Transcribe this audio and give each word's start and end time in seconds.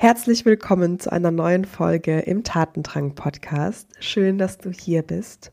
Herzlich 0.00 0.44
willkommen 0.44 1.00
zu 1.00 1.10
einer 1.10 1.32
neuen 1.32 1.64
Folge 1.64 2.20
im 2.20 2.44
Tatendrang 2.44 3.16
Podcast. 3.16 3.88
Schön, 3.98 4.38
dass 4.38 4.56
du 4.56 4.70
hier 4.70 5.02
bist. 5.02 5.50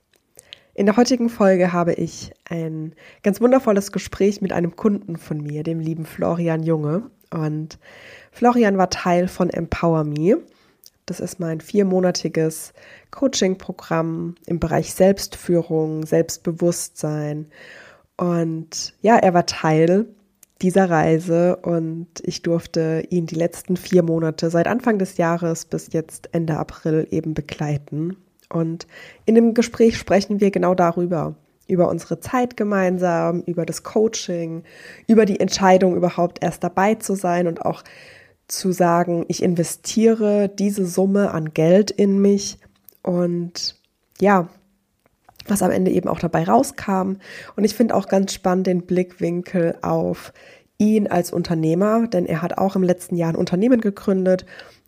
In 0.75 0.85
der 0.85 0.97
heutigen 0.97 1.29
Folge 1.29 1.73
habe 1.73 1.93
ich 1.93 2.31
ein 2.47 2.93
ganz 3.23 3.41
wundervolles 3.41 3.91
Gespräch 3.91 4.41
mit 4.41 4.53
einem 4.53 4.75
Kunden 4.75 5.17
von 5.17 5.41
mir, 5.41 5.63
dem 5.63 5.79
lieben 5.79 6.05
Florian 6.05 6.61
Junge. 6.61 7.09
Und 7.31 7.79
Florian 8.31 8.77
war 8.77 8.91
Teil 8.91 9.27
von 9.27 9.49
Empower 9.49 10.03
Me. 10.03 10.37
Das 11.07 11.19
ist 11.19 11.39
mein 11.39 11.59
viermonatiges 11.59 12.73
Coaching-Programm 13.09 14.35
im 14.45 14.59
Bereich 14.59 14.93
Selbstführung, 14.93 16.05
Selbstbewusstsein. 16.05 17.47
Und 18.15 18.93
ja, 19.01 19.15
er 19.17 19.33
war 19.33 19.47
Teil 19.47 20.05
dieser 20.61 20.89
Reise 20.89 21.57
und 21.57 22.07
ich 22.23 22.41
durfte 22.41 23.05
ihn 23.09 23.25
die 23.25 23.35
letzten 23.35 23.77
vier 23.77 24.03
Monate 24.03 24.49
seit 24.49 24.67
Anfang 24.67 24.99
des 24.99 25.17
Jahres 25.17 25.65
bis 25.65 25.91
jetzt 25.91 26.29
Ende 26.31 26.57
April 26.57 27.07
eben 27.11 27.33
begleiten. 27.33 28.15
Und 28.49 28.87
in 29.25 29.35
dem 29.35 29.53
Gespräch 29.53 29.97
sprechen 29.97 30.39
wir 30.39 30.51
genau 30.51 30.75
darüber, 30.75 31.35
über 31.67 31.89
unsere 31.89 32.19
Zeit 32.19 32.55
gemeinsam, 32.55 33.41
über 33.41 33.65
das 33.65 33.83
Coaching, 33.83 34.63
über 35.07 35.25
die 35.25 35.39
Entscheidung 35.39 35.95
überhaupt 35.95 36.41
erst 36.41 36.63
dabei 36.63 36.95
zu 36.95 37.15
sein 37.15 37.47
und 37.47 37.65
auch 37.65 37.83
zu 38.47 38.71
sagen, 38.71 39.25
ich 39.27 39.41
investiere 39.41 40.47
diese 40.47 40.85
Summe 40.85 41.31
an 41.31 41.53
Geld 41.53 41.89
in 41.91 42.21
mich 42.21 42.59
und 43.01 43.75
ja, 44.21 44.47
was 45.47 45.61
am 45.61 45.71
Ende 45.71 45.91
eben 45.91 46.09
auch 46.09 46.19
dabei 46.19 46.43
rauskam. 46.43 47.17
Und 47.55 47.63
ich 47.63 47.75
finde 47.75 47.95
auch 47.95 48.07
ganz 48.07 48.33
spannend 48.33 48.67
den 48.67 48.85
Blickwinkel 48.85 49.77
auf 49.81 50.33
ihn 50.77 51.07
als 51.07 51.31
Unternehmer, 51.31 52.07
denn 52.07 52.25
er 52.25 52.41
hat 52.41 52.57
auch 52.57 52.75
im 52.75 52.83
letzten 52.83 53.15
Jahr 53.15 53.29
ein 53.29 53.35
Unternehmen 53.37 53.81
gegründet 53.81 54.45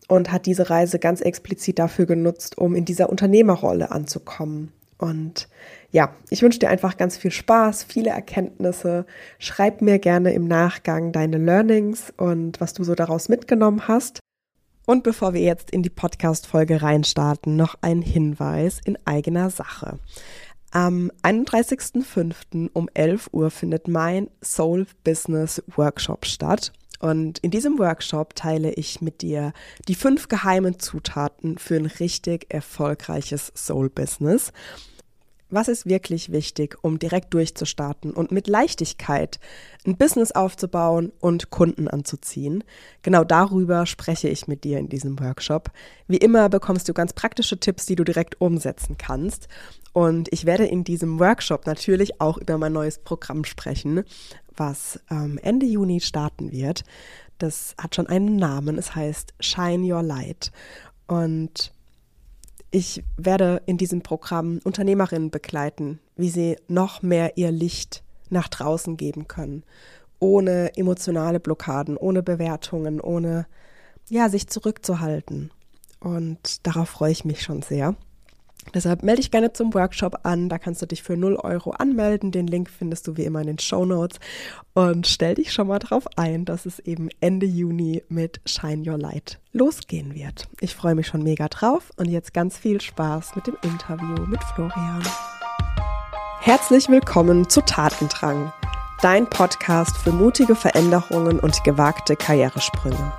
und 0.08 0.32
hat 0.32 0.46
diese 0.46 0.70
Reise 0.70 0.98
ganz 0.98 1.20
explizit 1.20 1.78
dafür 1.78 2.06
genutzt, 2.06 2.58
um 2.58 2.74
in 2.74 2.84
dieser 2.84 3.10
Unternehmerrolle 3.10 3.90
anzukommen. 3.90 4.72
Und 4.98 5.48
ja, 5.92 6.12
ich 6.28 6.42
wünsche 6.42 6.58
dir 6.58 6.70
einfach 6.70 6.96
ganz 6.96 7.16
viel 7.16 7.30
Spaß, 7.30 7.84
viele 7.84 8.10
Erkenntnisse. 8.10 9.06
Schreib 9.38 9.80
mir 9.80 9.98
gerne 9.98 10.32
im 10.32 10.48
Nachgang 10.48 11.12
deine 11.12 11.38
Learnings 11.38 12.12
und 12.16 12.60
was 12.60 12.74
du 12.74 12.82
so 12.84 12.94
daraus 12.94 13.28
mitgenommen 13.28 13.86
hast. 13.86 14.18
Und 14.86 15.04
bevor 15.04 15.34
wir 15.34 15.42
jetzt 15.42 15.70
in 15.70 15.82
die 15.82 15.90
Podcast-Folge 15.90 16.82
reinstarten, 16.82 17.56
noch 17.56 17.76
ein 17.82 18.00
Hinweis 18.00 18.80
in 18.84 18.98
eigener 19.04 19.50
Sache. 19.50 19.98
Am 20.70 21.10
31.05. 21.22 22.70
um 22.72 22.88
11 22.92 23.30
Uhr 23.32 23.50
findet 23.50 23.88
mein 23.88 24.28
Soul 24.42 24.86
Business 25.02 25.62
Workshop 25.76 26.26
statt. 26.26 26.72
Und 27.00 27.38
in 27.38 27.50
diesem 27.50 27.78
Workshop 27.78 28.34
teile 28.34 28.72
ich 28.72 29.00
mit 29.00 29.22
dir 29.22 29.52
die 29.86 29.94
fünf 29.94 30.28
geheimen 30.28 30.78
Zutaten 30.78 31.56
für 31.58 31.76
ein 31.76 31.86
richtig 31.86 32.46
erfolgreiches 32.52 33.52
Soul 33.54 33.88
Business. 33.88 34.52
Was 35.50 35.68
ist 35.68 35.86
wirklich 35.86 36.30
wichtig, 36.30 36.76
um 36.82 36.98
direkt 36.98 37.32
durchzustarten 37.32 38.12
und 38.12 38.30
mit 38.32 38.48
Leichtigkeit 38.48 39.40
ein 39.86 39.96
Business 39.96 40.32
aufzubauen 40.32 41.10
und 41.20 41.48
Kunden 41.48 41.88
anzuziehen? 41.88 42.64
Genau 43.00 43.24
darüber 43.24 43.86
spreche 43.86 44.28
ich 44.28 44.46
mit 44.46 44.64
dir 44.64 44.78
in 44.78 44.90
diesem 44.90 45.18
Workshop. 45.18 45.70
Wie 46.06 46.18
immer 46.18 46.50
bekommst 46.50 46.86
du 46.88 46.92
ganz 46.92 47.14
praktische 47.14 47.58
Tipps, 47.58 47.86
die 47.86 47.96
du 47.96 48.04
direkt 48.04 48.40
umsetzen 48.42 48.98
kannst. 48.98 49.48
Und 49.94 50.28
ich 50.32 50.44
werde 50.44 50.66
in 50.66 50.84
diesem 50.84 51.18
Workshop 51.18 51.66
natürlich 51.66 52.20
auch 52.20 52.36
über 52.36 52.58
mein 52.58 52.74
neues 52.74 52.98
Programm 52.98 53.44
sprechen, 53.44 54.04
was 54.54 55.00
ähm, 55.10 55.38
Ende 55.42 55.64
Juni 55.64 56.00
starten 56.00 56.52
wird. 56.52 56.84
Das 57.38 57.74
hat 57.80 57.94
schon 57.94 58.06
einen 58.06 58.36
Namen. 58.36 58.76
Es 58.76 58.94
heißt 58.94 59.32
Shine 59.40 59.94
Your 59.94 60.02
Light. 60.02 60.52
Und 61.06 61.72
ich 62.70 63.02
werde 63.16 63.62
in 63.66 63.78
diesem 63.78 64.02
Programm 64.02 64.60
Unternehmerinnen 64.64 65.30
begleiten, 65.30 66.00
wie 66.16 66.28
sie 66.28 66.56
noch 66.68 67.02
mehr 67.02 67.36
ihr 67.36 67.50
Licht 67.50 68.02
nach 68.30 68.48
draußen 68.48 68.96
geben 68.96 69.26
können, 69.26 69.64
ohne 70.18 70.76
emotionale 70.76 71.40
Blockaden, 71.40 71.96
ohne 71.96 72.22
Bewertungen, 72.22 73.00
ohne 73.00 73.46
ja, 74.08 74.28
sich 74.28 74.48
zurückzuhalten. 74.48 75.50
Und 76.00 76.66
darauf 76.66 76.88
freue 76.88 77.12
ich 77.12 77.24
mich 77.24 77.42
schon 77.42 77.62
sehr. 77.62 77.96
Deshalb 78.74 79.02
melde 79.02 79.20
dich 79.20 79.30
gerne 79.30 79.52
zum 79.52 79.72
Workshop 79.74 80.20
an. 80.24 80.48
Da 80.48 80.58
kannst 80.58 80.82
du 80.82 80.86
dich 80.86 81.02
für 81.02 81.16
0 81.16 81.36
Euro 81.36 81.70
anmelden. 81.70 82.32
Den 82.32 82.46
Link 82.46 82.70
findest 82.70 83.06
du 83.06 83.16
wie 83.16 83.24
immer 83.24 83.40
in 83.40 83.46
den 83.46 83.58
Show 83.58 83.84
Notes. 83.84 84.18
Und 84.74 85.06
stell 85.06 85.34
dich 85.34 85.52
schon 85.52 85.68
mal 85.68 85.78
drauf 85.78 86.06
ein, 86.16 86.44
dass 86.44 86.66
es 86.66 86.78
eben 86.80 87.08
Ende 87.20 87.46
Juni 87.46 88.02
mit 88.08 88.40
Shine 88.46 88.88
Your 88.88 88.98
Light 88.98 89.38
losgehen 89.52 90.14
wird. 90.14 90.48
Ich 90.60 90.74
freue 90.74 90.94
mich 90.94 91.06
schon 91.06 91.22
mega 91.22 91.48
drauf 91.48 91.90
und 91.96 92.06
jetzt 92.08 92.34
ganz 92.34 92.58
viel 92.58 92.80
Spaß 92.80 93.36
mit 93.36 93.46
dem 93.46 93.56
Interview 93.62 94.26
mit 94.26 94.42
Florian. 94.54 95.02
Herzlich 96.40 96.88
willkommen 96.88 97.48
zu 97.48 97.60
Tatendrang, 97.62 98.52
dein 99.02 99.28
Podcast 99.28 99.96
für 99.96 100.12
mutige 100.12 100.54
Veränderungen 100.54 101.40
und 101.40 101.64
gewagte 101.64 102.16
Karrieresprünge. 102.16 103.12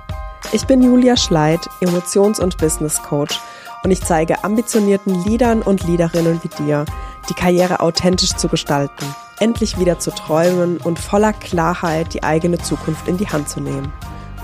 Ich 0.52 0.66
bin 0.66 0.82
Julia 0.82 1.16
Schleid, 1.16 1.60
Emotions- 1.80 2.40
und 2.40 2.58
Business 2.58 3.00
Coach 3.02 3.38
und 3.82 3.90
ich 3.90 4.02
zeige 4.02 4.44
ambitionierten 4.44 5.24
Leadern 5.24 5.62
und 5.62 5.86
Leaderinnen 5.86 6.40
wie 6.42 6.62
dir, 6.62 6.84
die 7.28 7.34
Karriere 7.34 7.80
authentisch 7.80 8.34
zu 8.34 8.48
gestalten, 8.48 9.04
endlich 9.38 9.78
wieder 9.78 9.98
zu 9.98 10.10
träumen 10.10 10.78
und 10.78 10.98
voller 10.98 11.32
Klarheit 11.32 12.12
die 12.14 12.22
eigene 12.22 12.58
Zukunft 12.58 13.08
in 13.08 13.16
die 13.16 13.28
Hand 13.28 13.48
zu 13.48 13.60
nehmen, 13.60 13.92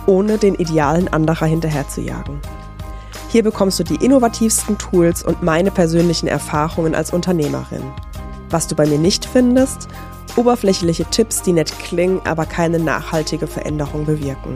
ohne 0.06 0.38
den 0.38 0.54
Idealen 0.54 1.08
anderer 1.08 1.46
hinterherzujagen. 1.46 2.40
Hier 3.28 3.42
bekommst 3.42 3.78
du 3.78 3.84
die 3.84 4.02
innovativsten 4.04 4.78
Tools 4.78 5.22
und 5.22 5.42
meine 5.42 5.70
persönlichen 5.70 6.28
Erfahrungen 6.28 6.94
als 6.94 7.12
Unternehmerin. 7.12 7.82
Was 8.50 8.68
du 8.68 8.76
bei 8.76 8.86
mir 8.86 8.98
nicht 8.98 9.26
findest, 9.26 9.88
oberflächliche 10.36 11.04
Tipps, 11.06 11.42
die 11.42 11.52
nett 11.52 11.76
klingen, 11.78 12.20
aber 12.24 12.46
keine 12.46 12.78
nachhaltige 12.78 13.46
Veränderung 13.46 14.06
bewirken. 14.06 14.54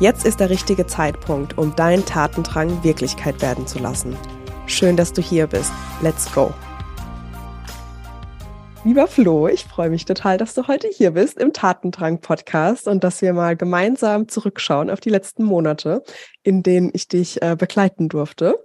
Jetzt 0.00 0.24
ist 0.24 0.40
der 0.40 0.48
richtige 0.48 0.86
Zeitpunkt, 0.86 1.58
um 1.58 1.76
deinen 1.76 2.06
Tatendrang 2.06 2.82
Wirklichkeit 2.82 3.42
werden 3.42 3.66
zu 3.66 3.78
lassen. 3.78 4.16
Schön, 4.64 4.96
dass 4.96 5.12
du 5.12 5.20
hier 5.20 5.46
bist. 5.46 5.70
Let's 6.00 6.32
go. 6.32 6.54
Lieber 8.82 9.06
Flo, 9.06 9.46
ich 9.46 9.66
freue 9.66 9.90
mich 9.90 10.06
total, 10.06 10.38
dass 10.38 10.54
du 10.54 10.66
heute 10.68 10.88
hier 10.88 11.10
bist 11.10 11.38
im 11.38 11.52
Tatendrang-Podcast 11.52 12.88
und 12.88 13.04
dass 13.04 13.20
wir 13.20 13.34
mal 13.34 13.56
gemeinsam 13.56 14.26
zurückschauen 14.26 14.88
auf 14.88 15.00
die 15.00 15.10
letzten 15.10 15.44
Monate, 15.44 16.02
in 16.42 16.62
denen 16.62 16.88
ich 16.94 17.06
dich 17.06 17.42
äh, 17.42 17.54
begleiten 17.54 18.08
durfte. 18.08 18.58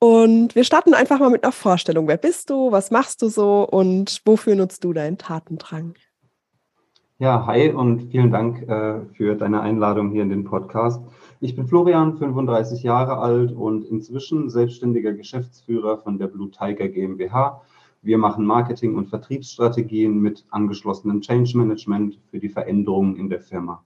Und 0.00 0.56
wir 0.56 0.64
starten 0.64 0.94
einfach 0.94 1.20
mal 1.20 1.30
mit 1.30 1.44
einer 1.44 1.52
Vorstellung. 1.52 2.08
Wer 2.08 2.16
bist 2.16 2.50
du? 2.50 2.72
Was 2.72 2.90
machst 2.90 3.22
du 3.22 3.28
so? 3.28 3.62
Und 3.62 4.20
wofür 4.24 4.56
nutzt 4.56 4.82
du 4.82 4.92
deinen 4.92 5.16
Tatendrang? 5.16 5.94
Ja, 7.18 7.46
hi 7.46 7.70
und 7.70 8.10
vielen 8.10 8.30
Dank 8.30 8.68
äh, 8.68 9.06
für 9.14 9.36
deine 9.36 9.62
Einladung 9.62 10.10
hier 10.10 10.22
in 10.22 10.28
den 10.28 10.44
Podcast. 10.44 11.02
Ich 11.40 11.56
bin 11.56 11.66
Florian, 11.66 12.18
35 12.18 12.82
Jahre 12.82 13.16
alt 13.16 13.52
und 13.52 13.86
inzwischen 13.86 14.50
selbstständiger 14.50 15.14
Geschäftsführer 15.14 15.96
von 15.96 16.18
der 16.18 16.26
Blue 16.26 16.50
Tiger 16.50 16.88
GmbH. 16.88 17.62
Wir 18.02 18.18
machen 18.18 18.44
Marketing- 18.44 18.96
und 18.96 19.08
Vertriebsstrategien 19.08 20.20
mit 20.20 20.44
angeschlossenem 20.50 21.22
Change 21.22 21.56
Management 21.56 22.20
für 22.30 22.38
die 22.38 22.50
Veränderungen 22.50 23.16
in 23.16 23.30
der 23.30 23.40
Firma. 23.40 23.82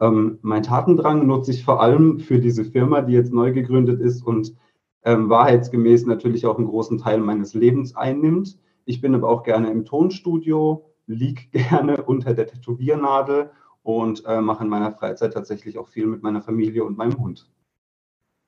Ähm, 0.00 0.40
mein 0.42 0.64
Tatendrang 0.64 1.24
nutze 1.24 1.52
ich 1.52 1.64
vor 1.64 1.80
allem 1.80 2.18
für 2.18 2.40
diese 2.40 2.64
Firma, 2.64 3.00
die 3.02 3.12
jetzt 3.12 3.32
neu 3.32 3.52
gegründet 3.52 4.00
ist 4.00 4.26
und 4.26 4.56
ähm, 5.04 5.28
wahrheitsgemäß 5.28 6.06
natürlich 6.06 6.46
auch 6.46 6.58
einen 6.58 6.66
großen 6.66 6.98
Teil 6.98 7.20
meines 7.20 7.54
Lebens 7.54 7.94
einnimmt. 7.94 8.58
Ich 8.86 9.00
bin 9.00 9.14
aber 9.14 9.28
auch 9.28 9.44
gerne 9.44 9.70
im 9.70 9.84
Tonstudio, 9.84 10.82
liege 11.06 11.42
gerne 11.52 12.02
unter 12.02 12.34
der 12.34 12.46
Tätowiernadel 12.46 13.50
und 13.82 14.24
äh, 14.26 14.40
mache 14.40 14.64
in 14.64 14.70
meiner 14.70 14.92
Freizeit 14.92 15.32
tatsächlich 15.32 15.78
auch 15.78 15.88
viel 15.88 16.06
mit 16.06 16.22
meiner 16.22 16.42
Familie 16.42 16.84
und 16.84 16.98
meinem 16.98 17.18
Hund. 17.18 17.48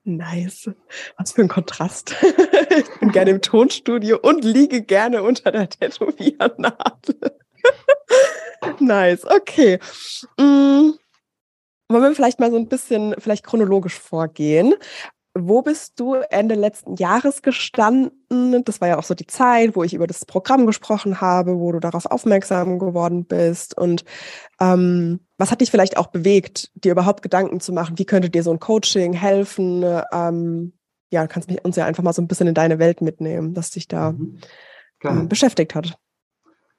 Nice. 0.05 0.71
Was 1.17 1.33
für 1.33 1.43
ein 1.43 1.49
Kontrast. 1.49 2.17
ich 2.71 3.01
bin 3.01 3.13
gerne 3.13 3.31
im 3.31 3.43
Tonstudio 3.43 4.19
und 4.21 4.43
liege 4.43 4.83
gerne 4.83 5.23
unter 5.23 5.53
der 5.53 5.69
Tätowiernadel. 5.69 7.37
nice, 8.81 9.25
okay. 9.27 9.79
Mm. 10.39 10.93
Wollen 11.91 12.03
wir 12.03 12.15
vielleicht 12.15 12.39
mal 12.39 12.51
so 12.51 12.57
ein 12.57 12.69
bisschen 12.69 13.15
vielleicht 13.19 13.45
chronologisch 13.45 13.99
vorgehen? 13.99 14.75
Wo 15.47 15.63
bist 15.63 16.01
du 16.01 16.15
Ende 16.15 16.55
letzten 16.55 16.97
Jahres 16.97 17.43
gestanden? 17.43 18.65
Das 18.65 18.81
war 18.81 18.89
ja 18.89 18.99
auch 18.99 19.05
so 19.05 19.15
die 19.15 19.27
Zeit, 19.27 19.77
wo 19.77 19.85
ich 19.85 19.95
über 19.95 20.07
das 20.07 20.25
Programm 20.25 20.67
gesprochen 20.67 21.21
habe, 21.21 21.59
wo 21.59 21.73
du 21.73 21.81
darauf 21.81 22.07
aufmerksam 22.07 22.79
geworden 22.79 23.25
bist. 23.25 23.77
Und 23.77 24.05
ähm, 24.61 25.21
was 25.37 25.51
hat 25.51 25.61
dich 25.61 25.71
vielleicht 25.71 25.97
auch 25.97 26.09
bewegt, 26.09 26.71
dir 26.75 26.93
überhaupt 26.93 27.23
Gedanken 27.23 27.61
zu 27.61 27.73
machen? 27.73 27.99
Wie 27.99 28.07
könnte 28.07 28.31
dir 28.31 28.43
so 28.43 28.51
ein 28.51 28.61
Coaching 28.61 29.13
helfen? 29.13 29.85
Ähm, 30.13 30.73
ja, 31.11 31.23
du 31.23 31.29
kannst 31.29 31.49
mich 31.49 31.65
uns 31.65 31.77
ja 31.77 31.87
einfach 31.87 32.03
mal 32.03 32.13
so 32.13 32.23
ein 32.23 32.29
bisschen 32.29 32.49
in 32.49 32.55
deine 32.55 32.79
Welt 32.79 33.01
mitnehmen, 33.01 33.55
dass 33.55 33.71
dich 33.71 33.89
da 33.89 34.13
mhm. 34.13 34.39
ähm, 35.05 35.29
beschäftigt 35.29 35.75
hat. 35.75 35.99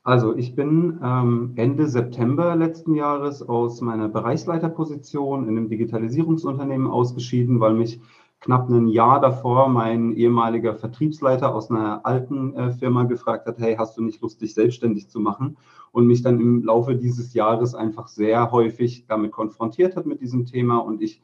Also 0.03 0.35
ich 0.35 0.55
bin 0.55 0.99
ähm, 1.03 1.53
Ende 1.55 1.87
September 1.87 2.55
letzten 2.55 2.95
Jahres 2.95 3.41
aus 3.41 3.81
meiner 3.81 4.07
Bereichsleiterposition 4.07 5.43
in 5.43 5.57
einem 5.57 5.69
Digitalisierungsunternehmen 5.69 6.87
ausgeschieden, 6.87 7.59
weil 7.59 7.73
mich 7.73 7.99
knapp 8.39 8.69
ein 8.69 8.87
Jahr 8.87 9.19
davor 9.19 9.67
mein 9.69 10.13
ehemaliger 10.13 10.75
Vertriebsleiter 10.75 11.53
aus 11.53 11.69
einer 11.69 12.05
alten 12.05 12.55
äh, 12.55 12.71
Firma 12.71 13.03
gefragt 13.03 13.47
hat, 13.47 13.59
hey, 13.59 13.75
hast 13.75 13.97
du 13.97 14.01
nicht 14.01 14.21
Lust, 14.21 14.41
dich 14.41 14.53
selbstständig 14.53 15.09
zu 15.09 15.19
machen? 15.19 15.57
Und 15.91 16.07
mich 16.07 16.21
dann 16.21 16.39
im 16.39 16.63
Laufe 16.63 16.95
dieses 16.95 17.33
Jahres 17.33 17.75
einfach 17.75 18.07
sehr 18.07 18.51
häufig 18.51 19.05
damit 19.07 19.31
konfrontiert 19.31 19.95
hat 19.95 20.05
mit 20.05 20.21
diesem 20.21 20.45
Thema 20.45 20.77
und 20.77 21.01
ich 21.01 21.21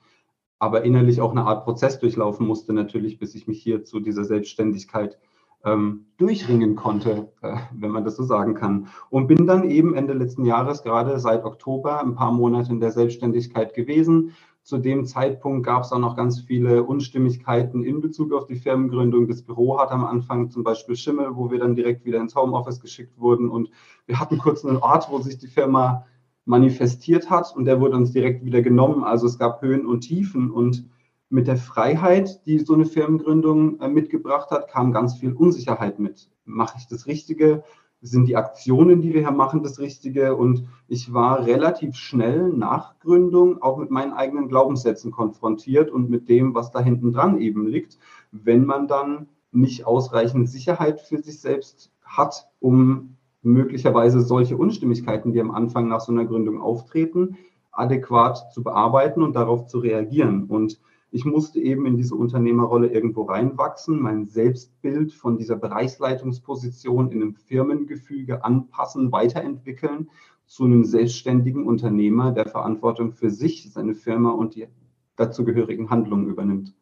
aber 0.57 0.83
innerlich 0.83 1.21
auch 1.21 1.31
eine 1.31 1.45
Art 1.45 1.63
Prozess 1.63 2.00
durchlaufen 2.00 2.47
musste, 2.47 2.73
natürlich, 2.73 3.19
bis 3.19 3.35
ich 3.35 3.47
mich 3.47 3.61
hier 3.61 3.83
zu 3.83 4.00
dieser 4.00 4.23
Selbstständigkeit 4.23 5.19
ähm, 5.63 6.06
durchringen 6.18 6.75
konnte, 6.75 7.31
äh, 7.41 7.57
wenn 7.73 7.91
man 7.91 8.03
das 8.03 8.15
so 8.15 8.23
sagen 8.23 8.53
kann. 8.53 8.88
Und 9.09 9.27
bin 9.27 9.47
dann 9.47 9.69
eben 9.69 9.95
Ende 9.95 10.13
letzten 10.13 10.45
Jahres, 10.45 10.83
gerade 10.83 11.19
seit 11.19 11.44
Oktober, 11.44 12.01
ein 12.01 12.15
paar 12.15 12.31
Monate 12.31 12.71
in 12.71 12.79
der 12.79 12.91
Selbstständigkeit 12.91 13.73
gewesen, 13.73 14.33
zu 14.65 14.79
dem 14.79 15.06
Zeitpunkt 15.06 15.63
gab 15.63 15.83
es 15.83 15.91
auch 15.91 16.00
noch 16.00 16.15
ganz 16.15 16.41
viele 16.41 16.83
Unstimmigkeiten 16.83 17.83
in 17.83 18.01
Bezug 18.01 18.33
auf 18.33 18.47
die 18.47 18.56
Firmengründung. 18.56 19.27
Das 19.27 19.44
Büro 19.44 19.77
hat 19.77 19.91
am 19.91 20.03
Anfang 20.03 20.50
zum 20.50 20.63
Beispiel 20.63 20.95
Schimmel, 20.95 21.35
wo 21.35 21.51
wir 21.51 21.59
dann 21.59 21.75
direkt 21.75 22.03
wieder 22.03 22.19
ins 22.19 22.35
Homeoffice 22.35 22.79
geschickt 22.79 23.19
wurden. 23.19 23.47
Und 23.47 23.69
wir 24.07 24.19
hatten 24.19 24.39
kurz 24.39 24.65
einen 24.65 24.77
Ort, 24.77 25.12
wo 25.12 25.19
sich 25.19 25.38
die 25.38 25.47
Firma 25.47 26.07
manifestiert 26.45 27.29
hat 27.29 27.56
und 27.56 27.65
der 27.65 27.79
wurde 27.79 27.95
uns 27.95 28.12
direkt 28.12 28.44
wieder 28.44 28.63
genommen. 28.63 29.03
Also 29.03 29.27
es 29.27 29.38
gab 29.38 29.62
Höhen 29.62 29.85
und 29.85 30.01
Tiefen 30.01 30.50
und 30.50 30.89
mit 31.29 31.45
der 31.47 31.57
Freiheit, 31.57 32.44
die 32.47 32.57
so 32.57 32.73
eine 32.73 32.85
Firmengründung 32.85 33.79
äh, 33.81 33.88
mitgebracht 33.88 34.50
hat, 34.50 34.68
kam 34.68 34.91
ganz 34.91 35.15
viel 35.15 35.33
Unsicherheit 35.33 36.00
mit. 36.00 36.31
Mache 36.44 36.77
ich 36.79 36.88
das 36.88 37.06
Richtige? 37.06 37.63
Sind 38.06 38.28
die 38.28 38.36
Aktionen, 38.36 39.02
die 39.02 39.13
wir 39.13 39.22
hier 39.22 39.31
machen, 39.31 39.63
das 39.63 39.80
Richtige. 39.80 40.36
Und 40.36 40.66
ich 40.88 41.13
war 41.13 41.46
relativ 41.46 41.96
schnell 41.96 42.50
nach 42.50 43.00
Gründung 43.00 43.62
auch 43.62 43.78
mit 43.78 43.92
meinen 43.92 44.13
eigenen 44.13 44.48
Glaubenssätzen 44.48 45.12
konfrontiert 45.12 45.90
und 45.90 46.10
mit 46.10 46.30
dem, 46.30 46.54
was 46.54 46.72
da 46.72 46.80
hinten 46.80 47.12
dran 47.12 47.40
eben 47.40 47.68
liegt, 47.68 47.98
wenn 48.31 48.66
man 48.66 48.88
dann 48.88 49.28
nicht 49.52 49.86
ausreichend 49.86 50.50
Sicherheit 50.50 51.02
für 51.02 51.18
sich 51.18 51.40
selbst 51.40 51.92
hat, 52.04 52.48
um 52.60 53.18
möglicherweise 53.42 54.22
solche 54.22 54.57
Unstimmigkeiten, 54.57 55.31
die 55.31 55.42
am 55.42 55.52
Anfang 55.52 55.88
nach 55.88 56.02
so 56.02 56.12
einer 56.12 56.25
Gründung 56.25 56.62
auftreten, 56.62 57.38
adäquat 57.72 58.52
zu 58.54 58.63
bearbeiten 58.63 59.22
und 59.22 59.36
darauf 59.36 59.68
zu 59.68 59.80
reagieren. 59.80 60.46
Und 60.46 60.80
ich 61.15 61.23
musste 61.23 61.62
eben 61.62 61.85
in 61.85 61.95
diese 61.95 62.13
Unternehmerrolle 62.13 62.88
irgendwo 62.88 63.23
reinwachsen, 63.23 64.01
mein 64.01 64.27
Selbstbild 64.27 65.13
von 65.13 65.38
dieser 65.38 65.56
Bereichsleitungsposition 65.56 67.09
in 67.09 67.21
einem 67.21 67.35
Firmengefüge 67.35 68.44
anpassen, 68.44 69.13
weiterentwickeln 69.13 70.09
zu 70.45 70.65
einem 70.65 70.83
selbstständigen 70.83 71.65
Unternehmer, 71.65 72.33
der 72.33 72.50
Verantwortung 72.50 73.13
für 73.13 73.29
sich, 73.29 73.71
seine 73.71 73.95
Firma 73.95 74.31
und 74.31 74.56
die 74.56 74.67
dazugehörigen 75.15 75.89
Handlungen 75.89 76.27
übernimmt. 76.27 76.75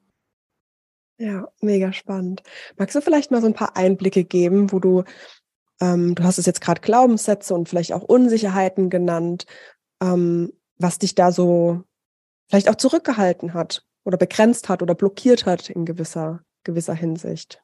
Ja, 1.20 1.48
mega 1.62 1.94
spannend. 1.94 2.42
Magst 2.76 2.96
du 2.96 3.02
vielleicht 3.02 3.30
mal 3.30 3.40
so 3.40 3.46
ein 3.46 3.54
paar 3.54 3.78
Einblicke 3.78 4.24
geben, 4.24 4.72
wo 4.72 4.80
du, 4.80 5.04
ähm, 5.80 6.16
du 6.16 6.24
hast 6.24 6.40
es 6.40 6.48
jetzt 6.48 6.62
gerade 6.62 6.82
Glaubenssätze 6.82 7.54
und 7.54 7.70
vielleicht 7.70 7.94
auch 7.94 8.02
Unsicherheiten 8.02 8.90
genannt, 8.90 9.46
ähm, 10.02 10.54
was 10.80 10.98
dich 10.98 11.14
da 11.14 11.32
so 11.32 11.84
vielleicht 12.50 12.68
auch 12.68 12.76
zurückgehalten 12.76 13.54
hat? 13.54 13.86
Oder 14.04 14.18
begrenzt 14.18 14.70
hat 14.70 14.82
oder 14.82 14.96
blockiert 14.96 15.46
hat 15.46 15.70
in 15.70 15.86
gewisser, 15.86 16.44
gewisser 16.64 16.94
Hinsicht. 16.94 17.63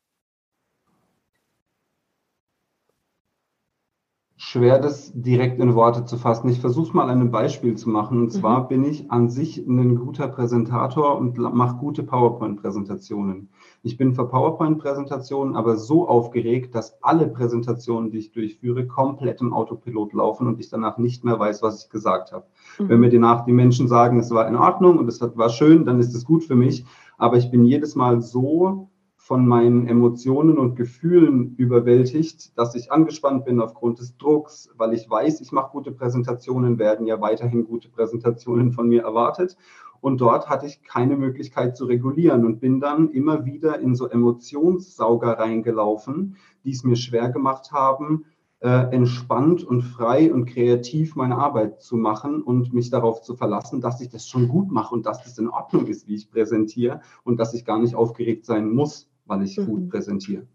Schwer, 4.41 4.79
das 4.79 5.11
direkt 5.13 5.59
in 5.59 5.75
Worte 5.75 6.05
zu 6.05 6.15
fassen. 6.15 6.47
Ich 6.47 6.61
versuche 6.61 6.87
es 6.87 6.93
mal 6.93 7.03
an 7.03 7.09
einem 7.09 7.29
Beispiel 7.29 7.75
zu 7.75 7.89
machen. 7.89 8.19
Und 8.19 8.27
mhm. 8.27 8.29
zwar 8.29 8.69
bin 8.69 8.85
ich 8.85 9.11
an 9.11 9.29
sich 9.29 9.57
ein 9.57 9.97
guter 9.97 10.29
Präsentator 10.29 11.17
und 11.17 11.37
mache 11.37 11.75
gute 11.75 12.03
PowerPoint-Präsentationen. 12.03 13.49
Ich 13.83 13.97
bin 13.97 14.13
für 14.13 14.29
PowerPoint-Präsentationen 14.29 15.57
aber 15.57 15.75
so 15.75 16.07
aufgeregt, 16.07 16.73
dass 16.73 17.03
alle 17.03 17.27
Präsentationen, 17.27 18.11
die 18.11 18.19
ich 18.19 18.31
durchführe, 18.31 18.87
komplett 18.87 19.41
im 19.41 19.53
Autopilot 19.53 20.13
laufen 20.13 20.47
und 20.47 20.57
ich 20.61 20.69
danach 20.69 20.97
nicht 20.97 21.25
mehr 21.25 21.37
weiß, 21.37 21.61
was 21.61 21.83
ich 21.83 21.89
gesagt 21.89 22.31
habe. 22.31 22.45
Mhm. 22.79 22.87
Wenn 22.87 22.99
mir 23.01 23.09
danach 23.09 23.43
die 23.43 23.51
Menschen 23.51 23.89
sagen, 23.89 24.19
es 24.19 24.31
war 24.31 24.47
in 24.47 24.55
Ordnung 24.55 24.99
und 24.99 25.09
es 25.09 25.19
war 25.19 25.49
schön, 25.49 25.83
dann 25.83 25.99
ist 25.99 26.15
es 26.15 26.23
gut 26.23 26.45
für 26.45 26.55
mich. 26.55 26.85
Aber 27.17 27.35
ich 27.35 27.51
bin 27.51 27.65
jedes 27.65 27.95
Mal 27.95 28.21
so 28.21 28.87
von 29.29 29.47
meinen 29.47 29.85
Emotionen 29.85 30.57
und 30.57 30.75
Gefühlen 30.75 31.53
überwältigt, 31.57 32.57
dass 32.57 32.73
ich 32.73 32.91
angespannt 32.91 33.45
bin 33.45 33.61
aufgrund 33.61 33.99
des 33.99 34.17
Drucks, 34.17 34.71
weil 34.75 34.91
ich 34.95 35.07
weiß, 35.07 35.39
ich 35.41 35.51
mache 35.51 35.71
gute 35.71 35.91
Präsentationen, 35.91 36.79
werden 36.79 37.05
ja 37.05 37.21
weiterhin 37.21 37.63
gute 37.63 37.89
Präsentationen 37.89 38.71
von 38.71 38.87
mir 38.87 39.03
erwartet. 39.03 39.55
Und 40.01 40.19
dort 40.19 40.49
hatte 40.49 40.65
ich 40.65 40.81
keine 40.81 41.15
Möglichkeit 41.15 41.77
zu 41.77 41.85
regulieren 41.85 42.43
und 42.43 42.59
bin 42.59 42.79
dann 42.79 43.11
immer 43.11 43.45
wieder 43.45 43.79
in 43.79 43.93
so 43.93 44.09
Emotionssauger 44.09 45.37
reingelaufen, 45.37 46.35
die 46.63 46.71
es 46.71 46.83
mir 46.83 46.95
schwer 46.95 47.29
gemacht 47.29 47.71
haben, 47.71 48.25
äh, 48.61 48.91
entspannt 48.91 49.63
und 49.63 49.83
frei 49.83 50.33
und 50.33 50.45
kreativ 50.45 51.15
meine 51.15 51.37
Arbeit 51.37 51.83
zu 51.83 51.97
machen 51.97 52.41
und 52.41 52.73
mich 52.73 52.89
darauf 52.89 53.21
zu 53.21 53.35
verlassen, 53.35 53.79
dass 53.79 54.01
ich 54.01 54.09
das 54.09 54.27
schon 54.27 54.47
gut 54.47 54.71
mache 54.71 54.95
und 54.95 55.05
dass 55.05 55.23
das 55.23 55.37
in 55.37 55.49
Ordnung 55.49 55.85
ist, 55.85 56.07
wie 56.07 56.15
ich 56.15 56.31
präsentiere 56.31 57.01
und 57.23 57.39
dass 57.39 57.53
ich 57.53 57.63
gar 57.63 57.77
nicht 57.77 57.93
aufgeregt 57.93 58.45
sein 58.45 58.71
muss, 58.71 59.08
weil 59.29 59.43
ich 59.43 59.57
mhm. 59.57 59.65
gut 59.65 59.89
präsentiere. 59.89 60.45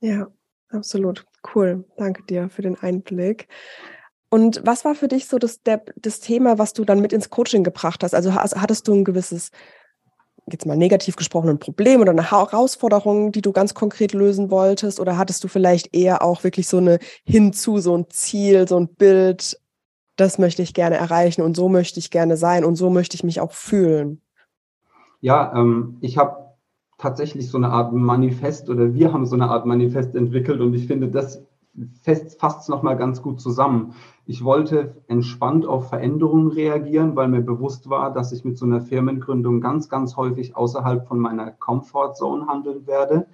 Ja, 0.00 0.26
absolut. 0.70 1.24
Cool. 1.54 1.84
Danke 1.96 2.24
dir 2.24 2.48
für 2.48 2.62
den 2.62 2.76
Einblick. 2.76 3.48
Und 4.30 4.62
was 4.64 4.84
war 4.84 4.94
für 4.94 5.08
dich 5.08 5.28
so 5.28 5.38
das, 5.38 5.62
der, 5.62 5.82
das 5.96 6.20
Thema, 6.20 6.58
was 6.58 6.72
du 6.72 6.84
dann 6.84 7.00
mit 7.00 7.12
ins 7.12 7.30
Coaching 7.30 7.64
gebracht 7.64 8.02
hast? 8.02 8.14
Also 8.14 8.34
hattest 8.34 8.88
du 8.88 8.94
ein 8.94 9.04
gewisses, 9.04 9.50
jetzt 10.50 10.64
mal 10.64 10.76
negativ 10.76 11.16
gesprochen, 11.16 11.50
ein 11.50 11.58
Problem 11.58 12.00
oder 12.00 12.12
eine 12.12 12.30
Herausforderung, 12.30 13.30
die 13.30 13.42
du 13.42 13.52
ganz 13.52 13.74
konkret 13.74 14.14
lösen 14.14 14.50
wolltest? 14.50 15.00
Oder 15.00 15.18
hattest 15.18 15.44
du 15.44 15.48
vielleicht 15.48 15.94
eher 15.94 16.22
auch 16.22 16.44
wirklich 16.44 16.66
so 16.66 16.78
eine 16.78 16.98
hinzu, 17.24 17.78
so 17.78 17.96
ein 17.96 18.08
Ziel, 18.08 18.66
so 18.66 18.78
ein 18.78 18.88
Bild, 18.88 19.60
das 20.16 20.38
möchte 20.38 20.62
ich 20.62 20.72
gerne 20.72 20.96
erreichen 20.96 21.42
und 21.42 21.54
so 21.54 21.68
möchte 21.68 22.00
ich 22.00 22.10
gerne 22.10 22.36
sein 22.36 22.64
und 22.64 22.76
so 22.76 22.88
möchte 22.88 23.14
ich 23.16 23.24
mich 23.24 23.40
auch 23.40 23.52
fühlen? 23.52 24.22
Ja, 25.20 25.52
ähm, 25.54 25.98
ich 26.00 26.16
habe 26.16 26.51
tatsächlich 27.02 27.50
so 27.50 27.58
eine 27.58 27.70
Art 27.70 27.92
Manifest 27.92 28.70
oder 28.70 28.94
wir 28.94 29.12
haben 29.12 29.26
so 29.26 29.34
eine 29.34 29.50
Art 29.50 29.66
Manifest 29.66 30.14
entwickelt 30.14 30.60
und 30.60 30.72
ich 30.72 30.86
finde, 30.86 31.08
das 31.08 31.44
fasst 32.38 32.60
es 32.60 32.68
nochmal 32.68 32.96
ganz 32.96 33.22
gut 33.22 33.40
zusammen. 33.40 33.94
Ich 34.24 34.44
wollte 34.44 35.02
entspannt 35.08 35.66
auf 35.66 35.88
Veränderungen 35.88 36.52
reagieren, 36.52 37.16
weil 37.16 37.26
mir 37.26 37.40
bewusst 37.40 37.90
war, 37.90 38.12
dass 38.12 38.30
ich 38.30 38.44
mit 38.44 38.56
so 38.56 38.66
einer 38.66 38.80
Firmengründung 38.80 39.60
ganz, 39.60 39.88
ganz 39.88 40.16
häufig 40.16 40.54
außerhalb 40.54 41.08
von 41.08 41.18
meiner 41.18 41.50
Comfortzone 41.50 42.46
handeln 42.46 42.86
werde. 42.86 43.26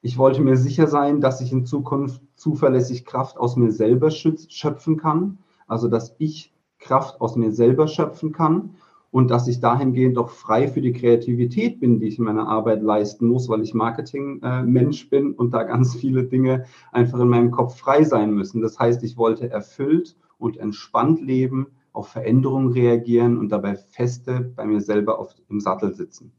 Ich 0.00 0.16
wollte 0.16 0.40
mir 0.40 0.56
sicher 0.56 0.86
sein, 0.86 1.20
dass 1.20 1.42
ich 1.42 1.52
in 1.52 1.66
Zukunft 1.66 2.22
zuverlässig 2.34 3.04
Kraft 3.04 3.36
aus 3.36 3.56
mir 3.56 3.72
selber 3.72 4.10
schöpfen 4.10 4.96
kann, 4.96 5.38
also 5.66 5.88
dass 5.88 6.14
ich 6.18 6.54
Kraft 6.78 7.20
aus 7.20 7.36
mir 7.36 7.52
selber 7.52 7.88
schöpfen 7.88 8.32
kann 8.32 8.76
und 9.10 9.30
dass 9.30 9.48
ich 9.48 9.60
dahingehend 9.60 10.18
auch 10.18 10.30
frei 10.30 10.68
für 10.68 10.80
die 10.80 10.92
Kreativität 10.92 11.80
bin, 11.80 11.98
die 11.98 12.08
ich 12.08 12.18
in 12.18 12.24
meiner 12.24 12.48
Arbeit 12.48 12.82
leisten 12.82 13.26
muss, 13.26 13.48
weil 13.48 13.62
ich 13.62 13.74
Marketing-Mensch 13.74 15.08
bin 15.08 15.32
und 15.32 15.52
da 15.54 15.62
ganz 15.62 15.94
viele 15.94 16.24
Dinge 16.24 16.64
einfach 16.92 17.20
in 17.20 17.28
meinem 17.28 17.50
Kopf 17.50 17.78
frei 17.78 18.04
sein 18.04 18.32
müssen. 18.32 18.60
Das 18.60 18.78
heißt, 18.78 19.02
ich 19.04 19.16
wollte 19.16 19.50
erfüllt 19.50 20.16
und 20.38 20.58
entspannt 20.58 21.20
leben, 21.20 21.68
auf 21.92 22.08
Veränderungen 22.08 22.72
reagieren 22.72 23.38
und 23.38 23.48
dabei 23.48 23.74
feste 23.76 24.52
bei 24.54 24.66
mir 24.66 24.80
selber 24.80 25.18
auf, 25.18 25.34
im 25.48 25.60
Sattel 25.60 25.94
sitzen. 25.94 26.32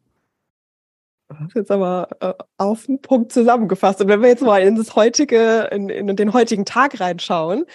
Das 1.30 1.42
ist 1.42 1.56
jetzt 1.56 1.72
aber 1.72 2.08
äh, 2.22 2.34
auf 2.58 2.86
den 2.86 3.02
Punkt 3.02 3.34
zusammengefasst. 3.34 4.00
Und 4.02 4.08
wenn 4.08 4.22
wir 4.22 4.30
jetzt 4.30 4.44
mal 4.44 4.62
in 4.62 4.76
das 4.78 4.96
heutige, 4.96 5.68
in, 5.72 5.90
in 5.90 6.16
den 6.16 6.32
heutigen 6.32 6.64
Tag 6.64 7.02
reinschauen, 7.02 7.66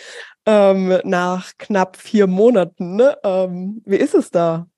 ähm, 0.47 0.99
nach 1.05 1.53
knapp 1.59 1.97
vier 1.97 2.27
Monaten, 2.27 2.97
ne, 2.97 3.19
ähm, 3.25 3.83
wie 3.85 3.97
ist 3.97 4.15
es 4.15 4.31
da? 4.31 4.69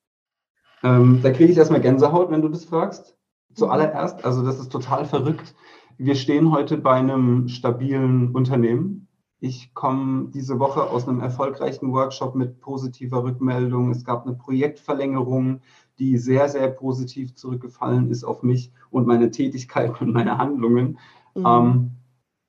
Ähm, 0.85 1.21
da 1.23 1.31
kriege 1.31 1.51
ich 1.51 1.57
erstmal 1.57 1.81
Gänsehaut, 1.81 2.31
wenn 2.31 2.43
du 2.43 2.49
das 2.49 2.67
fragst. 2.67 3.17
Zuallererst, 3.55 4.25
also 4.25 4.45
das 4.45 4.61
ist 4.61 4.71
total 4.71 5.07
verrückt. 5.07 5.55
Wir 5.97 6.15
stehen 6.15 6.53
heute 6.53 6.77
bei 6.77 6.93
einem 6.93 7.49
stabilen 7.49 8.33
Unternehmen. 8.33 9.09
Ich 9.41 9.73
komme 9.73 10.29
diese 10.29 10.59
Woche 10.59 10.83
aus 10.85 11.09
einem 11.09 11.21
erfolgreichen 11.21 11.93
Workshop 11.93 12.35
mit 12.35 12.61
positiver 12.61 13.25
Rückmeldung. 13.25 13.91
Es 13.91 14.05
gab 14.05 14.27
eine 14.27 14.35
Projektverlängerung, 14.35 15.61
die 15.99 16.19
sehr, 16.19 16.49
sehr 16.49 16.69
positiv 16.69 17.35
zurückgefallen 17.35 18.11
ist 18.11 18.25
auf 18.25 18.43
mich 18.43 18.71
und 18.91 19.07
meine 19.07 19.31
Tätigkeit 19.31 20.01
und 20.01 20.13
meine 20.13 20.37
Handlungen. 20.37 20.99
Mhm. 21.35 21.47
Ähm, 21.47 21.91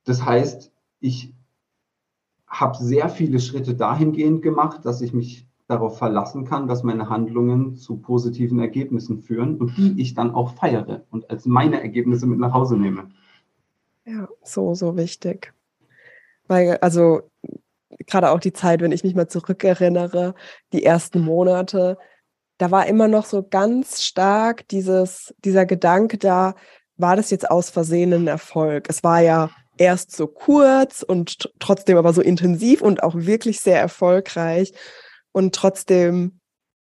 das 0.03 0.25
heißt, 0.25 0.73
ich 0.99 1.33
habe 2.47 2.77
sehr 2.77 3.07
viele 3.09 3.39
Schritte 3.39 3.75
dahingehend 3.75 4.41
gemacht, 4.41 4.85
dass 4.85 5.01
ich 5.01 5.13
mich 5.13 5.47
darauf 5.67 5.97
verlassen 5.97 6.45
kann, 6.45 6.67
dass 6.67 6.83
meine 6.83 7.09
Handlungen 7.09 7.75
zu 7.75 7.97
positiven 7.97 8.59
Ergebnissen 8.59 9.19
führen 9.19 9.57
und 9.57 9.75
die 9.77 9.99
ich 9.99 10.13
dann 10.13 10.33
auch 10.33 10.53
feiere 10.53 11.05
und 11.09 11.29
als 11.29 11.45
meine 11.45 11.81
Ergebnisse 11.81 12.27
mit 12.27 12.39
nach 12.39 12.53
Hause 12.53 12.77
nehme. 12.77 13.09
Ja, 14.05 14.27
so, 14.43 14.75
so 14.75 14.95
wichtig. 14.95 15.53
Weil, 16.47 16.77
also 16.77 17.23
gerade 18.05 18.29
auch 18.29 18.39
die 18.39 18.53
Zeit, 18.53 18.81
wenn 18.81 18.91
ich 18.91 19.03
mich 19.03 19.15
mal 19.15 19.27
zurückerinnere, 19.27 20.35
die 20.73 20.83
ersten 20.83 21.21
Monate, 21.21 21.97
da 22.57 22.69
war 22.69 22.85
immer 22.87 23.07
noch 23.07 23.25
so 23.25 23.43
ganz 23.43 24.03
stark 24.03 24.67
dieses, 24.69 25.33
dieser 25.43 25.65
Gedanke 25.65 26.17
da, 26.17 26.55
war 26.97 27.15
das 27.15 27.31
jetzt 27.31 27.49
aus 27.49 27.69
Versehen 27.69 28.13
ein 28.13 28.27
Erfolg? 28.27 28.85
Es 28.89 29.03
war 29.03 29.21
ja 29.21 29.49
erst 29.77 30.15
so 30.15 30.27
kurz 30.27 31.03
und 31.03 31.51
trotzdem 31.59 31.97
aber 31.97 32.13
so 32.13 32.21
intensiv 32.21 32.81
und 32.81 33.03
auch 33.03 33.15
wirklich 33.15 33.59
sehr 33.59 33.79
erfolgreich. 33.79 34.71
Und 35.35 35.53
trotzdem 35.53 36.39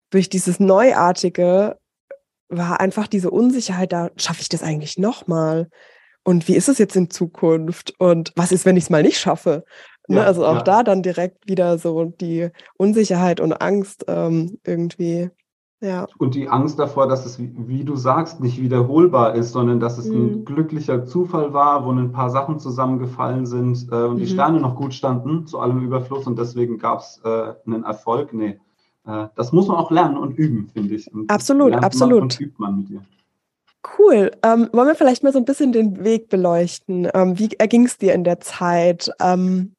durch 0.10 0.28
dieses 0.28 0.60
Neuartige 0.60 1.78
war 2.50 2.82
einfach 2.82 3.08
diese 3.08 3.32
Unsicherheit 3.32 3.94
da, 3.94 4.10
schaffe 4.18 4.42
ich 4.42 4.50
das 4.50 4.64
eigentlich 4.64 4.98
nochmal? 4.98 5.70
Und 6.26 6.50
wie 6.50 6.56
ist 6.58 6.68
es 6.68 6.78
jetzt 6.78 6.98
in 6.98 7.10
Zukunft? 7.10 7.94
Und 8.00 8.34
was 8.36 8.52
ist, 8.52 8.66
wenn 8.66 8.76
ich 8.76 8.84
es 8.84 8.90
mal 8.90 9.02
nicht 9.02 9.18
schaffe? 9.18 9.64
Ne? 10.10 10.18
Ja, 10.18 10.24
also 10.26 10.46
auch 10.46 10.58
ja. 10.58 10.62
da 10.62 10.84
dann 10.84 11.04
direkt 11.04 11.48
wieder 11.48 11.78
so 11.78 12.04
die 12.04 12.50
Unsicherheit 12.76 13.40
und 13.40 13.54
Angst 13.54 14.04
ähm, 14.10 14.60
irgendwie. 14.66 15.30
Ja. 15.84 16.08
Und 16.18 16.34
die 16.34 16.48
Angst 16.48 16.80
davor, 16.80 17.10
dass 17.10 17.25
es, 17.25 17.38
wie 17.40 17.84
du 17.84 17.98
sagst, 17.98 18.40
nicht 18.40 18.62
wiederholbar 18.62 19.36
ist, 19.36 19.52
sondern 19.52 19.82
dass 19.82 19.98
es 19.98 20.08
mhm. 20.08 20.16
ein 20.16 20.46
glücklicher 20.46 21.06
Zufall 21.06 21.54
war, 21.54 21.86
wo 21.86 21.92
ein 21.92 22.13
paar 22.13 22.30
Sachen 22.30 22.58
zusammengefallen 22.58 23.46
sind 23.46 23.90
äh, 23.92 24.04
und 24.04 24.16
mhm. 24.16 24.20
die 24.20 24.28
Sterne 24.28 24.62
noch 24.62 24.78
gut 24.78 24.94
standen, 24.94 25.46
zu 25.46 25.60
allem 25.60 25.84
Überfluss 25.84 26.25
und 26.25 26.40
deswegen 26.40 26.78
gab 26.78 27.00
es 27.00 27.20
äh, 27.25 27.54
einen 27.66 27.84
Erfolg. 27.84 28.34
Nee, 28.34 28.62
äh, 29.06 29.28
das 29.36 29.52
muss 29.52 29.68
man 29.68 29.75
auch 29.75 29.92
lernen 29.92 30.16
und 30.16 30.38
üben, 30.38 30.70
finde 30.74 30.96
ich. 30.96 31.13
Und 31.13 31.30
absolut, 31.30 31.74
absolut. 31.74 32.22
und 32.22 32.40
übt 32.40 32.56
man 32.60 32.78
mit 32.78 32.88
dir. 32.88 33.02
Cool. 34.00 34.32
Ähm, 34.42 34.70
wollen 34.72 34.88
wir 34.88 34.96
vielleicht 34.96 35.24
mal 35.24 35.34
so 35.34 35.40
ein 35.40 35.46
bisschen 35.46 35.74
den 35.74 36.06
Weg 36.06 36.30
beleuchten? 36.30 37.10
Ähm, 37.13 37.38
wie 37.38 37.50
erging 37.58 37.86
es 37.86 37.98
dir 37.98 38.13
in 38.13 38.24
der 38.24 38.40
Zeit? 38.40 39.12
Ähm, 39.20 39.75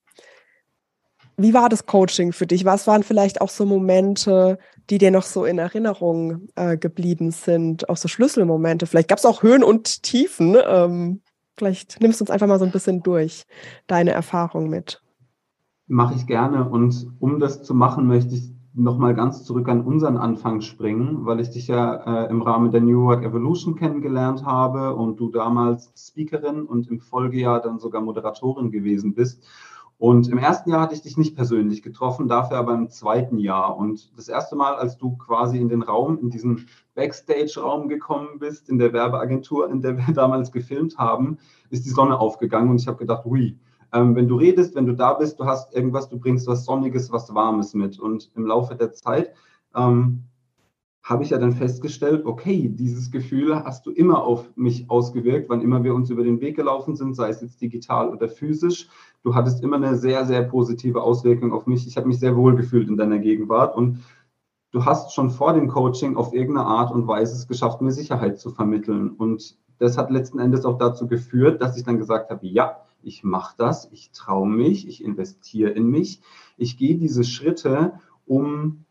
wie 1.38 1.54
war 1.54 1.70
das 1.70 1.86
Coaching 1.86 2.32
für 2.32 2.46
dich? 2.46 2.66
Was 2.66 2.86
waren 2.86 3.02
vielleicht 3.02 3.40
auch 3.40 3.48
so 3.48 3.64
Momente, 3.64 4.58
die 4.90 4.98
dir 4.98 5.10
noch 5.10 5.22
so 5.22 5.44
in 5.44 5.58
Erinnerung 5.58 6.48
äh, 6.56 6.76
geblieben 6.76 7.30
sind? 7.30 7.88
Auch 7.88 7.96
so 7.96 8.08
Schlüsselmomente. 8.08 8.86
Vielleicht 8.86 9.08
gab 9.08 9.18
es 9.18 9.26
auch 9.26 9.42
Höhen 9.42 9.64
und 9.64 10.02
Tiefen. 10.02 10.56
Ähm, 10.66 11.20
vielleicht 11.56 12.00
nimmst 12.00 12.20
du 12.20 12.24
uns 12.24 12.30
einfach 12.30 12.46
mal 12.46 12.58
so 12.58 12.64
ein 12.64 12.72
bisschen 12.72 13.02
durch 13.02 13.44
deine 13.86 14.12
Erfahrung 14.12 14.68
mit. 14.68 15.02
Mache 15.86 16.14
ich 16.14 16.26
gerne. 16.26 16.68
Und 16.68 17.12
um 17.18 17.40
das 17.40 17.62
zu 17.62 17.74
machen, 17.74 18.06
möchte 18.06 18.34
ich 18.34 18.54
nochmal 18.74 19.14
ganz 19.14 19.44
zurück 19.44 19.68
an 19.68 19.82
unseren 19.82 20.16
Anfang 20.16 20.60
springen, 20.60 21.24
weil 21.24 21.40
ich 21.40 21.50
dich 21.50 21.68
ja 21.68 22.24
äh, 22.24 22.30
im 22.30 22.42
Rahmen 22.42 22.72
der 22.72 22.80
New 22.80 23.02
Work 23.04 23.24
Evolution 23.24 23.76
kennengelernt 23.76 24.44
habe 24.44 24.96
und 24.96 25.20
du 25.20 25.30
damals 25.30 25.92
Speakerin 25.96 26.64
und 26.64 26.88
im 26.88 26.98
Folgejahr 27.00 27.62
dann 27.62 27.78
sogar 27.78 28.02
Moderatorin 28.02 28.72
gewesen 28.72 29.14
bist. 29.14 29.44
Und 29.98 30.28
im 30.28 30.38
ersten 30.38 30.70
Jahr 30.70 30.80
hatte 30.80 30.94
ich 30.94 31.02
dich 31.02 31.16
nicht 31.16 31.36
persönlich 31.36 31.82
getroffen, 31.82 32.28
dafür 32.28 32.58
aber 32.58 32.74
im 32.74 32.90
zweiten 32.90 33.38
Jahr. 33.38 33.76
Und 33.76 34.12
das 34.16 34.28
erste 34.28 34.56
Mal, 34.56 34.74
als 34.74 34.98
du 34.98 35.16
quasi 35.16 35.58
in 35.58 35.68
den 35.68 35.82
Raum, 35.82 36.18
in 36.18 36.30
diesen 36.30 36.66
Backstage-Raum 36.94 37.88
gekommen 37.88 38.38
bist, 38.38 38.68
in 38.68 38.78
der 38.78 38.92
Werbeagentur, 38.92 39.70
in 39.70 39.80
der 39.80 39.96
wir 39.96 40.06
damals 40.14 40.50
gefilmt 40.52 40.98
haben, 40.98 41.38
ist 41.70 41.86
die 41.86 41.90
Sonne 41.90 42.18
aufgegangen 42.18 42.70
und 42.70 42.80
ich 42.80 42.88
habe 42.88 42.98
gedacht, 42.98 43.24
ui, 43.24 43.58
ähm, 43.92 44.16
wenn 44.16 44.26
du 44.26 44.36
redest, 44.36 44.74
wenn 44.74 44.86
du 44.86 44.94
da 44.94 45.14
bist, 45.14 45.38
du 45.38 45.44
hast 45.44 45.74
irgendwas, 45.74 46.08
du 46.08 46.18
bringst 46.18 46.48
was 46.48 46.64
Sonniges, 46.64 47.12
was 47.12 47.32
Warmes 47.32 47.74
mit. 47.74 47.98
Und 47.98 48.30
im 48.34 48.46
Laufe 48.46 48.74
der 48.74 48.92
Zeit 48.92 49.32
ähm, 49.76 50.24
habe 51.04 51.22
ich 51.22 51.30
ja 51.30 51.38
dann 51.38 51.52
festgestellt, 51.52 52.24
okay, 52.24 52.66
dieses 52.66 53.10
Gefühl 53.10 53.54
hast 53.54 53.84
du 53.84 53.90
immer 53.90 54.24
auf 54.24 54.48
mich 54.56 54.88
ausgewirkt, 54.88 55.50
wann 55.50 55.60
immer 55.60 55.84
wir 55.84 55.94
uns 55.94 56.08
über 56.08 56.24
den 56.24 56.40
Weg 56.40 56.56
gelaufen 56.56 56.96
sind, 56.96 57.14
sei 57.14 57.28
es 57.28 57.42
jetzt 57.42 57.60
digital 57.60 58.08
oder 58.08 58.26
physisch. 58.26 58.88
Du 59.22 59.34
hattest 59.34 59.62
immer 59.62 59.76
eine 59.76 59.96
sehr, 59.96 60.24
sehr 60.24 60.42
positive 60.44 61.02
Auswirkung 61.02 61.52
auf 61.52 61.66
mich. 61.66 61.86
Ich 61.86 61.98
habe 61.98 62.08
mich 62.08 62.18
sehr 62.18 62.34
wohl 62.36 62.56
gefühlt 62.56 62.88
in 62.88 62.96
deiner 62.96 63.18
Gegenwart 63.18 63.76
und 63.76 64.02
du 64.72 64.86
hast 64.86 65.12
schon 65.12 65.28
vor 65.28 65.52
dem 65.52 65.68
Coaching 65.68 66.16
auf 66.16 66.32
irgendeine 66.32 66.66
Art 66.66 66.90
und 66.90 67.06
Weise 67.06 67.34
es 67.34 67.46
geschafft, 67.46 67.82
mir 67.82 67.92
Sicherheit 67.92 68.40
zu 68.40 68.50
vermitteln. 68.50 69.10
Und 69.10 69.58
das 69.78 69.98
hat 69.98 70.10
letzten 70.10 70.38
Endes 70.38 70.64
auch 70.64 70.78
dazu 70.78 71.06
geführt, 71.06 71.60
dass 71.60 71.76
ich 71.76 71.84
dann 71.84 71.98
gesagt 71.98 72.30
habe, 72.30 72.46
ja, 72.46 72.78
ich 73.02 73.24
mache 73.24 73.54
das, 73.58 73.90
ich 73.92 74.10
traue 74.12 74.48
mich, 74.48 74.88
ich 74.88 75.04
investiere 75.04 75.70
in 75.70 75.86
mich, 75.86 76.22
ich 76.56 76.78
gehe 76.78 76.96
diese 76.96 77.24
Schritte, 77.24 78.00
um 78.24 78.83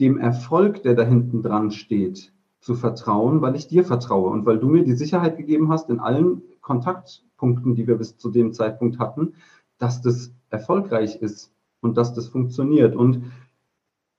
dem 0.00 0.18
Erfolg, 0.18 0.82
der 0.82 0.94
da 0.94 1.04
hinten 1.04 1.42
dran 1.42 1.70
steht, 1.70 2.32
zu 2.60 2.74
vertrauen, 2.74 3.42
weil 3.42 3.56
ich 3.56 3.68
dir 3.68 3.84
vertraue 3.84 4.30
und 4.30 4.44
weil 4.44 4.58
du 4.58 4.68
mir 4.68 4.84
die 4.84 4.96
Sicherheit 4.96 5.36
gegeben 5.36 5.70
hast 5.70 5.88
in 5.88 6.00
allen 6.00 6.42
Kontaktpunkten, 6.60 7.74
die 7.74 7.86
wir 7.86 7.96
bis 7.96 8.16
zu 8.16 8.30
dem 8.30 8.52
Zeitpunkt 8.52 8.98
hatten, 8.98 9.34
dass 9.78 10.02
das 10.02 10.32
erfolgreich 10.50 11.16
ist 11.16 11.52
und 11.80 11.96
dass 11.96 12.12
das 12.14 12.28
funktioniert. 12.28 12.96
Und 12.96 13.22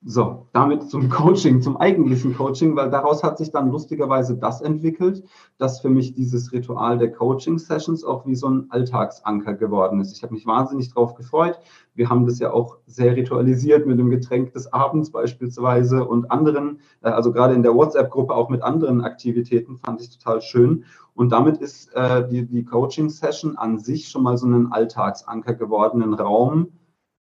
so, 0.05 0.47
damit 0.53 0.89
zum 0.89 1.09
Coaching, 1.09 1.61
zum 1.61 1.75
eigentlichen 1.77 2.35
Coaching, 2.35 2.75
weil 2.75 2.91
daraus 2.91 3.23
hat 3.23 3.39
sich 3.39 3.51
dann 3.51 3.71
lustigerweise 3.71 4.37
das 4.37 4.61
entwickelt, 4.61 5.23
dass 5.57 5.81
für 5.81 5.89
mich 5.89 6.13
dieses 6.13 6.51
Ritual 6.51 6.99
der 6.99 7.11
Coaching-Sessions 7.11 8.03
auch 8.03 8.25
wie 8.27 8.35
so 8.35 8.47
ein 8.47 8.67
Alltagsanker 8.69 9.55
geworden 9.55 9.99
ist. 9.99 10.15
Ich 10.15 10.21
habe 10.21 10.35
mich 10.35 10.45
wahnsinnig 10.45 10.93
drauf 10.93 11.15
gefreut. 11.15 11.59
Wir 11.95 12.09
haben 12.09 12.27
das 12.27 12.37
ja 12.37 12.53
auch 12.53 12.77
sehr 12.85 13.15
ritualisiert 13.15 13.87
mit 13.87 13.97
dem 13.97 14.11
Getränk 14.11 14.53
des 14.53 14.71
Abends 14.71 15.11
beispielsweise 15.11 16.05
und 16.05 16.29
anderen, 16.29 16.79
äh, 17.01 17.09
also 17.09 17.31
gerade 17.31 17.55
in 17.55 17.63
der 17.63 17.73
WhatsApp-Gruppe 17.73 18.35
auch 18.35 18.49
mit 18.49 18.61
anderen 18.61 19.01
Aktivitäten, 19.01 19.77
fand 19.77 19.99
ich 20.01 20.15
total 20.15 20.41
schön. 20.41 20.85
Und 21.15 21.31
damit 21.31 21.57
ist 21.57 21.91
äh, 21.95 22.27
die, 22.27 22.45
die 22.45 22.63
Coaching-Session 22.63 23.57
an 23.57 23.79
sich 23.79 24.09
schon 24.09 24.21
mal 24.21 24.37
so 24.37 24.45
ein 24.45 24.71
Alltagsanker 24.71 25.55
geworden, 25.55 26.03
ein 26.03 26.13
Raum, 26.13 26.67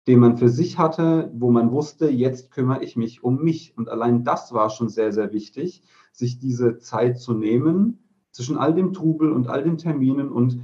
den 0.09 0.21
man 0.21 0.37
für 0.37 0.49
sich 0.49 0.79
hatte, 0.79 1.31
wo 1.35 1.51
man 1.51 1.71
wusste, 1.71 2.09
jetzt 2.09 2.49
kümmere 2.49 2.83
ich 2.83 2.97
mich 2.97 3.23
um 3.23 3.43
mich. 3.43 3.77
Und 3.77 3.89
allein 3.89 4.23
das 4.23 4.51
war 4.51 4.71
schon 4.71 4.89
sehr, 4.89 5.13
sehr 5.13 5.33
wichtig, 5.33 5.83
sich 6.11 6.39
diese 6.39 6.79
Zeit 6.79 7.19
zu 7.19 7.35
nehmen 7.35 7.99
zwischen 8.31 8.57
all 8.57 8.73
dem 8.73 8.91
Trubel 8.91 9.31
und 9.31 9.49
all 9.49 9.63
den 9.63 9.77
Terminen 9.77 10.31
und 10.31 10.61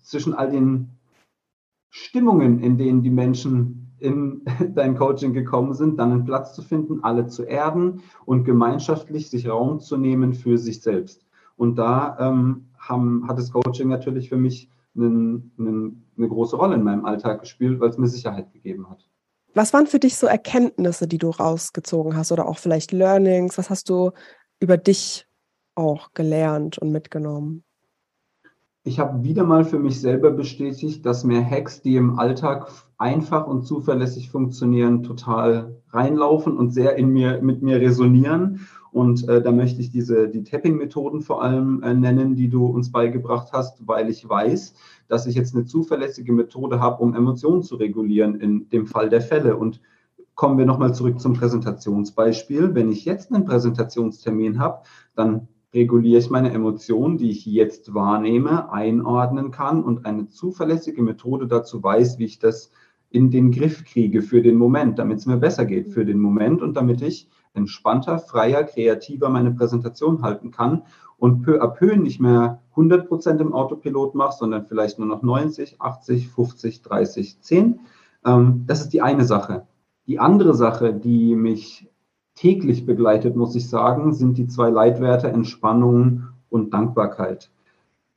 zwischen 0.00 0.34
all 0.34 0.50
den 0.50 0.90
Stimmungen, 1.88 2.58
in 2.58 2.76
denen 2.76 3.02
die 3.02 3.10
Menschen 3.10 3.94
in 4.00 4.42
dein 4.74 4.96
Coaching 4.96 5.34
gekommen 5.34 5.74
sind, 5.74 6.00
dann 6.00 6.10
einen 6.10 6.24
Platz 6.24 6.52
zu 6.52 6.62
finden, 6.62 7.04
alle 7.04 7.28
zu 7.28 7.44
erden 7.44 8.00
und 8.26 8.42
gemeinschaftlich 8.42 9.30
sich 9.30 9.48
Raum 9.48 9.78
zu 9.78 9.96
nehmen 9.96 10.34
für 10.34 10.58
sich 10.58 10.82
selbst. 10.82 11.24
Und 11.54 11.76
da 11.76 12.16
ähm, 12.18 12.64
haben, 12.76 13.28
hat 13.28 13.38
das 13.38 13.52
Coaching 13.52 13.88
natürlich 13.88 14.30
für 14.30 14.36
mich 14.36 14.68
einen, 14.96 16.04
eine 16.16 16.28
große 16.28 16.56
Rolle 16.56 16.74
in 16.76 16.82
meinem 16.82 17.04
Alltag 17.04 17.40
gespielt, 17.40 17.80
weil 17.80 17.90
es 17.90 17.98
mir 17.98 18.08
Sicherheit 18.08 18.52
gegeben 18.52 18.88
hat. 18.90 19.08
Was 19.54 19.72
waren 19.72 19.86
für 19.86 20.00
dich 20.00 20.16
so 20.16 20.26
Erkenntnisse, 20.26 21.06
die 21.06 21.18
du 21.18 21.30
rausgezogen 21.30 22.16
hast 22.16 22.32
oder 22.32 22.48
auch 22.48 22.58
vielleicht 22.58 22.92
Learnings? 22.92 23.56
Was 23.56 23.70
hast 23.70 23.88
du 23.88 24.10
über 24.58 24.76
dich 24.76 25.26
auch 25.76 26.12
gelernt 26.12 26.78
und 26.78 26.90
mitgenommen? 26.90 27.64
Ich 28.86 28.98
habe 28.98 29.24
wieder 29.24 29.44
mal 29.44 29.64
für 29.64 29.78
mich 29.78 29.98
selber 29.98 30.30
bestätigt, 30.30 31.06
dass 31.06 31.24
mir 31.24 31.42
Hacks, 31.42 31.80
die 31.80 31.96
im 31.96 32.18
Alltag 32.18 32.70
einfach 32.98 33.46
und 33.46 33.66
zuverlässig 33.66 34.28
funktionieren, 34.28 35.02
total 35.02 35.80
reinlaufen 35.88 36.58
und 36.58 36.70
sehr 36.70 36.96
in 36.96 37.08
mir, 37.08 37.40
mit 37.40 37.62
mir 37.62 37.80
resonieren. 37.80 38.66
Und 38.92 39.26
äh, 39.26 39.40
da 39.40 39.52
möchte 39.52 39.80
ich 39.80 39.90
diese, 39.90 40.28
die 40.28 40.44
Tapping-Methoden 40.44 41.22
vor 41.22 41.42
allem 41.42 41.82
äh, 41.82 41.94
nennen, 41.94 42.36
die 42.36 42.50
du 42.50 42.66
uns 42.66 42.92
beigebracht 42.92 43.54
hast, 43.54 43.88
weil 43.88 44.10
ich 44.10 44.28
weiß, 44.28 44.74
dass 45.08 45.26
ich 45.26 45.34
jetzt 45.34 45.54
eine 45.54 45.64
zuverlässige 45.64 46.34
Methode 46.34 46.78
habe, 46.78 47.02
um 47.02 47.14
Emotionen 47.14 47.62
zu 47.62 47.76
regulieren 47.76 48.34
in 48.34 48.68
dem 48.68 48.86
Fall 48.86 49.08
der 49.08 49.22
Fälle. 49.22 49.56
Und 49.56 49.80
kommen 50.34 50.58
wir 50.58 50.66
nochmal 50.66 50.94
zurück 50.94 51.20
zum 51.20 51.32
Präsentationsbeispiel. 51.32 52.74
Wenn 52.74 52.92
ich 52.92 53.06
jetzt 53.06 53.32
einen 53.32 53.46
Präsentationstermin 53.46 54.58
habe, 54.58 54.82
dann 55.16 55.48
reguliere 55.74 56.20
ich 56.20 56.30
meine 56.30 56.52
Emotionen, 56.52 57.18
die 57.18 57.30
ich 57.30 57.44
jetzt 57.44 57.92
wahrnehme, 57.92 58.72
einordnen 58.72 59.50
kann 59.50 59.82
und 59.82 60.06
eine 60.06 60.28
zuverlässige 60.28 61.02
Methode 61.02 61.48
dazu 61.48 61.82
weiß, 61.82 62.18
wie 62.18 62.24
ich 62.24 62.38
das 62.38 62.70
in 63.10 63.30
den 63.30 63.50
Griff 63.50 63.84
kriege 63.84 64.22
für 64.22 64.42
den 64.42 64.56
Moment, 64.56 64.98
damit 64.98 65.18
es 65.18 65.26
mir 65.26 65.36
besser 65.36 65.66
geht 65.66 65.88
für 65.88 66.04
den 66.04 66.18
Moment 66.18 66.62
und 66.62 66.76
damit 66.76 67.02
ich 67.02 67.28
entspannter, 67.54 68.18
freier, 68.18 68.64
kreativer 68.64 69.28
meine 69.28 69.52
Präsentation 69.52 70.22
halten 70.22 70.50
kann 70.50 70.82
und 71.18 71.42
peu 71.42 71.62
à 71.62 71.68
peu 71.68 71.96
nicht 71.96 72.20
mehr 72.20 72.60
100 72.70 73.08
Prozent 73.08 73.40
im 73.40 73.52
Autopilot 73.52 74.14
mache, 74.14 74.36
sondern 74.36 74.64
vielleicht 74.66 74.98
nur 74.98 75.06
noch 75.06 75.22
90, 75.22 75.80
80, 75.80 76.28
50, 76.28 76.82
30, 76.82 77.40
10. 77.40 77.80
das 78.66 78.80
ist 78.80 78.92
die 78.92 79.02
eine 79.02 79.24
Sache. 79.24 79.66
Die 80.06 80.18
andere 80.18 80.54
Sache, 80.54 80.92
die 80.92 81.34
mich 81.36 81.88
täglich 82.34 82.86
begleitet, 82.86 83.36
muss 83.36 83.54
ich 83.54 83.68
sagen, 83.68 84.12
sind 84.12 84.38
die 84.38 84.46
zwei 84.46 84.70
Leitwerte 84.70 85.28
Entspannung 85.28 86.24
und 86.50 86.72
Dankbarkeit. 86.72 87.50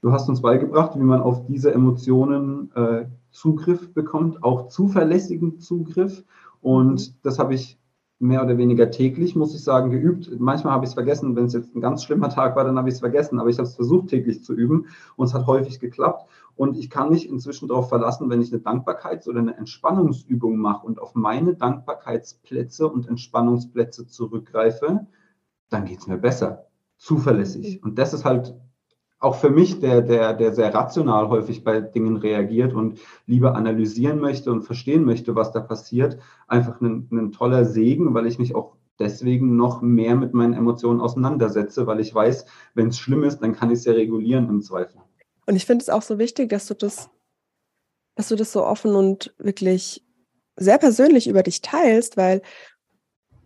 Du 0.01 0.12
hast 0.12 0.29
uns 0.29 0.41
beigebracht, 0.41 0.91
wie 0.95 1.03
man 1.03 1.21
auf 1.21 1.45
diese 1.45 1.74
Emotionen 1.74 2.71
äh, 2.75 3.05
Zugriff 3.31 3.93
bekommt, 3.93 4.43
auch 4.43 4.67
zuverlässigen 4.67 5.59
Zugriff. 5.59 6.24
Und 6.62 7.13
das 7.25 7.39
habe 7.39 7.55
ich 7.55 7.77
mehr 8.19 8.43
oder 8.43 8.57
weniger 8.57 8.89
täglich, 8.89 9.36
muss 9.36 9.53
ich 9.53 9.63
sagen, 9.63 9.91
geübt. 9.91 10.31
Manchmal 10.39 10.74
habe 10.74 10.86
ich 10.86 10.89
es 10.89 10.95
vergessen, 10.95 11.36
wenn 11.36 11.45
es 11.45 11.53
jetzt 11.53 11.75
ein 11.75 11.81
ganz 11.81 12.03
schlimmer 12.03 12.29
Tag 12.29 12.55
war, 12.55 12.63
dann 12.63 12.77
habe 12.77 12.89
ich 12.89 12.95
es 12.95 13.00
vergessen, 13.00 13.39
aber 13.39 13.50
ich 13.50 13.57
habe 13.57 13.67
es 13.67 13.75
versucht 13.75 14.09
täglich 14.09 14.43
zu 14.43 14.53
üben 14.53 14.88
und 15.15 15.27
es 15.27 15.33
hat 15.33 15.45
häufig 15.45 15.79
geklappt. 15.79 16.27
Und 16.55 16.77
ich 16.77 16.89
kann 16.89 17.12
mich 17.12 17.29
inzwischen 17.29 17.67
darauf 17.67 17.89
verlassen, 17.89 18.29
wenn 18.29 18.41
ich 18.41 18.51
eine 18.51 18.62
Dankbarkeits- 18.62 19.27
oder 19.29 19.39
eine 19.39 19.55
Entspannungsübung 19.57 20.57
mache 20.57 20.88
und 20.88 21.00
auf 21.00 21.13
meine 21.13 21.53
Dankbarkeitsplätze 21.53 22.88
und 22.88 23.07
Entspannungsplätze 23.07 24.07
zurückgreife, 24.07 25.05
dann 25.69 25.86
geht 25.86 26.00
es 26.00 26.07
mir 26.07 26.17
besser, 26.17 26.65
zuverlässig. 26.97 27.83
Und 27.83 28.00
das 28.00 28.13
ist 28.13 28.25
halt 28.25 28.55
auch 29.19 29.36
für 29.36 29.50
mich, 29.50 29.79
der, 29.79 30.01
der, 30.01 30.33
der 30.33 30.53
sehr 30.53 30.74
rational 30.74 31.29
häufig 31.29 31.63
bei 31.63 31.81
Dingen 31.81 32.17
reagiert 32.17 32.74
und 32.74 33.00
lieber 33.25 33.55
analysieren 33.55 34.19
möchte 34.19 34.51
und 34.51 34.62
verstehen 34.62 35.05
möchte, 35.05 35.36
was 35.36 35.51
da 35.51 35.59
passiert, 35.59 36.19
einfach 36.47 36.79
ein, 36.81 37.07
ein 37.12 37.31
toller 37.31 37.65
Segen, 37.65 38.13
weil 38.13 38.27
ich 38.27 38.38
mich 38.38 38.53
auch 38.53 38.75
deswegen 39.00 39.55
noch 39.55 39.81
mehr 39.81 40.15
mit 40.15 40.33
meinen 40.33 40.53
Emotionen 40.53 41.01
auseinandersetze, 41.01 41.88
weil 41.88 42.00
ich 42.00 42.13
weiß, 42.13 42.45
wenn 42.74 42.89
es 42.89 43.00
schlimm 43.00 43.24
ist, 43.24 43.39
dann 43.39 43.53
kann 43.53 43.71
ich 43.71 43.79
es 43.79 43.86
ja 43.86 43.93
regulieren 43.93 44.50
im 44.50 44.62
Zweifel. 44.62 45.01
Und 45.45 45.55
ich 45.55 45.65
finde 45.65 45.83
es 45.83 45.89
auch 45.89 46.01
so 46.01 46.19
wichtig, 46.19 46.50
dass 46.50 46.67
du 46.67 46.74
das, 46.74 47.09
dass 48.15 48.27
du 48.29 48.36
das 48.36 48.51
so 48.51 48.65
offen 48.65 48.95
und 48.95 49.33
wirklich 49.38 50.03
sehr 50.57 50.77
persönlich 50.77 51.27
über 51.27 51.43
dich 51.43 51.62
teilst, 51.62 52.17
weil 52.17 52.41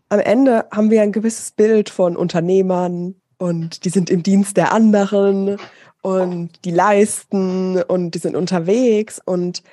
am 0.09 0.19
Ende 0.19 0.65
haben 0.71 0.89
wir 0.89 1.01
ein 1.01 1.11
gewisses 1.11 1.51
Bild 1.51 1.89
von 1.89 2.17
Unternehmern, 2.17 3.20
und 3.41 3.85
die 3.85 3.89
sind 3.89 4.11
im 4.11 4.21
Dienst 4.21 4.55
der 4.55 4.71
anderen. 4.71 5.57
Und 6.03 6.63
die 6.63 6.69
leisten. 6.69 7.81
Und 7.81 8.11
die 8.11 8.19
sind 8.19 8.35
unterwegs. 8.35 9.19
Und 9.25 9.63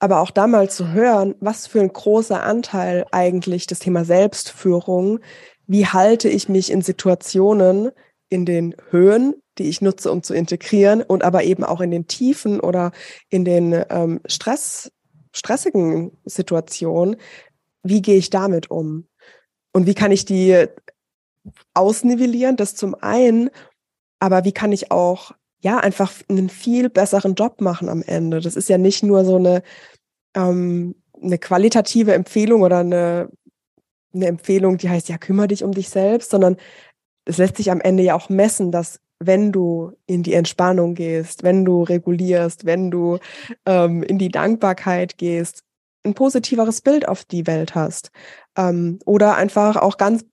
aber 0.00 0.20
auch 0.20 0.32
da 0.32 0.48
mal 0.48 0.68
zu 0.68 0.88
hören, 0.88 1.36
was 1.38 1.68
für 1.68 1.80
ein 1.80 1.92
großer 1.92 2.42
Anteil 2.42 3.06
eigentlich 3.12 3.68
das 3.68 3.78
Thema 3.78 4.04
Selbstführung, 4.04 5.20
wie 5.68 5.86
halte 5.86 6.28
ich 6.28 6.48
mich 6.48 6.72
in 6.72 6.82
Situationen, 6.82 7.92
in 8.28 8.44
den 8.44 8.74
Höhen, 8.90 9.36
die 9.58 9.68
ich 9.68 9.80
nutze, 9.80 10.10
um 10.10 10.24
zu 10.24 10.34
integrieren 10.34 11.00
und 11.00 11.22
aber 11.22 11.44
eben 11.44 11.62
auch 11.62 11.80
in 11.80 11.92
den 11.92 12.08
Tiefen 12.08 12.58
oder 12.58 12.90
in 13.28 13.44
den 13.44 13.84
ähm, 13.90 14.18
Stress, 14.26 14.90
stressigen 15.32 16.10
Situationen, 16.24 17.14
wie 17.84 18.02
gehe 18.02 18.16
ich 18.16 18.30
damit 18.30 18.68
um? 18.68 19.06
Und 19.72 19.86
wie 19.86 19.94
kann 19.94 20.10
ich 20.10 20.24
die 20.24 20.66
ausnivellieren, 21.74 22.56
das 22.56 22.74
zum 22.74 22.94
einen, 22.94 23.50
aber 24.20 24.44
wie 24.44 24.52
kann 24.52 24.72
ich 24.72 24.90
auch 24.90 25.32
ja 25.60 25.78
einfach 25.78 26.12
einen 26.28 26.48
viel 26.48 26.88
besseren 26.88 27.34
Job 27.34 27.60
machen 27.60 27.88
am 27.88 28.02
Ende? 28.02 28.40
Das 28.40 28.56
ist 28.56 28.68
ja 28.68 28.78
nicht 28.78 29.02
nur 29.02 29.24
so 29.24 29.36
eine, 29.36 29.62
ähm, 30.34 30.94
eine 31.20 31.38
qualitative 31.38 32.14
Empfehlung 32.14 32.62
oder 32.62 32.78
eine, 32.78 33.30
eine 34.14 34.26
Empfehlung, 34.26 34.78
die 34.78 34.90
heißt, 34.90 35.08
ja, 35.08 35.18
kümmere 35.18 35.48
dich 35.48 35.64
um 35.64 35.72
dich 35.72 35.88
selbst, 35.88 36.30
sondern 36.30 36.56
es 37.24 37.38
lässt 37.38 37.56
sich 37.56 37.70
am 37.70 37.80
Ende 37.80 38.02
ja 38.02 38.14
auch 38.14 38.28
messen, 38.28 38.72
dass 38.72 39.00
wenn 39.18 39.52
du 39.52 39.92
in 40.06 40.22
die 40.22 40.34
Entspannung 40.34 40.94
gehst, 40.94 41.42
wenn 41.42 41.64
du 41.64 41.82
regulierst, 41.82 42.64
wenn 42.64 42.90
du 42.90 43.18
ähm, 43.66 44.02
in 44.02 44.18
die 44.18 44.30
Dankbarkeit 44.30 45.18
gehst, 45.18 45.62
ein 46.04 46.14
positiveres 46.14 46.80
Bild 46.80 47.06
auf 47.06 47.24
die 47.24 47.46
Welt 47.46 47.74
hast. 47.74 48.10
Ähm, 48.56 48.98
oder 49.04 49.36
einfach 49.36 49.76
auch 49.76 49.96
ganz 49.96 50.24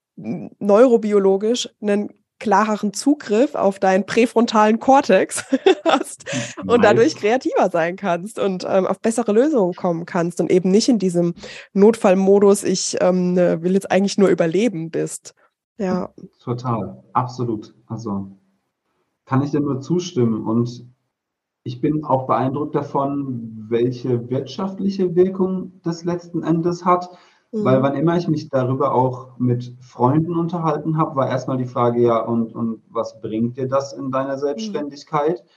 neurobiologisch 0.59 1.69
einen 1.81 2.09
klareren 2.39 2.93
Zugriff 2.93 3.53
auf 3.53 3.79
deinen 3.79 4.05
präfrontalen 4.05 4.79
Kortex 4.79 5.43
hast 5.85 6.25
und 6.65 6.83
dadurch 6.83 7.15
kreativer 7.15 7.69
sein 7.69 7.97
kannst 7.97 8.39
und 8.39 8.65
ähm, 8.67 8.87
auf 8.87 9.01
bessere 9.01 9.33
Lösungen 9.33 9.73
kommen 9.73 10.05
kannst 10.05 10.39
und 10.39 10.49
eben 10.49 10.71
nicht 10.71 10.89
in 10.89 10.99
diesem 10.99 11.33
Notfallmodus, 11.73 12.63
ich 12.63 12.97
ähm, 13.01 13.33
ne, 13.33 13.61
will 13.61 13.73
jetzt 13.73 13.91
eigentlich 13.91 14.17
nur 14.17 14.29
überleben 14.29 14.89
bist. 14.89 15.35
Ja. 15.77 16.13
Total, 16.39 17.03
absolut. 17.13 17.73
Also 17.87 18.31
kann 19.25 19.43
ich 19.43 19.51
dir 19.51 19.59
nur 19.59 19.81
zustimmen 19.81 20.45
und 20.45 20.85
ich 21.63 21.81
bin 21.81 22.03
auch 22.03 22.25
beeindruckt 22.25 22.73
davon, 22.73 23.67
welche 23.69 24.29
wirtschaftliche 24.29 25.15
Wirkung 25.15 25.73
das 25.83 26.03
letzten 26.03 26.41
Endes 26.41 26.85
hat. 26.85 27.09
Mhm. 27.51 27.63
Weil 27.63 27.81
wann 27.81 27.95
immer 27.95 28.17
ich 28.17 28.27
mich 28.27 28.49
darüber 28.49 28.93
auch 28.93 29.37
mit 29.39 29.75
Freunden 29.79 30.35
unterhalten 30.35 30.97
habe, 30.97 31.15
war 31.15 31.29
erstmal 31.29 31.57
die 31.57 31.65
Frage, 31.65 32.01
ja, 32.01 32.19
und, 32.19 32.53
und 32.53 32.81
was 32.89 33.19
bringt 33.21 33.57
dir 33.57 33.67
das 33.67 33.93
in 33.93 34.11
deiner 34.11 34.35
mhm. 34.35 34.41
Selbstständigkeit? 34.41 35.43
Mhm. 35.43 35.49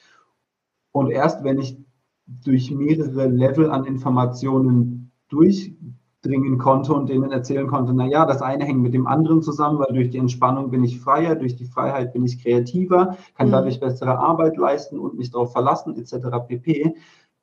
Und 0.93 1.11
erst 1.11 1.45
wenn 1.45 1.59
ich 1.59 1.79
durch 2.27 2.71
mehrere 2.71 3.27
Level 3.27 3.71
an 3.71 3.85
Informationen 3.85 5.12
durchdringen 5.29 6.59
konnte 6.59 6.95
und 6.95 7.09
denen 7.09 7.31
erzählen 7.31 7.66
konnte, 7.66 7.93
na 7.93 8.07
ja, 8.07 8.25
das 8.25 8.40
eine 8.40 8.64
hängt 8.64 8.81
mit 8.81 8.95
dem 8.95 9.07
anderen 9.07 9.43
zusammen, 9.43 9.79
weil 9.79 9.95
durch 9.95 10.11
die 10.11 10.19
Entspannung 10.19 10.71
bin 10.71 10.85
ich 10.85 11.01
freier, 11.01 11.35
durch 11.35 11.57
die 11.57 11.66
Freiheit 11.66 12.12
bin 12.12 12.25
ich 12.25 12.43
kreativer, 12.43 13.16
kann 13.35 13.49
mhm. 13.49 13.53
dadurch 13.53 13.81
bessere 13.81 14.19
Arbeit 14.19 14.57
leisten 14.57 14.99
und 14.99 15.16
mich 15.16 15.31
darauf 15.31 15.53
verlassen, 15.53 15.97
etc. 15.97 16.14
pp. 16.47 16.95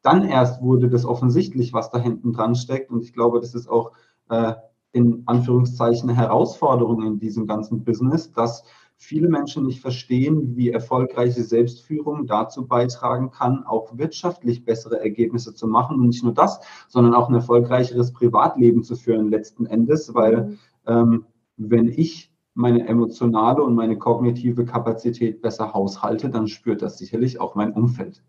Dann 0.01 0.23
erst 0.23 0.61
wurde 0.61 0.89
das 0.89 1.05
offensichtlich, 1.05 1.73
was 1.73 1.91
da 1.91 1.99
hinten 1.99 2.31
dran 2.31 2.55
steckt. 2.55 2.89
Und 2.89 3.03
ich 3.03 3.13
glaube, 3.13 3.41
das 3.41 3.53
ist 3.53 3.69
auch 3.69 3.91
äh, 4.29 4.53
in 4.91 5.23
Anführungszeichen 5.25 6.09
Herausforderung 6.09 7.05
in 7.05 7.19
diesem 7.19 7.45
ganzen 7.45 7.83
Business, 7.83 8.31
dass 8.31 8.63
viele 8.97 9.29
Menschen 9.29 9.65
nicht 9.65 9.79
verstehen, 9.79 10.57
wie 10.57 10.71
erfolgreiche 10.71 11.43
Selbstführung 11.43 12.25
dazu 12.27 12.67
beitragen 12.67 13.31
kann, 13.31 13.63
auch 13.63 13.97
wirtschaftlich 13.97 14.65
bessere 14.65 14.99
Ergebnisse 14.99 15.53
zu 15.53 15.67
machen. 15.67 15.99
Und 15.99 16.07
nicht 16.07 16.23
nur 16.23 16.33
das, 16.33 16.59
sondern 16.89 17.13
auch 17.13 17.29
ein 17.29 17.35
erfolgreicheres 17.35 18.11
Privatleben 18.11 18.83
zu 18.83 18.95
führen 18.95 19.29
letzten 19.29 19.65
Endes, 19.65 20.13
weil 20.13 20.45
mhm. 20.45 20.59
ähm, 20.85 21.25
wenn 21.57 21.87
ich 21.87 22.33
meine 22.55 22.87
emotionale 22.87 23.63
und 23.63 23.73
meine 23.73 23.97
kognitive 23.97 24.65
Kapazität 24.65 25.41
besser 25.41 25.73
haushalte, 25.73 26.29
dann 26.29 26.47
spürt 26.47 26.81
das 26.81 26.97
sicherlich 26.97 27.39
auch 27.39 27.55
mein 27.55 27.71
Umfeld. 27.71 28.21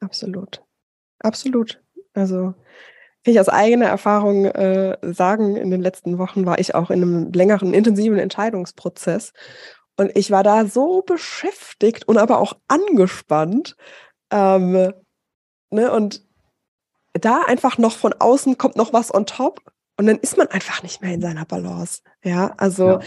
Absolut. 0.00 0.62
Absolut. 1.18 1.82
Also 2.14 2.54
kann 3.26 3.34
ich 3.34 3.40
aus 3.40 3.48
eigener 3.48 3.86
Erfahrung 3.86 4.44
äh, 4.44 4.96
sagen, 5.02 5.56
in 5.56 5.72
den 5.72 5.82
letzten 5.82 6.16
Wochen 6.18 6.46
war 6.46 6.60
ich 6.60 6.76
auch 6.76 6.90
in 6.90 7.02
einem 7.02 7.32
längeren, 7.32 7.74
intensiven 7.74 8.20
Entscheidungsprozess. 8.20 9.32
Und 9.96 10.16
ich 10.16 10.30
war 10.30 10.44
da 10.44 10.64
so 10.64 11.02
beschäftigt 11.02 12.06
und 12.06 12.18
aber 12.18 12.38
auch 12.38 12.52
angespannt. 12.68 13.76
Ähm, 14.30 14.92
ne, 15.70 15.90
und 15.90 16.24
da 17.14 17.42
einfach 17.42 17.78
noch 17.78 17.96
von 17.96 18.12
außen 18.12 18.58
kommt 18.58 18.76
noch 18.76 18.92
was 18.92 19.12
on 19.12 19.26
top. 19.26 19.60
Und 19.96 20.06
dann 20.06 20.18
ist 20.18 20.38
man 20.38 20.46
einfach 20.46 20.84
nicht 20.84 21.02
mehr 21.02 21.14
in 21.14 21.20
seiner 21.20 21.46
Balance. 21.46 22.02
Ja, 22.22 22.54
also, 22.58 22.86
ja. 22.86 23.00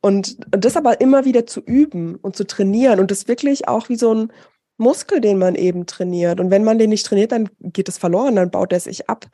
Und, 0.00 0.38
und 0.54 0.64
das 0.64 0.78
aber 0.78 1.02
immer 1.02 1.26
wieder 1.26 1.46
zu 1.46 1.60
üben 1.60 2.16
und 2.16 2.34
zu 2.34 2.46
trainieren 2.46 2.98
und 2.98 3.10
das 3.10 3.28
wirklich 3.28 3.68
auch 3.68 3.90
wie 3.90 3.96
so 3.96 4.14
ein, 4.14 4.32
Muskel, 4.78 5.20
den 5.20 5.38
man 5.38 5.54
eben 5.54 5.86
trainiert. 5.86 6.40
Und 6.40 6.50
wenn 6.50 6.64
man 6.64 6.78
den 6.78 6.90
nicht 6.90 7.06
trainiert, 7.06 7.32
dann 7.32 7.48
geht 7.60 7.88
es 7.88 7.98
verloren, 7.98 8.36
dann 8.36 8.50
baut 8.50 8.72
er 8.72 8.80
sich 8.80 9.08
ab. 9.08 9.26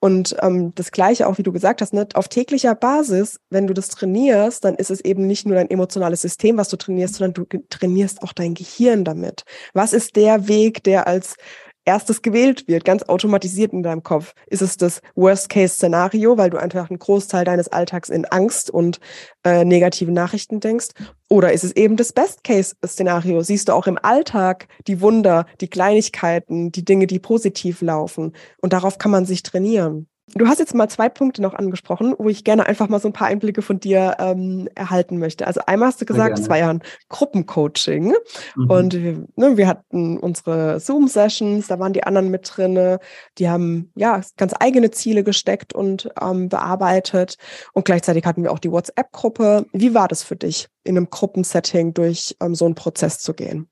Und 0.00 0.36
ähm, 0.42 0.72
das 0.74 0.90
Gleiche 0.90 1.26
auch, 1.26 1.38
wie 1.38 1.42
du 1.42 1.52
gesagt 1.52 1.80
hast, 1.80 1.94
ne, 1.94 2.06
auf 2.14 2.28
täglicher 2.28 2.74
Basis, 2.74 3.40
wenn 3.50 3.66
du 3.66 3.74
das 3.74 3.88
trainierst, 3.88 4.64
dann 4.64 4.74
ist 4.74 4.90
es 4.90 5.00
eben 5.00 5.26
nicht 5.26 5.46
nur 5.46 5.56
dein 5.56 5.70
emotionales 5.70 6.22
System, 6.22 6.56
was 6.56 6.68
du 6.68 6.76
trainierst, 6.76 7.16
sondern 7.16 7.34
du 7.34 7.58
trainierst 7.70 8.22
auch 8.22 8.32
dein 8.32 8.54
Gehirn 8.54 9.04
damit. 9.04 9.44
Was 9.72 9.92
ist 9.92 10.16
der 10.16 10.46
Weg, 10.48 10.84
der 10.84 11.06
als 11.06 11.36
erstes 11.84 12.22
gewählt 12.22 12.66
wird, 12.68 12.84
ganz 12.84 13.02
automatisiert 13.04 13.72
in 13.72 13.82
deinem 13.82 14.02
Kopf? 14.02 14.34
Ist 14.46 14.62
es 14.62 14.76
das 14.76 15.00
Worst-Case-Szenario, 15.14 16.38
weil 16.38 16.50
du 16.50 16.58
einfach 16.58 16.90
einen 16.90 16.98
Großteil 16.98 17.44
deines 17.44 17.68
Alltags 17.68 18.08
in 18.08 18.24
Angst 18.26 18.70
und 18.70 19.00
äh, 19.44 19.64
negative 19.64 20.12
Nachrichten 20.12 20.60
denkst? 20.60 20.88
Oder 21.28 21.52
ist 21.52 21.64
es 21.64 21.72
eben 21.72 21.96
das 21.96 22.12
Best-Case-Szenario? 22.12 23.42
Siehst 23.42 23.68
du 23.68 23.72
auch 23.72 23.86
im 23.86 23.98
Alltag 23.98 24.68
die 24.86 25.00
Wunder, 25.00 25.46
die 25.60 25.68
Kleinigkeiten, 25.68 26.72
die 26.72 26.84
Dinge, 26.84 27.06
die 27.06 27.18
positiv 27.18 27.80
laufen? 27.82 28.32
Und 28.60 28.72
darauf 28.72 28.98
kann 28.98 29.10
man 29.10 29.26
sich 29.26 29.42
trainieren. 29.42 30.08
Du 30.32 30.48
hast 30.48 30.58
jetzt 30.58 30.74
mal 30.74 30.88
zwei 30.88 31.10
Punkte 31.10 31.42
noch 31.42 31.52
angesprochen, 31.52 32.14
wo 32.18 32.30
ich 32.30 32.44
gerne 32.44 32.64
einfach 32.64 32.88
mal 32.88 32.98
so 32.98 33.08
ein 33.08 33.12
paar 33.12 33.26
Einblicke 33.26 33.60
von 33.60 33.78
dir 33.78 34.16
ähm, 34.18 34.68
erhalten 34.74 35.18
möchte. 35.18 35.46
Also 35.46 35.60
einmal 35.66 35.88
hast 35.88 36.00
du 36.00 36.06
gesagt, 36.06 36.38
es 36.38 36.48
war 36.48 36.56
ja 36.56 36.70
ein 36.70 36.82
Gruppencoaching 37.10 38.14
mhm. 38.56 38.70
und 38.70 38.94
wir, 38.94 39.26
ne, 39.36 39.56
wir 39.58 39.68
hatten 39.68 40.18
unsere 40.18 40.80
Zoom-Sessions, 40.80 41.66
da 41.66 41.78
waren 41.78 41.92
die 41.92 42.04
anderen 42.04 42.30
mit 42.30 42.50
drin, 42.50 42.98
die 43.36 43.50
haben 43.50 43.92
ja 43.96 44.22
ganz 44.38 44.54
eigene 44.58 44.90
Ziele 44.90 45.24
gesteckt 45.24 45.74
und 45.74 46.08
ähm, 46.20 46.48
bearbeitet 46.48 47.36
und 47.74 47.84
gleichzeitig 47.84 48.24
hatten 48.24 48.42
wir 48.42 48.52
auch 48.52 48.58
die 48.58 48.72
WhatsApp-Gruppe. 48.72 49.66
Wie 49.72 49.92
war 49.92 50.08
das 50.08 50.22
für 50.22 50.36
dich, 50.36 50.68
in 50.84 50.96
einem 50.96 51.10
Gruppensetting 51.10 51.92
durch 51.92 52.34
ähm, 52.40 52.54
so 52.54 52.64
einen 52.64 52.74
Prozess 52.74 53.18
zu 53.18 53.34
gehen? 53.34 53.68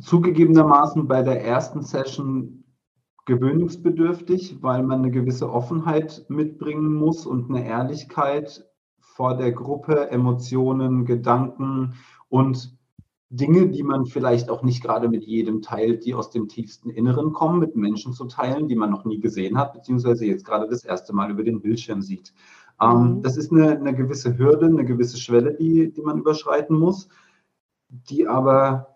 Zugegebenermaßen 0.00 1.06
bei 1.06 1.22
der 1.22 1.44
ersten 1.44 1.82
Session 1.82 2.63
gewöhnungsbedürftig, 3.26 4.58
weil 4.60 4.82
man 4.82 5.00
eine 5.00 5.10
gewisse 5.10 5.50
Offenheit 5.50 6.24
mitbringen 6.28 6.94
muss 6.94 7.26
und 7.26 7.50
eine 7.50 7.66
Ehrlichkeit 7.66 8.66
vor 9.00 9.36
der 9.36 9.52
Gruppe, 9.52 10.10
Emotionen, 10.10 11.04
Gedanken 11.04 11.94
und 12.28 12.76
Dinge, 13.30 13.68
die 13.68 13.82
man 13.82 14.06
vielleicht 14.06 14.50
auch 14.50 14.62
nicht 14.62 14.82
gerade 14.82 15.08
mit 15.08 15.24
jedem 15.24 15.62
teilt, 15.62 16.04
die 16.04 16.14
aus 16.14 16.30
dem 16.30 16.48
tiefsten 16.48 16.90
Inneren 16.90 17.32
kommen, 17.32 17.58
mit 17.58 17.74
Menschen 17.74 18.12
zu 18.12 18.26
teilen, 18.26 18.68
die 18.68 18.76
man 18.76 18.90
noch 18.90 19.04
nie 19.04 19.18
gesehen 19.18 19.58
hat, 19.58 19.72
beziehungsweise 19.72 20.26
jetzt 20.26 20.44
gerade 20.44 20.68
das 20.68 20.84
erste 20.84 21.12
Mal 21.12 21.30
über 21.30 21.42
den 21.42 21.60
Bildschirm 21.60 22.02
sieht. 22.02 22.32
Ähm, 22.80 23.16
mhm. 23.16 23.22
Das 23.22 23.36
ist 23.36 23.50
eine, 23.50 23.72
eine, 23.78 23.94
gewisse 23.94 24.38
Hürde, 24.38 24.66
eine 24.66 24.84
gewisse 24.84 25.16
Schwelle, 25.18 25.54
die, 25.54 25.92
die 25.92 26.02
man 26.02 26.18
überschreiten 26.18 26.78
muss, 26.78 27.08
die 27.88 28.26
aber 28.26 28.93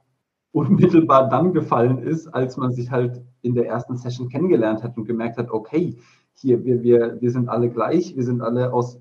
unmittelbar 0.52 1.28
dann 1.28 1.52
gefallen 1.52 1.98
ist, 1.98 2.28
als 2.28 2.56
man 2.56 2.72
sich 2.72 2.90
halt 2.90 3.22
in 3.42 3.54
der 3.54 3.66
ersten 3.66 3.96
Session 3.96 4.28
kennengelernt 4.28 4.82
hat 4.82 4.96
und 4.96 5.04
gemerkt 5.04 5.38
hat, 5.38 5.50
okay, 5.50 5.96
hier, 6.34 6.64
wir, 6.64 6.82
wir, 6.82 7.20
wir 7.20 7.30
sind 7.30 7.48
alle 7.48 7.70
gleich, 7.70 8.16
wir 8.16 8.24
sind 8.24 8.40
alle 8.40 8.72
aus 8.72 9.00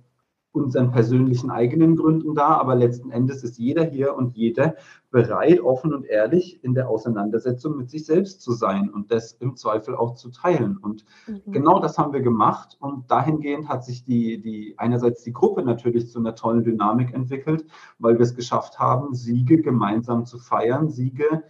unseren 0.51 0.91
persönlichen 0.91 1.51
eigenen 1.51 1.95
Gründen 1.95 2.33
da, 2.33 2.57
aber 2.57 2.75
letzten 2.75 3.11
Endes 3.11 3.43
ist 3.43 3.57
jeder 3.57 3.83
hier 3.83 4.15
und 4.15 4.35
jeder 4.35 4.75
bereit, 5.11 5.61
offen 5.61 5.93
und 5.93 6.05
ehrlich 6.05 6.63
in 6.63 6.73
der 6.73 6.89
Auseinandersetzung 6.89 7.77
mit 7.77 7.89
sich 7.89 8.05
selbst 8.05 8.41
zu 8.41 8.53
sein 8.53 8.89
und 8.89 9.11
das 9.11 9.33
im 9.33 9.55
Zweifel 9.55 9.95
auch 9.95 10.15
zu 10.15 10.29
teilen. 10.29 10.77
Und 10.77 11.05
mhm. 11.27 11.51
genau 11.51 11.79
das 11.79 11.97
haben 11.97 12.13
wir 12.13 12.21
gemacht 12.21 12.77
und 12.79 13.09
dahingehend 13.09 13.69
hat 13.69 13.85
sich 13.85 14.03
die, 14.03 14.41
die 14.41 14.75
einerseits 14.77 15.23
die 15.23 15.33
Gruppe 15.33 15.63
natürlich 15.63 16.09
zu 16.09 16.19
einer 16.19 16.35
tollen 16.35 16.63
Dynamik 16.63 17.13
entwickelt, 17.13 17.65
weil 17.99 18.15
wir 18.15 18.23
es 18.23 18.35
geschafft 18.35 18.79
haben, 18.79 19.13
Siege 19.13 19.61
gemeinsam 19.61 20.25
zu 20.25 20.39
feiern, 20.39 20.89
Siege 20.89 21.43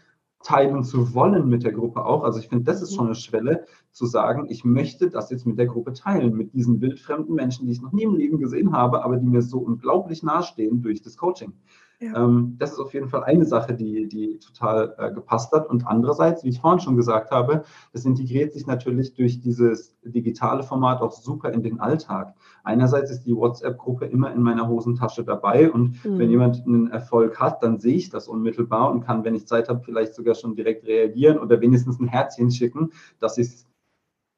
teilen 0.43 0.83
zu 0.83 1.13
wollen 1.13 1.49
mit 1.49 1.63
der 1.63 1.73
Gruppe 1.73 2.05
auch. 2.05 2.23
Also 2.23 2.39
ich 2.39 2.47
finde, 2.47 2.65
das 2.65 2.81
ist 2.81 2.95
schon 2.95 3.07
eine 3.07 3.15
Schwelle, 3.15 3.65
zu 3.97 4.05
sagen, 4.05 4.45
ich 4.49 4.63
möchte 4.63 5.09
das 5.09 5.31
jetzt 5.31 5.47
mit 5.47 5.57
der 5.57 5.65
Gruppe 5.65 5.93
teilen, 5.93 6.35
mit 6.35 6.53
diesen 6.53 6.79
wildfremden 6.81 7.33
Menschen, 7.33 7.65
die 7.65 7.71
ich 7.71 7.81
noch 7.81 7.91
nie 7.91 8.03
im 8.03 8.15
Leben 8.15 8.37
gesehen 8.37 8.71
habe, 8.71 9.03
aber 9.03 9.17
die 9.17 9.25
mir 9.25 9.41
so 9.41 9.57
unglaublich 9.57 10.21
nahestehen 10.21 10.83
durch 10.83 11.01
das 11.01 11.17
Coaching. 11.17 11.53
Ja. 11.99 12.23
Ähm, 12.23 12.57
das 12.59 12.73
ist 12.73 12.79
auf 12.79 12.93
jeden 12.93 13.09
Fall 13.09 13.23
eine 13.23 13.45
Sache, 13.45 13.73
die, 13.73 14.07
die 14.07 14.37
total 14.37 14.93
äh, 14.99 15.11
gepasst 15.11 15.51
hat. 15.51 15.67
Und 15.67 15.87
andererseits, 15.87 16.43
wie 16.43 16.49
ich 16.49 16.61
vorhin 16.61 16.79
schon 16.79 16.95
gesagt 16.95 17.31
habe, 17.31 17.63
das 17.91 18.05
integriert 18.05 18.53
sich 18.53 18.67
natürlich 18.67 19.15
durch 19.15 19.39
dieses 19.39 19.95
digitale 20.03 20.61
Format 20.61 21.01
auch 21.01 21.11
super 21.11 21.51
in 21.51 21.63
den 21.63 21.79
Alltag. 21.79 22.35
Einerseits 22.63 23.09
ist 23.09 23.23
die 23.23 23.35
WhatsApp-Gruppe 23.35 24.05
immer 24.05 24.31
in 24.31 24.43
meiner 24.43 24.67
Hosentasche 24.67 25.23
dabei 25.23 25.71
und 25.71 26.05
mhm. 26.05 26.19
wenn 26.19 26.29
jemand 26.29 26.63
einen 26.67 26.91
Erfolg 26.91 27.39
hat, 27.39 27.63
dann 27.63 27.79
sehe 27.79 27.95
ich 27.95 28.11
das 28.11 28.27
unmittelbar 28.27 28.91
und 28.91 29.01
kann, 29.01 29.23
wenn 29.23 29.33
ich 29.33 29.47
Zeit 29.47 29.67
habe, 29.67 29.81
vielleicht 29.83 30.13
sogar 30.13 30.35
schon 30.35 30.55
direkt 30.55 30.85
reagieren 30.85 31.39
oder 31.39 31.59
wenigstens 31.61 31.99
ein 31.99 32.07
Herzchen 32.07 32.51
schicken, 32.51 32.91
dass 33.19 33.39
ich 33.39 33.47
es 33.47 33.67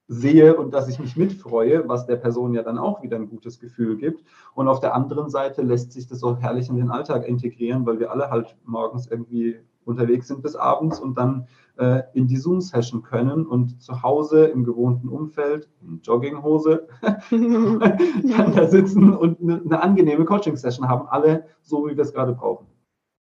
sehe 0.09 0.57
und 0.57 0.73
dass 0.73 0.89
ich 0.89 0.99
mich 0.99 1.15
mitfreue, 1.15 1.87
was 1.87 2.07
der 2.07 2.15
Person 2.15 2.53
ja 2.53 2.63
dann 2.63 2.79
auch 2.79 3.03
wieder 3.03 3.15
ein 3.15 3.29
gutes 3.29 3.59
Gefühl 3.59 3.95
gibt. 3.95 4.23
Und 4.55 4.67
auf 4.67 4.79
der 4.79 4.95
anderen 4.95 5.29
Seite 5.29 5.61
lässt 5.61 5.93
sich 5.93 6.07
das 6.07 6.23
auch 6.23 6.39
herrlich 6.39 6.67
in 6.67 6.77
den 6.77 6.89
Alltag 6.89 7.27
integrieren, 7.27 7.85
weil 7.85 7.99
wir 7.99 8.11
alle 8.11 8.31
halt 8.31 8.57
morgens 8.65 9.07
irgendwie 9.07 9.59
unterwegs 9.85 10.27
sind 10.27 10.41
bis 10.41 10.55
abends 10.55 10.99
und 10.99 11.17
dann 11.17 11.47
äh, 11.77 12.01
in 12.13 12.27
die 12.27 12.37
Zoom-Session 12.37 13.03
können 13.03 13.45
und 13.45 13.81
zu 13.81 14.01
Hause 14.01 14.45
im 14.45 14.63
gewohnten 14.63 15.09
Umfeld, 15.09 15.69
in 15.81 16.01
Jogginghose, 16.01 16.87
dann 17.31 18.55
da 18.55 18.67
sitzen 18.67 19.15
und 19.15 19.39
eine, 19.41 19.61
eine 19.63 19.81
angenehme 19.81 20.25
Coaching-Session 20.25 20.87
haben, 20.87 21.07
alle 21.07 21.45
so, 21.61 21.87
wie 21.87 21.95
wir 21.95 22.03
es 22.03 22.13
gerade 22.13 22.33
brauchen. 22.33 22.65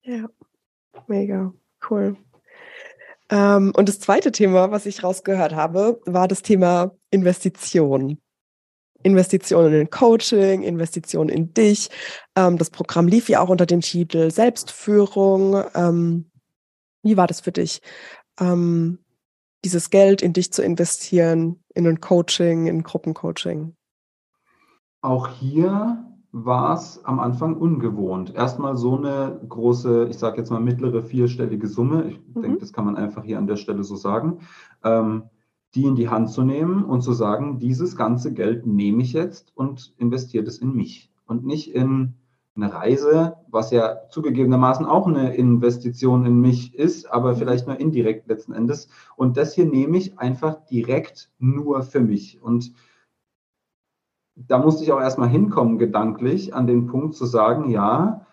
Ja, 0.02 0.28
mega, 1.08 1.52
cool. 1.90 2.16
Ähm, 3.30 3.72
und 3.76 3.88
das 3.88 4.00
zweite 4.00 4.32
Thema, 4.32 4.70
was 4.70 4.86
ich 4.86 5.02
rausgehört 5.02 5.54
habe, 5.54 6.00
war 6.06 6.28
das 6.28 6.42
Thema 6.42 6.92
Investition. 7.10 8.18
Investitionen 9.02 9.72
in 9.74 9.90
Coaching, 9.90 10.62
Investitionen 10.62 11.28
in 11.28 11.54
dich. 11.54 11.88
Ähm, 12.36 12.58
das 12.58 12.70
Programm 12.70 13.06
lief 13.06 13.28
ja 13.28 13.40
auch 13.40 13.48
unter 13.48 13.66
dem 13.66 13.80
Titel 13.80 14.30
Selbstführung. 14.30 15.62
Ähm, 15.74 16.30
wie 17.02 17.16
war 17.16 17.26
das 17.26 17.40
für 17.40 17.52
dich, 17.52 17.80
ähm, 18.40 18.98
dieses 19.64 19.90
Geld 19.90 20.20
in 20.20 20.32
dich 20.32 20.52
zu 20.52 20.62
investieren, 20.62 21.62
in 21.74 21.86
ein 21.86 22.00
Coaching, 22.00 22.66
in 22.66 22.82
Gruppencoaching? 22.82 23.76
Auch 25.00 25.28
hier 25.38 26.04
war 26.32 26.74
es 26.74 27.04
am 27.04 27.20
Anfang 27.20 27.56
ungewohnt. 27.56 28.34
Erstmal 28.34 28.76
so 28.76 28.96
eine 28.96 29.40
große, 29.48 30.08
ich 30.10 30.18
sage 30.18 30.38
jetzt 30.38 30.50
mal 30.50 30.60
mittlere 30.60 31.02
vierstellige 31.02 31.66
Summe, 31.66 32.08
ich 32.08 32.20
mhm. 32.34 32.42
denke, 32.42 32.58
das 32.58 32.72
kann 32.72 32.84
man 32.84 32.96
einfach 32.96 33.24
hier 33.24 33.38
an 33.38 33.46
der 33.46 33.56
Stelle 33.56 33.82
so 33.84 33.96
sagen, 33.96 34.40
ähm, 34.84 35.24
die 35.74 35.84
in 35.84 35.96
die 35.96 36.08
Hand 36.08 36.30
zu 36.30 36.42
nehmen 36.42 36.84
und 36.84 37.02
zu 37.02 37.12
sagen, 37.12 37.58
dieses 37.58 37.96
ganze 37.96 38.32
Geld 38.32 38.66
nehme 38.66 39.02
ich 39.02 39.12
jetzt 39.12 39.52
und 39.54 39.94
investiere 39.98 40.44
das 40.44 40.58
in 40.58 40.74
mich 40.74 41.10
und 41.26 41.44
nicht 41.44 41.74
in 41.74 42.14
eine 42.56 42.72
Reise, 42.72 43.36
was 43.48 43.70
ja 43.70 44.08
zugegebenermaßen 44.10 44.84
auch 44.84 45.06
eine 45.06 45.34
Investition 45.34 46.26
in 46.26 46.40
mich 46.40 46.74
ist, 46.74 47.10
aber 47.10 47.32
mhm. 47.32 47.36
vielleicht 47.36 47.66
nur 47.66 47.78
indirekt 47.78 48.28
letzten 48.28 48.52
Endes. 48.52 48.88
Und 49.16 49.36
das 49.36 49.54
hier 49.54 49.66
nehme 49.66 49.96
ich 49.96 50.18
einfach 50.18 50.66
direkt 50.66 51.30
nur 51.38 51.82
für 51.82 52.00
mich. 52.00 52.42
Und 52.42 52.72
da 54.46 54.58
musste 54.58 54.84
ich 54.84 54.92
auch 54.92 55.00
erstmal 55.00 55.28
hinkommen, 55.28 55.78
gedanklich, 55.78 56.54
an 56.54 56.66
den 56.66 56.86
Punkt 56.86 57.14
zu 57.14 57.26
sagen, 57.26 57.70
ja, 57.70 58.26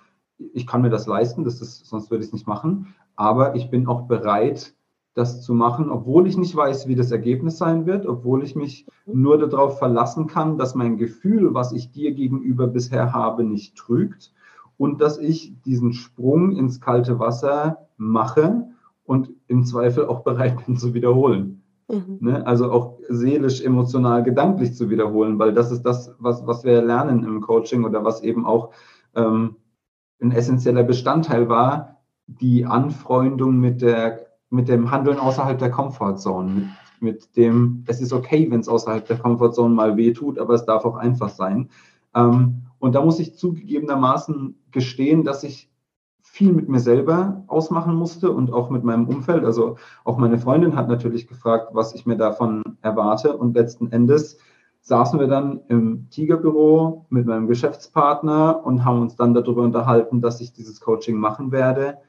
ich 0.54 0.68
kann 0.68 0.82
mir 0.82 0.90
das 0.90 1.08
leisten, 1.08 1.44
das 1.44 1.62
ist, 1.62 1.86
sonst 1.86 2.12
würde 2.12 2.24
ich 2.24 2.28
es 2.28 2.34
nicht 2.34 2.48
machen, 2.48 2.94
aber 3.16 3.56
ich 3.56 3.70
bin 3.70 3.88
auch 3.88 4.04
bereit, 4.04 4.76
das 5.14 5.42
zu 5.42 5.54
machen, 5.54 5.90
obwohl 5.90 6.28
ich 6.28 6.38
nicht 6.38 6.56
weiß, 6.56 6.88
wie 6.88 6.96
das 6.96 7.10
Ergebnis 7.10 7.58
sein 7.58 7.86
wird, 7.86 8.06
obwohl 8.06 8.44
ich 8.44 8.56
mich 8.56 8.86
nur 9.06 9.38
darauf 9.38 9.80
verlassen 9.80 10.28
kann, 10.28 10.58
dass 10.58 10.76
mein 10.76 10.98
Gefühl, 10.98 11.54
was 11.54 11.72
ich 11.72 11.92
dir 11.92 12.14
gegenüber 12.14 12.68
bisher 12.68 13.14
habe, 13.14 13.46
nicht 13.46 13.78
trügt 13.78 14.34
und 14.78 15.00
dass 15.00 15.18
ich 15.18 15.54
diesen 15.64 15.94
Sprung 15.94 16.52
ins 16.52 16.82
kalte 16.82 17.18
Wasser 17.18 17.88
mache 17.96 18.68
und 19.06 19.32
im 19.48 19.64
Zweifel 19.64 20.06
auch 20.08 20.22
bereit 20.22 20.66
bin 20.66 20.76
zu 20.76 20.94
wiederholen. 20.94 21.64
Mhm. 21.88 22.18
Ne? 22.20 22.46
Also 22.46 22.72
auch 22.72 23.00
seelisch, 23.10 23.62
emotional, 23.62 24.24
gedanklich 24.24 24.74
zu 24.76 24.90
wiederholen, 24.90 25.38
weil 25.38 25.54
das 25.54 25.72
ist 25.72 25.84
das, 25.84 26.16
was, 26.20 26.46
was 26.48 26.64
wir 26.64 26.82
lernen 26.82 27.24
im 27.24 27.42
Coaching 27.42 27.84
oder 27.86 28.04
was 28.04 28.24
eben 28.24 28.46
auch 28.46 28.72
ähm, 29.16 29.58
ein 30.22 30.32
essentieller 30.32 30.84
Bestandteil 30.84 31.50
war, 31.50 32.02
die 32.28 32.66
Anfreundung 32.66 33.60
mit, 33.60 33.82
der, 33.82 34.28
mit 34.50 34.68
dem 34.68 34.90
Handeln 34.90 35.20
außerhalb 35.20 35.60
der 35.60 35.70
Comfortzone, 35.70 36.52
mit, 36.52 36.68
mit 37.02 37.38
dem, 37.38 37.84
es 37.88 38.02
ist 38.02 38.14
okay, 38.14 38.50
wenn 38.50 38.62
es 38.62 38.70
außerhalb 38.70 39.06
der 39.06 39.18
Comfortzone 39.18 39.74
mal 39.74 39.96
weh 39.98 40.14
tut, 40.14 40.40
aber 40.40 40.56
es 40.56 40.66
darf 40.66 40.86
auch 40.86 40.96
einfach 40.96 41.30
sein. 41.30 41.70
Ähm, 42.16 42.64
und 42.80 42.96
da 42.96 43.04
muss 43.04 43.20
ich 43.20 43.36
zugegebenermaßen 43.36 44.56
gestehen, 44.72 45.24
dass 45.24 45.44
ich 45.44 45.70
viel 46.26 46.52
mit 46.52 46.68
mir 46.68 46.80
selber 46.80 47.44
ausmachen 47.48 47.96
musste 47.96 48.32
und 48.32 48.52
auch 48.52 48.70
mit 48.70 48.84
meinem 48.84 49.08
Umfeld. 49.08 49.46
Also 49.46 49.78
auch 50.04 50.18
meine 50.18 50.38
Freundin 50.38 50.76
hat 50.76 50.90
natürlich 50.90 51.28
gefragt, 51.28 51.70
was 51.72 51.96
ich 51.96 52.06
mir 52.06 52.18
davon 52.18 52.62
erwarte. 52.82 53.38
Und 53.38 53.56
letzten 53.56 53.92
Endes 53.92 54.38
saßen 54.82 55.20
wir 55.20 55.28
dann 55.28 55.62
im 55.70 56.10
Tigerbüro 56.10 57.06
mit 57.10 57.26
meinem 57.26 57.48
Geschäftspartner 57.48 58.66
und 58.66 58.84
haben 58.84 59.02
uns 59.02 59.16
dann 59.16 59.34
darüber 59.34 59.62
unterhalten, 59.62 60.20
dass 60.20 60.42
ich 60.42 60.52
dieses 60.52 60.82
Coaching 60.82 61.16
machen 61.18 61.52
werde 61.52 62.00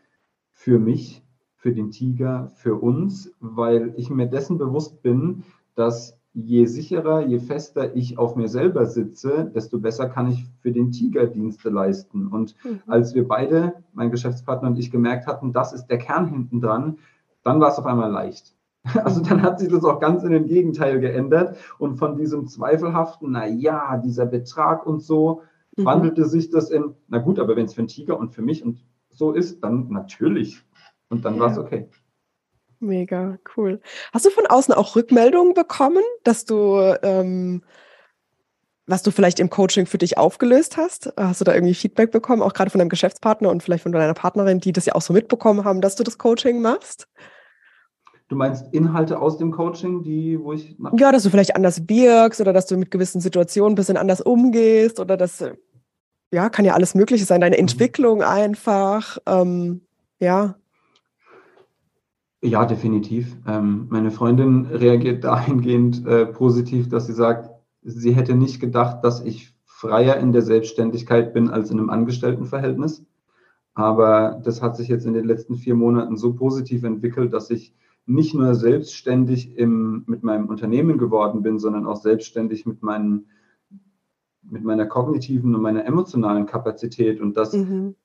für 0.51 0.79
mich, 0.79 1.23
für 1.55 1.73
den 1.73 1.91
Tiger, 1.91 2.49
für 2.57 2.75
uns, 2.75 3.33
weil 3.39 3.95
ich 3.97 4.11
mir 4.11 4.27
dessen 4.27 4.59
bewusst 4.59 5.03
bin, 5.03 5.45
dass 5.75 6.16
je 6.37 6.67
sicherer, 6.67 7.27
je 7.27 7.41
fester 7.41 7.97
ich 7.97 8.19
auf 8.19 8.37
mir 8.37 8.49
selber 8.49 8.85
sitze, 8.85 9.51
desto 9.55 9.79
besser 9.79 10.09
kann 10.11 10.31
ich 10.31 10.45
für 10.61 10.71
den 10.71 10.93
Tiger 10.93 11.27
Dienste 11.27 11.71
leisten. 11.71 12.27
Und 12.27 12.55
mhm. 12.63 12.81
als 12.87 13.15
wir 13.15 13.27
beide, 13.27 13.73
mein 13.95 14.11
Geschäftspartner 14.11 14.69
und 14.69 14.79
ich, 14.79 14.91
gemerkt 14.91 15.27
hatten, 15.27 15.55
das 15.55 15.73
ist 15.73 15.87
der 15.87 15.97
Kern 15.97 16.29
hinten 16.29 16.61
dran, 16.61 16.99
dann 17.43 17.59
war 17.59 17.71
es 17.71 17.79
auf 17.79 17.87
einmal 17.87 18.13
leicht. 18.13 18.55
Also 19.03 19.21
dann 19.21 19.43
hat 19.43 19.59
sich 19.59 19.69
das 19.69 19.85
auch 19.85 19.99
ganz 19.99 20.23
in 20.23 20.31
den 20.31 20.47
Gegenteil 20.47 21.01
geändert 21.01 21.57
und 21.79 21.97
von 21.97 22.17
diesem 22.17 22.47
zweifelhaften, 22.47 23.33
na 23.33 23.49
ja, 23.49 23.97
dieser 23.97 24.27
Betrag 24.27 24.87
und 24.87 25.01
so, 25.01 25.41
mhm. 25.77 25.87
wandelte 25.87 26.27
sich 26.27 26.51
das 26.51 26.71
in, 26.71 26.95
na 27.09 27.19
gut, 27.19 27.39
aber 27.41 27.57
wenn 27.57 27.65
es 27.65 27.75
für 27.75 27.83
den 27.83 27.89
Tiger 27.89 28.19
und 28.19 28.33
für 28.35 28.43
mich 28.43 28.65
und 28.65 28.85
so 29.09 29.33
ist, 29.33 29.65
dann 29.65 29.89
natürlich. 29.89 30.63
Und 31.09 31.25
dann 31.25 31.37
ja. 31.37 31.41
war 31.41 31.51
es 31.51 31.59
okay. 31.59 31.89
Mega 32.81 33.39
cool. 33.57 33.81
Hast 34.13 34.27
du 34.27 34.31
von 34.31 34.47
außen 34.47 34.75
auch 34.75 34.97
Rückmeldungen 34.97 35.55
bekommen, 35.55 36.03
dass 36.25 36.45
du, 36.45 36.79
ähm, 37.03 37.63
was 38.87 39.03
du 39.03 39.11
vielleicht 39.11 39.41
im 39.41 39.51
Coaching 39.51 39.87
für 39.87 39.99
dich 39.99 40.19
aufgelöst 40.19 40.77
hast? 40.77 41.13
Hast 41.17 41.41
du 41.41 41.45
da 41.45 41.55
irgendwie 41.55 41.75
Feedback 41.75 42.11
bekommen, 42.11 42.43
auch 42.43 42.53
gerade 42.53 42.71
von 42.71 42.79
deinem 42.79 42.91
Geschäftspartner 42.91 43.51
und 43.51 43.63
vielleicht 43.63 43.83
von 43.83 43.93
deiner 43.93 44.15
Partnerin, 44.15 44.61
die 44.61 44.73
das 44.73 44.87
ja 44.87 44.95
auch 44.95 45.03
so 45.03 45.13
mitbekommen 45.13 45.65
haben, 45.65 45.81
dass 45.81 45.97
du 45.97 46.05
das 46.05 46.19
Coaching 46.19 46.61
machst? 46.61 47.09
Du 48.29 48.35
meinst 48.35 48.67
Inhalte 48.73 49.21
aus 49.21 49.39
dem 49.39 49.53
Coaching, 49.53 50.03
die, 50.03 50.39
wo 50.41 50.53
ich. 50.53 50.77
Ja, 50.99 51.13
dass 51.13 51.23
du 51.23 51.31
vielleicht 51.31 51.55
anders 51.55 51.89
wirkst 51.89 52.41
oder 52.41 52.53
dass 52.53 52.67
du 52.67 52.77
mit 52.77 52.91
gewissen 52.91 53.21
Situationen 53.21 53.73
ein 53.73 53.77
bisschen 53.77 53.97
anders 53.97 54.21
umgehst 54.21 54.99
oder 54.99 55.17
dass, 55.17 55.45
ja, 56.33 56.49
kann 56.51 56.65
ja 56.65 56.75
alles 56.75 56.97
Mögliche 56.97 57.25
sein, 57.25 57.41
deine 57.41 57.57
mhm. 57.57 57.61
Entwicklung 57.61 58.23
einfach. 58.23 59.19
Ähm, 59.27 59.83
ja. 60.19 60.57
Ja, 62.43 62.65
definitiv. 62.67 63.37
Ähm, 63.47 63.87
meine 63.89 64.11
Freundin 64.11 64.67
reagiert 64.67 65.25
dahingehend 65.25 66.07
äh, 66.07 66.27
positiv, 66.27 66.89
dass 66.89 67.07
sie 67.07 67.15
sagt, 67.15 67.51
sie 67.83 68.15
hätte 68.15 68.35
nicht 68.35 68.61
gedacht, 68.61 69.05
dass 69.05 69.25
ich 69.25 69.55
freier 69.65 70.17
in 70.17 70.33
der 70.33 70.43
Selbstständigkeit 70.43 71.33
bin 71.33 71.51
als 71.51 71.71
in 71.71 71.79
einem 71.79 71.91
Angestelltenverhältnis. 71.91 73.05
Aber 73.75 74.41
das 74.43 74.63
hat 74.63 74.77
sich 74.77 74.89
jetzt 74.89 75.07
in 75.07 75.13
den 75.13 75.27
letzten 75.27 75.57
vier 75.57 75.75
Monaten 75.75 76.17
so 76.17 76.35
positiv 76.35 76.83
entwickelt, 76.85 77.33
dass 77.33 77.51
ich 77.51 77.75
nicht 78.07 78.35
nur 78.35 78.55
selbstständig 78.55 79.57
im, 79.57 80.05
mit 80.07 80.23
meinem 80.23 80.49
Unternehmen 80.49 80.97
geworden 80.97 81.43
bin, 81.43 81.59
sondern 81.59 81.87
auch 81.87 81.97
selbstständig 81.97 82.65
mit 82.65 82.83
meinen 82.83 83.27
mit 84.49 84.63
meiner 84.65 84.87
kognitiven 84.87 85.55
und 85.55 85.63
meiner 85.63 85.85
emotionalen 85.85 86.47
Kapazität 86.47 87.21
und 87.21 87.37
das, 87.37 87.53
mhm. 87.53 87.97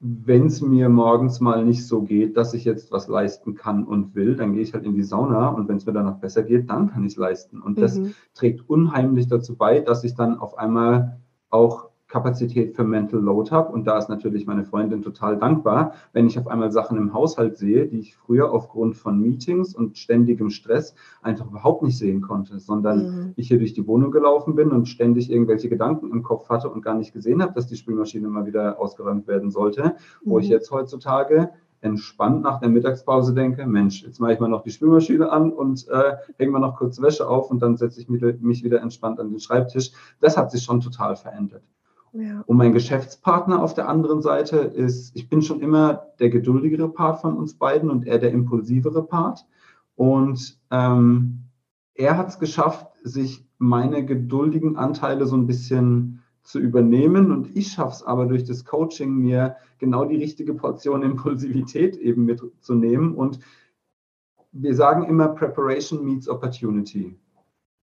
Wenn 0.00 0.46
es 0.46 0.60
mir 0.60 0.88
morgens 0.88 1.40
mal 1.40 1.64
nicht 1.64 1.86
so 1.86 2.02
geht, 2.02 2.36
dass 2.36 2.52
ich 2.52 2.64
jetzt 2.64 2.92
was 2.92 3.08
leisten 3.08 3.54
kann 3.54 3.84
und 3.84 4.14
will, 4.14 4.36
dann 4.36 4.52
gehe 4.52 4.62
ich 4.62 4.74
halt 4.74 4.84
in 4.84 4.94
die 4.94 5.02
Sauna 5.02 5.48
und 5.48 5.68
wenn 5.68 5.76
es 5.76 5.86
mir 5.86 5.92
danach 5.92 6.18
besser 6.18 6.42
geht, 6.42 6.68
dann 6.68 6.90
kann 6.90 7.04
ich 7.04 7.12
es 7.12 7.16
leisten. 7.16 7.60
Und 7.60 7.78
das 7.78 7.98
mhm. 7.98 8.14
trägt 8.34 8.68
unheimlich 8.68 9.28
dazu 9.28 9.56
bei, 9.56 9.80
dass 9.80 10.04
ich 10.04 10.14
dann 10.14 10.38
auf 10.38 10.58
einmal 10.58 11.20
auch 11.48 11.88
Kapazität 12.14 12.76
für 12.76 12.84
Mental 12.84 13.18
Load 13.18 13.50
habe. 13.50 13.72
Und 13.72 13.88
da 13.88 13.98
ist 13.98 14.08
natürlich 14.08 14.46
meine 14.46 14.64
Freundin 14.64 15.02
total 15.02 15.36
dankbar, 15.36 15.94
wenn 16.12 16.28
ich 16.28 16.38
auf 16.38 16.46
einmal 16.46 16.70
Sachen 16.70 16.96
im 16.96 17.12
Haushalt 17.12 17.58
sehe, 17.58 17.86
die 17.88 17.98
ich 17.98 18.14
früher 18.14 18.52
aufgrund 18.52 18.96
von 18.96 19.20
Meetings 19.20 19.74
und 19.74 19.98
ständigem 19.98 20.50
Stress 20.50 20.94
einfach 21.22 21.46
überhaupt 21.50 21.82
nicht 21.82 21.98
sehen 21.98 22.20
konnte, 22.20 22.60
sondern 22.60 22.98
mhm. 22.98 23.32
ich 23.34 23.48
hier 23.48 23.58
durch 23.58 23.74
die 23.74 23.88
Wohnung 23.88 24.12
gelaufen 24.12 24.54
bin 24.54 24.70
und 24.70 24.86
ständig 24.86 25.28
irgendwelche 25.28 25.68
Gedanken 25.68 26.12
im 26.12 26.22
Kopf 26.22 26.48
hatte 26.48 26.70
und 26.70 26.82
gar 26.82 26.94
nicht 26.94 27.12
gesehen 27.12 27.42
habe, 27.42 27.52
dass 27.52 27.66
die 27.66 27.74
Spülmaschine 27.74 28.28
mal 28.28 28.46
wieder 28.46 28.78
ausgeräumt 28.78 29.26
werden 29.26 29.50
sollte, 29.50 29.82
mhm. 29.82 30.30
wo 30.30 30.38
ich 30.38 30.46
mhm. 30.46 30.52
jetzt 30.52 30.70
heutzutage 30.70 31.50
entspannt 31.80 32.42
nach 32.42 32.60
der 32.60 32.68
Mittagspause 32.68 33.34
denke, 33.34 33.66
Mensch, 33.66 34.04
jetzt 34.04 34.20
mache 34.20 34.34
ich 34.34 34.40
mal 34.40 34.48
noch 34.48 34.62
die 34.62 34.70
Spülmaschine 34.70 35.32
an 35.32 35.52
und 35.52 35.88
äh, 35.88 36.14
hänge 36.38 36.52
mal 36.52 36.60
noch 36.60 36.76
kurz 36.76 37.02
Wäsche 37.02 37.28
auf 37.28 37.50
und 37.50 37.60
dann 37.60 37.76
setze 37.76 38.00
ich 38.00 38.08
mich 38.08 38.64
wieder 38.64 38.80
entspannt 38.80 39.18
an 39.18 39.30
den 39.30 39.40
Schreibtisch. 39.40 39.90
Das 40.20 40.36
hat 40.36 40.52
sich 40.52 40.62
schon 40.62 40.80
total 40.80 41.16
verändert. 41.16 41.64
Ja. 42.14 42.44
Und 42.46 42.56
mein 42.56 42.72
Geschäftspartner 42.72 43.60
auf 43.60 43.74
der 43.74 43.88
anderen 43.88 44.22
Seite 44.22 44.58
ist, 44.58 45.14
ich 45.16 45.28
bin 45.28 45.42
schon 45.42 45.60
immer 45.60 46.06
der 46.20 46.30
geduldigere 46.30 46.88
Part 46.88 47.20
von 47.20 47.36
uns 47.36 47.54
beiden 47.54 47.90
und 47.90 48.06
er 48.06 48.18
der 48.18 48.30
impulsivere 48.30 49.02
Part. 49.02 49.46
Und 49.96 50.58
ähm, 50.70 51.40
er 51.94 52.16
hat 52.16 52.28
es 52.28 52.38
geschafft, 52.38 52.86
sich 53.02 53.44
meine 53.58 54.04
geduldigen 54.04 54.76
Anteile 54.76 55.26
so 55.26 55.36
ein 55.36 55.46
bisschen 55.46 56.22
zu 56.42 56.60
übernehmen 56.60 57.32
und 57.32 57.56
ich 57.56 57.72
schaffe 57.72 57.96
es 57.96 58.02
aber 58.02 58.26
durch 58.26 58.44
das 58.44 58.64
Coaching 58.64 59.14
mir 59.14 59.56
genau 59.78 60.04
die 60.04 60.16
richtige 60.16 60.54
Portion 60.54 61.02
Impulsivität 61.10 61.96
eben 61.96 62.26
mitzunehmen 62.26 63.14
und 63.14 63.40
wir 64.52 64.74
sagen 64.74 65.04
immer 65.04 65.28
Preparation 65.28 66.04
meets 66.04 66.28
Opportunity. 66.28 67.18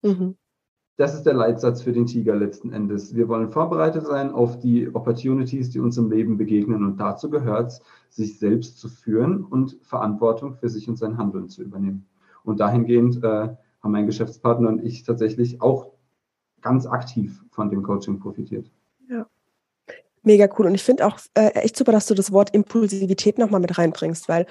Mhm. 0.03 0.37
Das 1.01 1.15
ist 1.15 1.23
der 1.23 1.33
Leitsatz 1.33 1.81
für 1.81 1.93
den 1.93 2.05
Tiger 2.05 2.37
letzten 2.37 2.75
Endes. 2.75 3.15
Wir 3.15 3.27
wollen 3.27 3.51
vorbereitet 3.51 4.05
sein 4.07 4.33
auf 4.33 4.59
die 4.59 4.95
Opportunities, 4.95 5.71
die 5.71 5.81
uns 5.81 5.97
im 5.97 6.11
Leben 6.11 6.37
begegnen. 6.37 6.85
Und 6.85 6.99
dazu 6.99 7.31
gehört 7.31 7.69
es, 7.69 7.81
sich 8.11 8.39
selbst 8.39 8.79
zu 8.79 8.91
führen 8.91 9.43
und 9.43 9.79
Verantwortung 9.81 10.57
für 10.57 10.69
sich 10.69 10.91
und 10.91 10.99
sein 10.99 11.17
Handeln 11.17 11.49
zu 11.49 11.63
übernehmen. 11.63 12.07
Und 12.45 12.61
dahingehend 12.61 13.25
äh, 13.25 13.49
haben 13.83 13.93
mein 13.93 14.05
Geschäftspartner 14.05 14.69
und 14.69 14.85
ich 14.85 15.03
tatsächlich 15.03 15.63
auch 15.63 15.91
ganz 16.61 16.85
aktiv 16.85 17.43
von 17.51 17.71
dem 17.71 17.83
Coaching 17.83 18.21
profitiert. 18.21 18.71
Ja. 19.09 19.27
Mega 20.23 20.51
cool. 20.59 20.67
Und 20.67 20.75
ich 20.75 20.85
finde 20.85 21.07
auch 21.07 21.19
äh, 21.33 21.47
echt 21.55 21.79
super, 21.79 21.93
dass 21.93 22.09
du 22.09 22.15
das 22.15 22.31
Wort 22.31 22.55
Impulsivität 22.55 23.39
nochmal 23.39 23.63
mit 23.63 23.79
reinbringst, 23.79 24.29
weil 24.29 24.45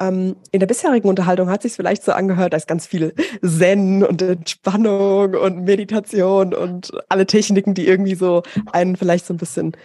ähm, 0.00 0.36
in 0.50 0.60
der 0.60 0.66
bisherigen 0.66 1.08
Unterhaltung 1.08 1.50
hat 1.50 1.62
sich 1.62 1.72
vielleicht 1.72 2.02
so 2.02 2.12
angehört, 2.12 2.52
da 2.52 2.56
ist 2.56 2.68
ganz 2.68 2.86
viel 2.86 3.14
Zen 3.44 4.04
und 4.04 4.22
Entspannung 4.22 5.34
und 5.34 5.64
Meditation 5.64 6.54
und 6.54 6.92
alle 7.08 7.26
Techniken, 7.26 7.74
die 7.74 7.86
irgendwie 7.86 8.14
so 8.14 8.42
einen 8.72 8.96
vielleicht 8.96 9.26
so 9.26 9.34
ein 9.34 9.38
bisschen 9.38 9.76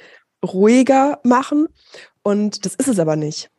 ruhiger 0.45 1.19
machen. 1.23 1.67
Und 2.23 2.65
das 2.65 2.75
ist 2.75 2.87
es 2.87 2.99
aber 2.99 3.15
nicht, 3.15 3.49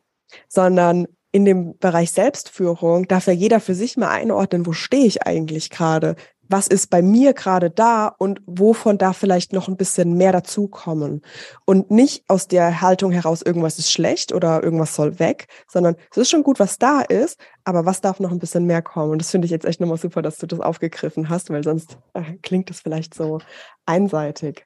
sondern 0.47 1.07
in 1.31 1.45
dem 1.45 1.77
Bereich 1.77 2.11
Selbstführung 2.11 3.07
darf 3.07 3.27
ja 3.27 3.33
jeder 3.33 3.59
für 3.59 3.75
sich 3.75 3.97
mal 3.97 4.09
einordnen, 4.09 4.65
wo 4.65 4.71
stehe 4.71 5.05
ich 5.05 5.23
eigentlich 5.23 5.69
gerade? 5.69 6.15
Was 6.49 6.67
ist 6.67 6.89
bei 6.89 7.01
mir 7.01 7.33
gerade 7.33 7.69
da 7.69 8.07
und 8.07 8.41
wovon 8.45 8.97
darf 8.97 9.17
vielleicht 9.17 9.53
noch 9.53 9.67
ein 9.67 9.77
bisschen 9.77 10.13
mehr 10.13 10.31
dazukommen. 10.31 11.21
Und 11.65 11.91
nicht 11.91 12.23
aus 12.27 12.47
der 12.47 12.81
Haltung 12.81 13.11
heraus, 13.11 13.41
irgendwas 13.41 13.79
ist 13.79 13.91
schlecht 13.91 14.33
oder 14.33 14.63
irgendwas 14.63 14.95
soll 14.95 15.19
weg, 15.19 15.47
sondern 15.67 15.95
es 16.11 16.17
ist 16.17 16.29
schon 16.29 16.43
gut, 16.43 16.59
was 16.59 16.79
da 16.79 17.01
ist, 17.01 17.39
aber 17.63 17.85
was 17.85 18.01
darf 18.01 18.19
noch 18.19 18.31
ein 18.31 18.39
bisschen 18.39 18.65
mehr 18.65 18.81
kommen. 18.81 19.11
Und 19.11 19.21
das 19.21 19.29
finde 19.31 19.45
ich 19.45 19.51
jetzt 19.51 19.65
echt 19.65 19.79
nochmal 19.79 19.97
super, 19.97 20.21
dass 20.21 20.37
du 20.37 20.47
das 20.47 20.59
aufgegriffen 20.59 21.29
hast, 21.29 21.49
weil 21.51 21.63
sonst 21.63 21.97
äh, 22.13 22.23
klingt 22.41 22.69
das 22.69 22.81
vielleicht 22.81 23.13
so 23.13 23.39
einseitig. 23.85 24.65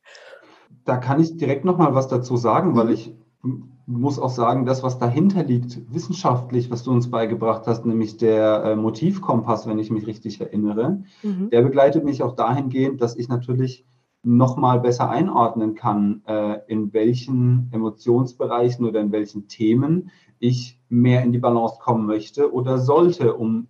Da 0.86 0.98
kann 0.98 1.22
ich 1.22 1.38
direkt 1.38 1.66
nochmal 1.66 1.94
was 1.94 2.08
dazu 2.08 2.38
sagen, 2.38 2.76
weil 2.76 2.92
ich 2.92 3.14
muss 3.86 4.20
auch 4.20 4.30
sagen, 4.30 4.66
das, 4.66 4.84
was 4.84 4.98
dahinter 4.98 5.44
liegt, 5.44 5.94
wissenschaftlich, 5.94 6.72
was 6.72 6.84
du 6.84 6.92
uns 6.92 7.12
beigebracht 7.12 7.68
hast, 7.68 7.86
nämlich 7.86 8.18
der 8.18 8.64
äh, 8.64 8.76
Motivkompass, 8.76 9.68
wenn 9.68 9.80
ich 9.80 9.92
mich 9.92 10.08
richtig 10.08 10.40
erinnere, 10.40 11.04
mhm. 11.22 11.50
der 11.50 11.62
begleitet 11.62 12.06
mich 12.06 12.24
auch 12.24 12.36
dahingehend, 12.36 13.02
dass 13.02 13.18
ich 13.18 13.28
natürlich 13.28 13.86
nochmal 14.24 14.80
besser 14.80 15.10
einordnen 15.10 15.76
kann, 15.76 16.22
äh, 16.26 16.60
in 16.68 16.94
welchen 16.94 17.68
Emotionsbereichen 17.74 18.86
oder 18.86 19.02
in 19.02 19.12
welchen 19.12 19.50
Themen 19.50 20.12
ich 20.40 20.80
mehr 20.88 21.24
in 21.24 21.34
die 21.34 21.40
Balance 21.40 21.76
kommen 21.82 22.06
möchte 22.06 22.54
oder 22.54 22.78
sollte, 22.78 23.36
um 23.36 23.68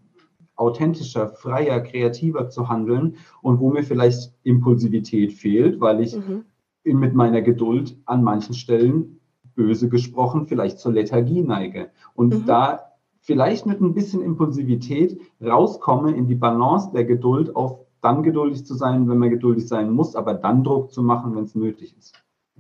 authentischer, 0.56 1.30
freier, 1.30 1.80
kreativer 1.82 2.50
zu 2.50 2.70
handeln 2.70 3.16
und 3.42 3.60
wo 3.60 3.72
mir 3.72 3.84
vielleicht 3.84 4.34
Impulsivität 4.44 5.34
fehlt, 5.34 5.82
weil 5.82 6.02
ich 6.02 6.16
mhm. 6.16 6.44
mit 6.84 7.16
meiner 7.16 7.42
Geduld 7.42 7.98
an 8.06 8.24
manchen 8.24 8.54
Stellen 8.54 9.20
böse 9.56 9.90
gesprochen, 9.90 10.48
vielleicht 10.48 10.80
zur 10.80 10.94
Lethargie 10.94 11.42
neige. 11.42 11.90
Und 12.16 12.34
mhm. 12.34 12.46
da 12.46 12.94
vielleicht 13.22 13.66
mit 13.66 13.82
ein 13.82 13.94
bisschen 13.94 14.22
Impulsivität 14.22 15.20
rauskomme 15.42 16.16
in 16.16 16.28
die 16.28 16.36
Balance 16.36 16.92
der 16.94 17.06
Geduld 17.06 17.56
auf 17.56 17.80
dann 18.04 18.22
geduldig 18.22 18.66
zu 18.66 18.76
sein, 18.76 19.10
wenn 19.10 19.18
man 19.18 19.30
geduldig 19.30 19.68
sein 19.68 19.90
muss, 19.90 20.16
aber 20.16 20.34
dann 20.34 20.64
Druck 20.64 20.92
zu 20.92 21.02
machen, 21.02 21.36
wenn 21.36 21.46
es 21.46 21.56
nötig 21.56 21.96
ist. 21.98 22.14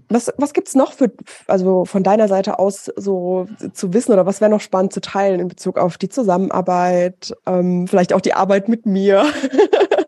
Was, 0.10 0.32
was 0.38 0.54
gibt 0.54 0.68
es 0.68 0.76
noch 0.76 0.94
für, 0.94 1.12
also 1.48 1.86
von 1.86 2.04
deiner 2.04 2.28
Seite 2.28 2.60
aus 2.60 2.86
so 2.96 3.48
zu 3.74 3.94
wissen 3.94 4.14
oder 4.14 4.26
was 4.26 4.42
wäre 4.42 4.52
noch 4.52 4.62
spannend 4.62 4.94
zu 4.94 5.02
teilen 5.02 5.40
in 5.40 5.48
Bezug 5.48 5.78
auf 5.78 5.98
die 5.98 6.10
Zusammenarbeit, 6.10 7.36
ähm, 7.46 7.88
vielleicht 7.88 8.14
auch 8.14 8.22
die 8.22 8.34
Arbeit 8.34 8.70
mit 8.70 8.86
mir? 8.86 9.26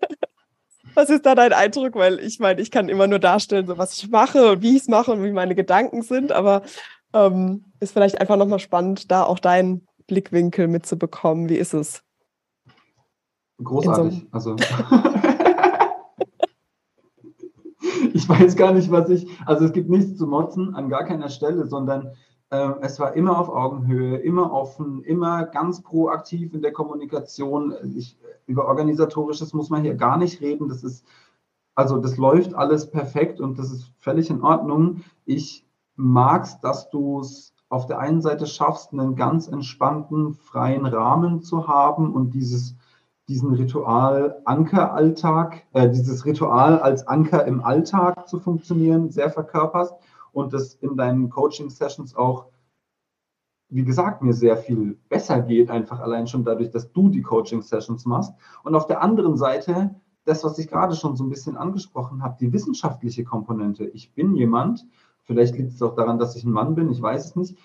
Was 0.95 1.09
ist 1.09 1.25
da 1.25 1.35
dein 1.35 1.53
Eindruck? 1.53 1.95
Weil 1.95 2.19
ich 2.19 2.39
meine, 2.39 2.61
ich 2.61 2.71
kann 2.71 2.89
immer 2.89 3.07
nur 3.07 3.19
darstellen, 3.19 3.67
so 3.67 3.77
was 3.77 3.97
ich 3.97 4.09
mache 4.09 4.53
und 4.53 4.61
wie 4.61 4.75
ich 4.75 4.83
es 4.83 4.87
mache 4.87 5.11
und 5.11 5.23
wie 5.23 5.31
meine 5.31 5.53
Gedanken 5.55 6.01
sind, 6.01 6.31
aber 6.31 6.63
ähm, 7.13 7.65
ist 7.79 7.93
vielleicht 7.93 8.19
einfach 8.19 8.37
nochmal 8.37 8.59
spannend, 8.59 9.11
da 9.11 9.23
auch 9.23 9.39
deinen 9.39 9.87
Blickwinkel 10.07 10.67
mitzubekommen. 10.67 11.49
Wie 11.49 11.57
ist 11.57 11.73
es? 11.73 12.01
Großartig. 13.63 14.19
So 14.19 14.27
also 14.31 14.55
ich 18.13 18.27
weiß 18.27 18.55
gar 18.55 18.73
nicht, 18.73 18.91
was 18.91 19.09
ich. 19.09 19.27
Also 19.45 19.65
es 19.65 19.73
gibt 19.73 19.89
nichts 19.89 20.17
zu 20.17 20.27
motzen 20.27 20.75
an 20.75 20.89
gar 20.89 21.05
keiner 21.05 21.29
Stelle, 21.29 21.67
sondern 21.67 22.11
äh, 22.49 22.69
es 22.81 22.99
war 22.99 23.13
immer 23.13 23.39
auf 23.39 23.49
Augenhöhe, 23.49 24.17
immer 24.17 24.51
offen, 24.51 25.03
immer 25.03 25.45
ganz 25.45 25.81
proaktiv 25.81 26.53
in 26.53 26.61
der 26.61 26.73
Kommunikation. 26.73 27.73
Ich, 27.95 28.17
über 28.47 28.65
organisatorisches 28.65 29.53
muss 29.53 29.69
man 29.69 29.83
hier 29.83 29.95
gar 29.95 30.17
nicht 30.17 30.41
reden. 30.41 30.67
Das 30.67 30.83
ist, 30.83 31.05
also 31.75 31.97
das 31.97 32.17
läuft 32.17 32.53
alles 32.53 32.89
perfekt 32.89 33.39
und 33.39 33.57
das 33.59 33.71
ist 33.71 33.91
völlig 33.97 34.29
in 34.29 34.41
Ordnung. 34.41 35.01
Ich 35.25 35.65
mag 35.95 36.43
es, 36.43 36.59
dass 36.59 36.89
du 36.89 37.19
es 37.19 37.53
auf 37.69 37.87
der 37.87 37.99
einen 37.99 38.21
Seite 38.21 38.45
schaffst, 38.45 38.93
einen 38.93 39.15
ganz 39.15 39.47
entspannten, 39.47 40.33
freien 40.33 40.85
Rahmen 40.85 41.41
zu 41.41 41.67
haben 41.67 42.13
und 42.13 42.31
dieses, 42.33 42.75
diesen 43.27 43.53
Ritual 43.53 44.41
Ankeralltag, 44.45 45.63
äh, 45.73 45.89
dieses 45.89 46.25
Ritual 46.25 46.79
als 46.79 47.07
Anker 47.07 47.45
im 47.45 47.63
Alltag 47.63 48.27
zu 48.27 48.39
funktionieren, 48.39 49.09
sehr 49.09 49.31
verkörperst 49.31 49.95
und 50.31 50.53
das 50.53 50.75
in 50.75 50.95
deinen 50.95 51.29
Coaching-Sessions 51.29 52.15
auch 52.15 52.45
wie 53.69 53.83
gesagt, 53.83 54.21
mir 54.21 54.33
sehr 54.33 54.57
viel 54.57 54.97
besser 55.09 55.41
geht, 55.41 55.69
einfach 55.69 55.99
allein 55.99 56.27
schon 56.27 56.43
dadurch, 56.43 56.69
dass 56.69 56.91
du 56.91 57.09
die 57.09 57.21
Coaching-Sessions 57.21 58.05
machst. 58.05 58.33
Und 58.63 58.75
auf 58.75 58.85
der 58.85 59.01
anderen 59.01 59.37
Seite, 59.37 59.95
das, 60.23 60.43
was 60.43 60.57
ich 60.59 60.67
gerade 60.67 60.95
schon 60.95 61.15
so 61.15 61.23
ein 61.23 61.29
bisschen 61.29 61.57
angesprochen 61.57 62.23
habe, 62.23 62.37
die 62.39 62.51
wissenschaftliche 62.51 63.23
Komponente. 63.23 63.85
Ich 63.85 64.13
bin 64.13 64.35
jemand, 64.35 64.85
vielleicht 65.23 65.57
liegt 65.57 65.73
es 65.73 65.81
auch 65.81 65.95
daran, 65.95 66.19
dass 66.19 66.35
ich 66.35 66.43
ein 66.43 66.51
Mann 66.51 66.75
bin, 66.75 66.89
ich 66.89 67.01
weiß 67.01 67.25
es 67.25 67.35
nicht. 67.35 67.57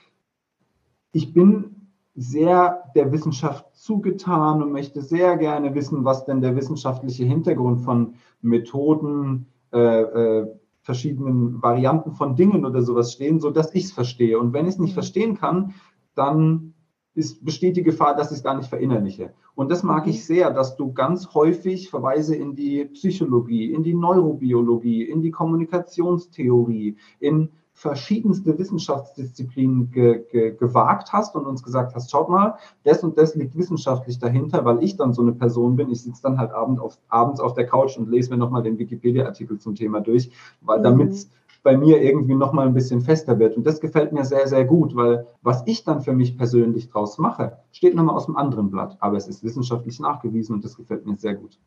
Ich 1.13 1.33
bin 1.33 1.77
sehr 2.15 2.85
der 2.95 3.13
Wissenschaft 3.13 3.75
zugetan 3.75 4.63
und 4.63 4.73
möchte 4.73 5.01
sehr 5.01 5.37
gerne 5.37 5.75
wissen, 5.75 6.05
was 6.05 6.25
denn 6.25 6.41
der 6.41 6.57
wissenschaftliche 6.57 7.25
Hintergrund 7.25 7.81
von 7.81 8.15
Methoden, 8.43 9.47
äh, 9.73 9.79
äh, 9.79 10.47
verschiedenen 10.83 11.63
Varianten 11.63 12.13
von 12.13 12.37
Dingen 12.37 12.65
oder 12.65 12.83
sowas 12.83 13.13
stehen, 13.13 13.39
so 13.39 13.51
dass 13.51 13.75
ich 13.75 13.85
es 13.85 13.93
verstehe. 13.93 14.39
Und 14.39 14.53
wenn 14.53 14.67
ich 14.67 14.75
es 14.75 14.79
nicht 14.79 14.93
mhm. 14.93 14.95
verstehen 14.95 15.37
kann, 15.37 15.75
dann 16.15 16.75
ist, 17.15 17.45
besteht 17.45 17.77
die 17.77 17.83
Gefahr, 17.83 18.15
dass 18.15 18.31
ich 18.31 18.39
es 18.39 18.45
gar 18.45 18.57
nicht 18.57 18.69
verinnerliche. 18.69 19.33
Und 19.55 19.71
das 19.71 19.83
mag 19.83 20.07
ich 20.07 20.17
mhm. 20.17 20.23
sehr, 20.23 20.51
dass 20.51 20.77
du 20.77 20.93
ganz 20.93 21.35
häufig 21.35 21.91
Verweise 21.91 22.37
in 22.37 22.55
die 22.55 22.85
Psychologie, 22.87 23.73
in 23.73 23.83
die 23.83 23.95
Neurobiologie, 23.95 25.03
in 25.03 25.21
die 25.21 25.31
Kommunikationstheorie, 25.31 26.97
in 27.19 27.51
verschiedenste 27.73 28.59
Wissenschaftsdisziplinen 28.59 29.91
ge, 29.91 30.25
ge, 30.31 30.55
gewagt 30.55 31.13
hast 31.13 31.35
und 31.35 31.47
uns 31.47 31.63
gesagt 31.63 31.95
hast, 31.95 32.11
schaut 32.11 32.29
mal, 32.29 32.57
das 32.85 33.03
und 33.03 33.17
das 33.17 33.35
liegt 33.35 33.57
wissenschaftlich 33.57 34.19
dahinter, 34.19 34.65
weil 34.65 34.83
ich 34.83 34.97
dann 34.97 35.15
so 35.15 35.23
eine 35.23 35.33
Person 35.33 35.77
bin. 35.77 35.91
Ich 35.91 36.03
sitze 36.03 36.23
dann 36.23 36.39
halt 36.39 36.53
abend 36.53 36.79
auf, 36.79 36.99
abends 37.09 37.41
auf 37.41 37.55
der 37.55 37.67
Couch 37.67 37.97
und 37.97 38.11
lese 38.11 38.31
mir 38.31 38.37
nochmal 38.37 38.63
den 38.63 38.79
Wikipedia-Artikel 38.79 39.59
zum 39.59 39.75
Thema 39.75 40.01
durch, 40.01 40.31
weil 40.61 40.81
mhm. 40.81 40.83
damit 40.83 41.27
bei 41.63 41.77
mir 41.77 42.03
irgendwie 42.03 42.35
nochmal 42.35 42.67
ein 42.67 42.75
bisschen 42.75 43.01
fester 43.01 43.39
wird. 43.39 43.57
Und 43.57 43.67
das 43.67 43.81
gefällt 43.81 44.13
mir 44.13 44.25
sehr, 44.25 44.47
sehr 44.49 44.65
gut, 44.65 44.95
weil 44.97 45.27
was 45.43 45.63
ich 45.67 45.85
dann 45.85 46.01
für 46.01 46.13
mich 46.13 46.37
persönlich 46.37 46.91
draus 46.91 47.19
mache, 47.19 47.59
steht 47.73 47.95
nochmal 47.95 48.17
aus 48.17 48.27
dem 48.27 48.37
anderen 48.37 48.71
Blatt. 48.71 48.97
Aber 49.01 49.17
es 49.17 49.29
ist 49.29 49.45
wissenschaftlich 49.45 50.01
nachgewiesen 50.01 50.57
und 50.57 50.65
das 50.65 50.77
gefällt 50.77 51.07
mir 51.07 51.17
sehr 51.17 51.35
gut. 51.35 51.59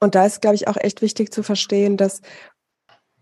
Und 0.00 0.14
da 0.14 0.26
ist, 0.26 0.40
glaube 0.40 0.54
ich, 0.54 0.68
auch 0.68 0.76
echt 0.76 1.02
wichtig 1.02 1.32
zu 1.32 1.42
verstehen, 1.42 1.96
dass 1.96 2.20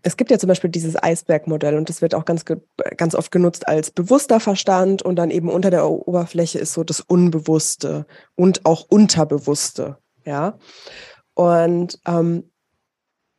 es 0.03 0.15
gibt 0.15 0.31
ja 0.31 0.37
zum 0.37 0.47
Beispiel 0.47 0.69
dieses 0.69 1.01
Eisbergmodell 1.01 1.75
und 1.75 1.89
das 1.89 2.01
wird 2.01 2.15
auch 2.15 2.23
ganz, 2.23 2.45
ganz 2.45 3.15
oft 3.15 3.31
genutzt 3.31 3.67
als 3.67 3.91
bewusster 3.91 4.39
Verstand 4.39 5.01
und 5.01 5.17
dann 5.17 5.31
eben 5.31 5.49
unter 5.49 5.69
der 5.69 5.89
Oberfläche 5.89 6.59
ist 6.59 6.73
so 6.73 6.83
das 6.83 7.01
Unbewusste 7.01 8.05
und 8.35 8.65
auch 8.65 8.85
Unterbewusste. 8.89 9.97
Ja. 10.23 10.57
Und 11.33 11.99
ähm, 12.05 12.51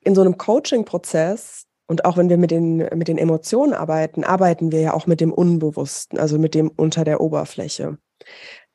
in 0.00 0.14
so 0.14 0.20
einem 0.20 0.36
Coaching-Prozess 0.36 1.67
und 1.88 2.04
auch 2.04 2.16
wenn 2.16 2.28
wir 2.28 2.36
mit 2.36 2.50
den, 2.50 2.76
mit 2.76 3.08
den 3.08 3.18
Emotionen 3.18 3.72
arbeiten, 3.72 4.22
arbeiten 4.22 4.70
wir 4.70 4.80
ja 4.80 4.94
auch 4.94 5.06
mit 5.06 5.20
dem 5.20 5.32
Unbewussten, 5.32 6.18
also 6.18 6.38
mit 6.38 6.54
dem 6.54 6.68
unter 6.68 7.02
der 7.04 7.20
Oberfläche. 7.20 7.98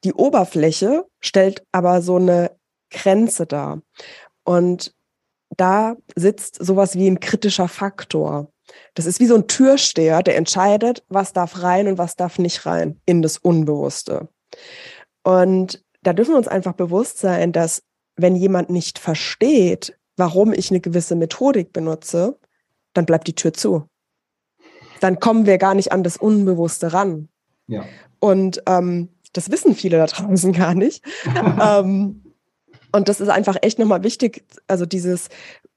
Die 0.04 0.14
Oberfläche 0.14 1.06
stellt 1.22 1.64
aber 1.72 2.02
so 2.02 2.18
eine 2.18 2.52
Grenze 2.90 3.46
dar. 3.46 3.82
Und 4.44 4.94
da 5.56 5.96
sitzt 6.16 6.56
sowas 6.64 6.96
wie 6.96 7.08
ein 7.08 7.20
kritischer 7.20 7.68
Faktor. 7.68 8.52
Das 8.96 9.06
ist 9.06 9.20
wie 9.20 9.28
so 9.28 9.36
ein 9.36 9.48
Türsteher, 9.48 10.24
der 10.24 10.36
entscheidet, 10.36 11.04
was 11.08 11.34
darf 11.34 11.62
rein 11.62 11.88
und 11.88 11.98
was 12.00 12.16
darf 12.16 12.40
nicht 12.40 12.66
rein 12.66 13.00
in 13.06 13.22
das 13.22 13.38
Unbewusste. 13.38 14.30
Und 15.24 15.84
da 16.02 16.14
dürfen 16.14 16.32
wir 16.32 16.38
uns 16.38 16.48
einfach 16.48 16.74
bewusst 16.74 17.20
sein, 17.20 17.52
dass 17.52 17.84
wenn 18.16 18.36
jemand 18.36 18.72
nicht 18.72 18.98
versteht, 18.98 19.98
warum 20.18 20.52
ich 20.52 20.72
eine 20.72 20.80
gewisse 20.80 21.16
Methodik 21.16 21.74
benutze, 21.74 22.40
dann 22.94 23.06
bleibt 23.06 23.28
die 23.28 23.36
Tür 23.36 23.54
zu. 23.54 23.88
Dann 25.00 25.20
kommen 25.20 25.46
wir 25.46 25.58
gar 25.58 25.76
nicht 25.76 25.92
an 25.92 26.04
das 26.04 26.18
Unbewusste 26.18 26.94
ran. 26.94 27.28
Ja. 27.68 27.86
Und 28.20 28.64
ähm, 28.68 29.10
das 29.34 29.52
wissen 29.52 29.76
viele 29.76 29.98
da 29.98 30.06
draußen 30.06 30.54
gar 30.54 30.74
nicht. 30.74 31.04
ähm, 31.62 32.24
und 32.92 33.10
das 33.10 33.20
ist 33.20 33.30
einfach 33.30 33.58
echt 33.62 33.80
nochmal 33.80 34.04
wichtig, 34.04 34.46
also 34.68 34.86
dieses 34.86 35.30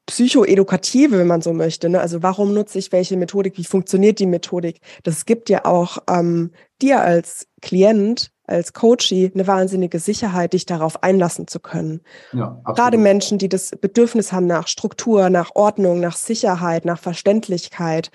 psychoedukative, 0.07 1.18
wenn 1.18 1.26
man 1.26 1.42
so 1.42 1.52
möchte. 1.52 1.88
Ne? 1.88 2.00
Also 2.00 2.22
warum 2.22 2.55
nutze 2.55 2.79
ich 2.79 2.92
welche 2.92 3.16
Methodik? 3.16 3.59
Wie 3.59 3.64
funktioniert 3.64 4.18
die 4.18 4.26
Methodik? 4.26 4.81
Das 5.02 5.24
gibt 5.26 5.48
ja 5.48 5.64
auch 5.64 5.98
ähm, 6.09 6.52
dir 6.81 7.00
als 7.00 7.48
Klient, 7.61 8.31
als 8.46 8.72
Coachie 8.72 9.30
eine 9.35 9.46
wahnsinnige 9.46 9.98
Sicherheit, 9.98 10.52
dich 10.52 10.66
darauf 10.66 11.02
einlassen 11.02 11.46
zu 11.48 11.61
können. 11.61 12.00
Ja, 12.32 12.61
Gerade 12.64 12.98
Menschen, 12.98 13.38
die 13.38 13.48
das 13.48 13.70
Bedürfnis 13.70 14.32
haben 14.32 14.46
nach 14.46 14.68
Struktur, 14.68 15.30
nach 15.30 15.50
Ordnung, 15.54 16.00
nach 16.00 16.16
Sicherheit, 16.16 16.85
nach 16.85 16.98
Verständlichkeit, 16.98 18.11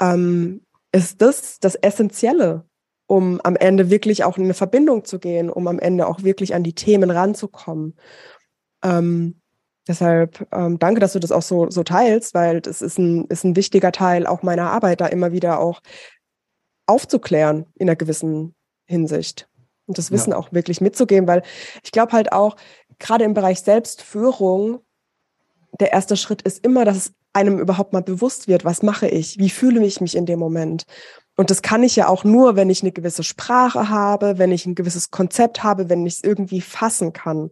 ähm, 0.00 0.62
ist 0.92 1.20
das 1.22 1.60
das 1.60 1.74
Essentielle, 1.76 2.64
um 3.06 3.40
am 3.42 3.56
Ende 3.56 3.90
wirklich 3.90 4.24
auch 4.24 4.36
in 4.36 4.44
eine 4.44 4.54
Verbindung 4.54 5.04
zu 5.04 5.18
gehen, 5.18 5.50
um 5.50 5.66
am 5.68 5.78
Ende 5.78 6.06
auch 6.06 6.22
wirklich 6.22 6.54
an 6.54 6.62
die 6.62 6.74
Themen 6.74 7.10
ranzukommen. 7.10 7.94
Ähm, 8.82 9.40
deshalb 9.86 10.46
ähm, 10.52 10.78
danke, 10.78 11.00
dass 11.00 11.12
du 11.12 11.18
das 11.18 11.32
auch 11.32 11.42
so, 11.42 11.70
so 11.70 11.82
teilst, 11.82 12.34
weil 12.34 12.60
das 12.60 12.82
ist 12.82 12.98
ein, 12.98 13.26
ist 13.26 13.44
ein 13.44 13.56
wichtiger 13.56 13.92
Teil 13.92 14.26
auch 14.26 14.42
meiner 14.42 14.70
Arbeit, 14.70 15.00
da 15.00 15.06
immer 15.06 15.32
wieder 15.32 15.60
auch 15.60 15.80
aufzuklären 16.86 17.66
in 17.74 17.88
einer 17.88 17.96
gewissen 17.96 18.54
Hinsicht 18.86 19.47
und 19.88 19.98
das 19.98 20.12
Wissen 20.12 20.30
ja. 20.30 20.36
auch 20.36 20.52
wirklich 20.52 20.80
mitzugeben, 20.80 21.26
weil 21.26 21.42
ich 21.82 21.90
glaube 21.90 22.12
halt 22.12 22.32
auch, 22.32 22.56
gerade 23.00 23.24
im 23.24 23.34
Bereich 23.34 23.60
Selbstführung, 23.60 24.80
der 25.80 25.92
erste 25.92 26.16
Schritt 26.16 26.42
ist 26.42 26.64
immer, 26.64 26.84
dass 26.84 26.96
es 26.96 27.12
einem 27.32 27.58
überhaupt 27.58 27.92
mal 27.92 28.02
bewusst 28.02 28.48
wird, 28.48 28.64
was 28.64 28.82
mache 28.82 29.08
ich, 29.08 29.38
wie 29.38 29.50
fühle 29.50 29.84
ich 29.84 30.00
mich 30.00 30.16
in 30.16 30.26
dem 30.26 30.38
Moment. 30.38 30.84
Und 31.36 31.50
das 31.50 31.62
kann 31.62 31.82
ich 31.82 31.94
ja 31.96 32.08
auch 32.08 32.24
nur, 32.24 32.56
wenn 32.56 32.70
ich 32.70 32.82
eine 32.82 32.92
gewisse 32.92 33.22
Sprache 33.22 33.88
habe, 33.88 34.38
wenn 34.38 34.50
ich 34.50 34.66
ein 34.66 34.74
gewisses 34.74 35.10
Konzept 35.10 35.62
habe, 35.62 35.88
wenn 35.88 36.04
ich 36.06 36.14
es 36.14 36.24
irgendwie 36.24 36.60
fassen 36.60 37.12
kann. 37.12 37.50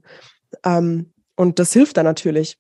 Ähm, 0.65 1.13
und 1.37 1.59
das 1.59 1.73
hilft 1.73 1.97
dann 1.97 2.05
natürlich, 2.05 2.59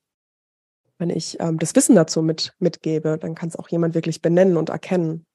wenn 0.98 1.10
ich 1.10 1.40
ähm, 1.40 1.58
das 1.58 1.74
Wissen 1.74 1.96
dazu 1.96 2.22
mit, 2.22 2.54
mitgebe. 2.58 3.18
Dann 3.18 3.34
kann 3.34 3.48
es 3.48 3.56
auch 3.56 3.68
jemand 3.68 3.94
wirklich 3.94 4.22
benennen 4.22 4.56
und 4.56 4.68
erkennen. 4.68 5.26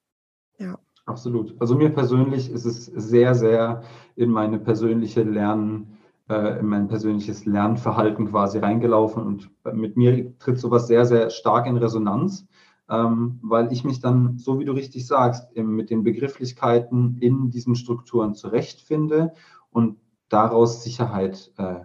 Ja. 0.58 0.78
Absolut. 1.12 1.54
Also 1.60 1.74
mir 1.74 1.90
persönlich 1.90 2.50
ist 2.50 2.64
es 2.64 2.86
sehr, 2.86 3.34
sehr 3.34 3.82
in 4.16 4.30
meine 4.30 4.58
persönliche 4.58 5.22
Lernen, 5.22 5.98
äh, 6.30 6.58
in 6.58 6.66
mein 6.66 6.88
persönliches 6.88 7.44
Lernverhalten 7.44 8.30
quasi 8.30 8.58
reingelaufen 8.58 9.22
und 9.22 9.50
mit 9.74 9.98
mir 9.98 10.38
tritt 10.38 10.58
sowas 10.58 10.86
sehr, 10.86 11.04
sehr 11.04 11.28
stark 11.28 11.66
in 11.66 11.76
Resonanz, 11.76 12.46
ähm, 12.88 13.40
weil 13.42 13.70
ich 13.72 13.84
mich 13.84 14.00
dann, 14.00 14.38
so 14.38 14.58
wie 14.58 14.64
du 14.64 14.72
richtig 14.72 15.06
sagst, 15.06 15.54
mit 15.54 15.90
den 15.90 16.02
Begrifflichkeiten 16.02 17.18
in 17.20 17.50
diesen 17.50 17.74
Strukturen 17.74 18.32
zurechtfinde 18.34 19.34
und 19.68 19.98
daraus 20.30 20.82
Sicherheit 20.82 21.52
äh, 21.58 21.80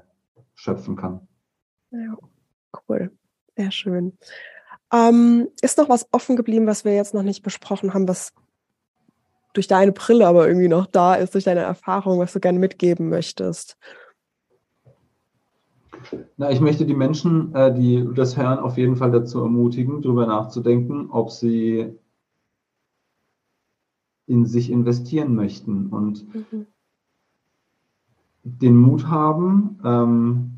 schöpfen 0.54 0.96
kann. 0.96 1.28
Ja, 1.92 2.16
cool. 2.88 3.12
Sehr 3.58 3.72
schön. 3.72 4.18
Ähm, 4.94 5.50
ist 5.62 5.78
noch 5.78 5.90
was 5.90 6.08
offen 6.14 6.38
geblieben, 6.38 6.66
was 6.66 6.86
wir 6.86 6.96
jetzt 6.96 7.14
noch 7.14 7.24
nicht 7.24 7.44
besprochen 7.44 7.94
haben, 7.94 8.08
was 8.08 8.32
durch 9.58 9.68
deine 9.68 9.92
Brille 9.92 10.28
aber 10.28 10.48
irgendwie 10.48 10.68
noch 10.68 10.86
da 10.86 11.16
ist, 11.16 11.34
durch 11.34 11.46
deine 11.46 11.62
Erfahrung, 11.62 12.20
was 12.20 12.32
du 12.32 12.40
gerne 12.40 12.60
mitgeben 12.60 13.10
möchtest? 13.10 13.76
Na, 16.38 16.52
ich 16.52 16.62
möchte 16.62 16.86
die 16.86 16.94
Menschen, 16.94 17.56
äh, 17.56 17.74
die 17.74 18.08
das 18.14 18.38
hören, 18.38 18.60
auf 18.60 18.78
jeden 18.78 18.96
Fall 18.96 19.10
dazu 19.10 19.42
ermutigen, 19.42 20.04
darüber 20.04 20.28
nachzudenken, 20.28 21.10
ob 21.10 21.32
sie 21.32 21.92
in 24.28 24.46
sich 24.46 24.72
investieren 24.72 25.34
möchten 25.34 25.88
und 25.88 26.24
mhm. 26.36 26.68
den 28.44 28.76
Mut 28.76 29.08
haben, 29.08 29.80
ähm, 29.84 30.52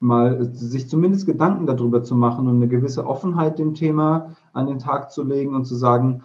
mal 0.00 0.44
sich 0.52 0.88
zumindest 0.88 1.24
Gedanken 1.24 1.66
darüber 1.66 2.02
zu 2.02 2.14
machen 2.14 2.46
und 2.46 2.56
eine 2.56 2.68
gewisse 2.68 3.06
Offenheit 3.06 3.58
dem 3.58 3.72
Thema 3.72 4.36
an 4.52 4.66
den 4.66 4.78
Tag 4.78 5.10
zu 5.12 5.24
legen 5.24 5.54
und 5.54 5.64
zu 5.64 5.76
sagen, 5.76 6.22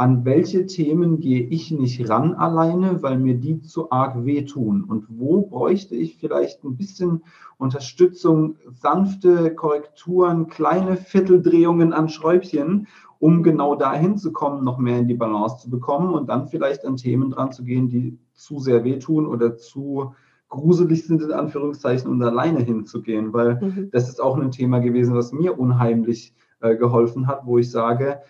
an 0.00 0.24
welche 0.24 0.64
Themen 0.64 1.20
gehe 1.20 1.42
ich 1.42 1.70
nicht 1.70 2.08
ran 2.08 2.32
alleine, 2.32 3.02
weil 3.02 3.18
mir 3.18 3.34
die 3.34 3.60
zu 3.60 3.90
arg 3.90 4.24
wehtun? 4.24 4.82
Und 4.82 5.04
wo 5.10 5.42
bräuchte 5.42 5.94
ich 5.94 6.16
vielleicht 6.16 6.64
ein 6.64 6.78
bisschen 6.78 7.22
Unterstützung, 7.58 8.56
sanfte 8.70 9.54
Korrekturen, 9.54 10.46
kleine 10.46 10.96
Vierteldrehungen 10.96 11.92
an 11.92 12.08
Schräubchen, 12.08 12.86
um 13.18 13.42
genau 13.42 13.74
dahin 13.74 14.16
zu 14.16 14.32
kommen, 14.32 14.64
noch 14.64 14.78
mehr 14.78 15.00
in 15.00 15.06
die 15.06 15.12
Balance 15.12 15.58
zu 15.58 15.68
bekommen 15.68 16.14
und 16.14 16.30
dann 16.30 16.48
vielleicht 16.48 16.86
an 16.86 16.96
Themen 16.96 17.30
dran 17.30 17.52
zu 17.52 17.62
gehen, 17.62 17.90
die 17.90 18.18
zu 18.32 18.58
sehr 18.58 18.84
wehtun 18.84 19.26
oder 19.26 19.58
zu 19.58 20.14
gruselig 20.48 21.06
sind, 21.06 21.20
in 21.20 21.32
Anführungszeichen, 21.32 22.10
um 22.10 22.22
alleine 22.22 22.60
hinzugehen, 22.60 23.34
weil 23.34 23.60
mhm. 23.60 23.90
das 23.92 24.08
ist 24.08 24.18
auch 24.18 24.38
ein 24.38 24.50
Thema 24.50 24.78
gewesen, 24.78 25.14
was 25.14 25.30
mir 25.30 25.58
unheimlich 25.58 26.32
äh, 26.60 26.74
geholfen 26.74 27.26
hat, 27.26 27.44
wo 27.44 27.58
ich 27.58 27.70
sage, 27.70 28.20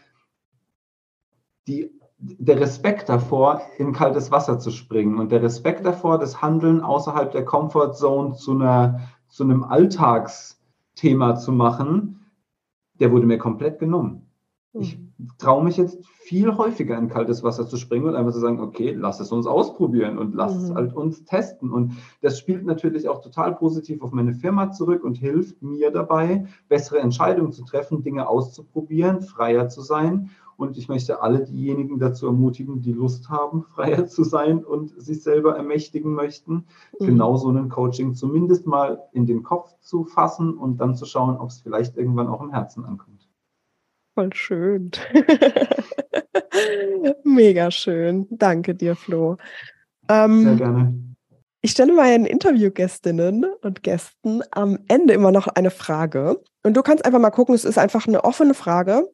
die, 1.71 1.91
der 2.19 2.61
Respekt 2.61 3.09
davor, 3.09 3.63
in 3.79 3.93
kaltes 3.93 4.31
Wasser 4.31 4.59
zu 4.59 4.71
springen 4.71 5.19
und 5.19 5.33
der 5.33 5.43
Respekt 5.43 5.87
davor, 5.87 6.19
das 6.19 6.43
Handeln 6.43 6.81
außerhalb 6.81 7.31
der 7.33 7.45
Comfortzone 7.45 8.35
zu, 8.35 8.53
einer, 8.53 9.01
zu 9.29 9.45
einem 9.45 9.65
Alltagsthema 9.65 11.37
zu 11.37 11.53
machen, 11.53 12.27
der 12.99 13.13
wurde 13.13 13.27
mir 13.27 13.39
komplett 13.39 13.79
genommen. 13.79 14.27
Ich 14.73 14.99
mhm. 14.99 15.31
traue 15.39 15.65
mich 15.65 15.79
jetzt 15.79 15.99
viel 16.07 16.57
häufiger 16.57 16.97
in 16.97 17.09
kaltes 17.09 17.43
Wasser 17.43 17.67
zu 17.67 17.77
springen 17.77 18.07
und 18.07 18.15
einfach 18.15 18.33
zu 18.33 18.39
sagen, 18.39 18.61
okay, 18.61 18.93
lass 18.93 19.19
es 19.19 19.33
uns 19.33 19.47
ausprobieren 19.47 20.17
und 20.19 20.35
lass 20.35 20.55
mhm. 20.55 20.65
es 20.65 20.75
halt 20.75 20.95
uns 20.95 21.25
testen. 21.25 21.73
Und 21.73 21.95
das 22.21 22.39
spielt 22.39 22.65
natürlich 22.65 23.09
auch 23.09 23.21
total 23.21 23.57
positiv 23.57 24.03
auf 24.03 24.13
meine 24.13 24.35
Firma 24.35 24.71
zurück 24.71 25.03
und 25.03 25.17
hilft 25.17 25.61
mir 25.63 25.91
dabei, 25.91 26.47
bessere 26.69 27.01
Entscheidungen 27.01 27.53
zu 27.53 27.65
treffen, 27.65 28.03
Dinge 28.03 28.29
auszuprobieren, 28.29 29.23
freier 29.23 29.69
zu 29.69 29.81
sein 29.81 30.31
und 30.61 30.77
ich 30.77 30.89
möchte 30.89 31.23
alle 31.23 31.45
diejenigen 31.45 31.99
dazu 31.99 32.27
ermutigen, 32.27 32.83
die 32.83 32.93
Lust 32.93 33.31
haben, 33.31 33.63
freier 33.75 34.07
zu 34.07 34.25
sein 34.25 34.65
und 34.65 35.01
sich 35.01 35.23
selber 35.23 35.57
ermächtigen 35.57 36.13
möchten, 36.13 36.67
mhm. 36.99 37.07
genau 37.07 37.37
so 37.37 37.51
ein 37.51 37.69
Coaching 37.69 38.15
zumindest 38.15 38.67
mal 38.67 39.03
in 39.13 39.27
den 39.27 39.43
Kopf 39.43 39.75
zu 39.81 40.05
fassen 40.05 40.55
und 40.55 40.79
dann 40.79 40.95
zu 40.95 41.07
schauen, 41.07 41.39
ob 41.39 41.49
es 41.49 41.61
vielleicht 41.61 41.97
irgendwann 41.97 42.29
auch 42.29 42.43
im 42.43 42.51
Herzen 42.51 42.85
ankommt. 42.85 43.29
Voll 44.15 44.35
schön. 44.35 44.91
Mega 47.25 47.71
schön. 47.71 48.27
Danke 48.31 48.75
dir, 48.75 48.97
Flo. 48.97 49.37
Ähm, 50.09 50.43
Sehr 50.43 50.57
gerne. 50.57 50.95
Ich 51.63 51.73
stelle 51.73 51.93
meinen 51.93 52.25
Interviewgästinnen 52.25 53.47
und 53.63 53.83
Gästen 53.83 54.41
am 54.51 54.79
Ende 54.89 55.13
immer 55.13 55.31
noch 55.31 55.47
eine 55.47 55.71
Frage. 55.71 56.43
Und 56.63 56.77
du 56.77 56.83
kannst 56.83 57.05
einfach 57.05 57.19
mal 57.19 57.31
gucken, 57.31 57.55
es 57.55 57.65
ist 57.65 57.79
einfach 57.79 58.07
eine 58.07 58.25
offene 58.25 58.55
Frage. 58.55 59.07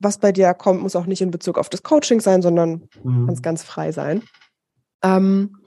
Was 0.00 0.18
bei 0.18 0.32
dir 0.32 0.52
kommt, 0.54 0.82
muss 0.82 0.96
auch 0.96 1.06
nicht 1.06 1.20
in 1.20 1.30
Bezug 1.30 1.58
auf 1.58 1.68
das 1.68 1.82
Coaching 1.82 2.20
sein, 2.20 2.42
sondern 2.42 2.88
mhm. 3.04 3.28
es 3.28 3.42
ganz 3.42 3.62
frei 3.62 3.92
sein. 3.92 4.22
Ähm, 5.02 5.58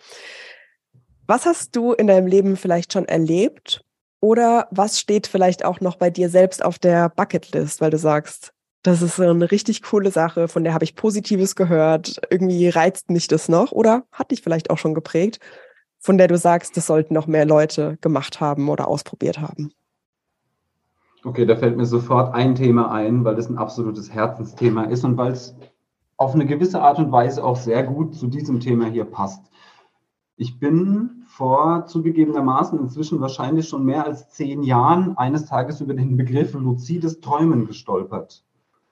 was 1.27 1.45
hast 1.45 1.75
du 1.75 1.93
in 1.93 2.07
deinem 2.07 2.27
Leben 2.27 2.57
vielleicht 2.57 2.91
schon 2.91 3.05
erlebt? 3.05 3.81
Oder 4.19 4.67
was 4.71 4.99
steht 4.99 5.27
vielleicht 5.27 5.65
auch 5.65 5.81
noch 5.81 5.95
bei 5.95 6.09
dir 6.09 6.29
selbst 6.29 6.63
auf 6.63 6.79
der 6.79 7.09
Bucketlist, 7.09 7.81
weil 7.81 7.91
du 7.91 7.97
sagst, 7.97 8.53
das 8.81 9.01
ist 9.01 9.15
so 9.15 9.23
eine 9.23 9.51
richtig 9.51 9.81
coole 9.81 10.11
Sache, 10.11 10.47
von 10.47 10.63
der 10.63 10.73
habe 10.73 10.83
ich 10.83 10.95
Positives 10.95 11.55
gehört, 11.55 12.21
irgendwie 12.29 12.67
reizt 12.67 13.09
mich 13.09 13.27
das 13.27 13.47
noch 13.47 13.71
oder 13.71 14.03
hat 14.11 14.31
dich 14.31 14.41
vielleicht 14.41 14.69
auch 14.69 14.77
schon 14.77 14.93
geprägt, 14.93 15.39
von 15.99 16.17
der 16.17 16.27
du 16.27 16.37
sagst, 16.37 16.75
das 16.75 16.87
sollten 16.87 17.13
noch 17.13 17.27
mehr 17.27 17.45
Leute 17.45 17.97
gemacht 18.01 18.41
haben 18.41 18.67
oder 18.69 18.87
ausprobiert 18.87 19.39
haben? 19.39 19.71
Okay, 21.25 21.45
da 21.45 21.55
fällt 21.55 21.77
mir 21.77 21.85
sofort 21.85 22.33
ein 22.33 22.55
Thema 22.55 22.91
ein, 22.91 23.23
weil 23.23 23.35
das 23.35 23.49
ein 23.49 23.57
absolutes 23.57 24.11
Herzensthema 24.11 24.83
ist 24.83 25.05
und 25.05 25.15
weil 25.15 25.31
es 25.31 25.55
auf 26.17 26.35
eine 26.35 26.45
gewisse 26.45 26.81
Art 26.81 26.99
und 26.99 27.13
Weise 27.13 27.43
auch 27.45 27.55
sehr 27.55 27.83
gut 27.83 28.13
zu 28.13 28.27
diesem 28.27 28.59
Thema 28.59 28.87
hier 28.87 29.05
passt. 29.05 29.49
Ich 30.35 30.59
bin 30.59 31.23
vor 31.27 31.85
zugegebenermaßen 31.85 32.77
inzwischen 32.77 33.21
wahrscheinlich 33.21 33.69
schon 33.69 33.85
mehr 33.85 34.05
als 34.05 34.31
zehn 34.31 34.63
Jahren 34.63 35.17
eines 35.17 35.45
Tages 35.45 35.79
über 35.79 35.93
den 35.93 36.17
Begriff 36.17 36.53
luzides 36.55 37.21
Träumen 37.21 37.67
gestolpert 37.67 38.43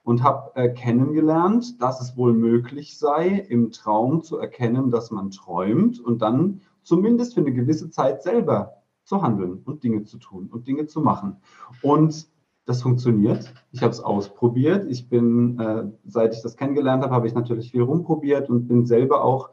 und 0.02 0.22
habe 0.22 0.56
äh, 0.56 0.70
kennengelernt, 0.70 1.82
dass 1.82 2.00
es 2.00 2.16
wohl 2.16 2.32
möglich 2.32 2.98
sei, 2.98 3.28
im 3.28 3.72
Traum 3.72 4.22
zu 4.22 4.38
erkennen, 4.38 4.90
dass 4.90 5.10
man 5.10 5.30
träumt 5.32 6.00
und 6.00 6.22
dann 6.22 6.62
zumindest 6.82 7.34
für 7.34 7.40
eine 7.40 7.52
gewisse 7.52 7.90
Zeit 7.90 8.22
selber 8.22 8.81
zu 9.04 9.22
handeln 9.22 9.62
und 9.64 9.84
Dinge 9.84 10.04
zu 10.04 10.18
tun 10.18 10.48
und 10.50 10.66
Dinge 10.66 10.86
zu 10.86 11.00
machen. 11.00 11.36
Und 11.82 12.28
das 12.64 12.82
funktioniert. 12.82 13.52
Ich 13.72 13.82
habe 13.82 13.90
es 13.90 14.00
ausprobiert. 14.00 14.86
Ich 14.88 15.08
bin, 15.08 15.58
äh, 15.58 15.84
seit 16.04 16.34
ich 16.34 16.42
das 16.42 16.56
kennengelernt 16.56 17.02
habe, 17.02 17.14
habe 17.14 17.26
ich 17.26 17.34
natürlich 17.34 17.72
viel 17.72 17.82
rumprobiert 17.82 18.48
und 18.48 18.68
bin 18.68 18.86
selber 18.86 19.24
auch 19.24 19.50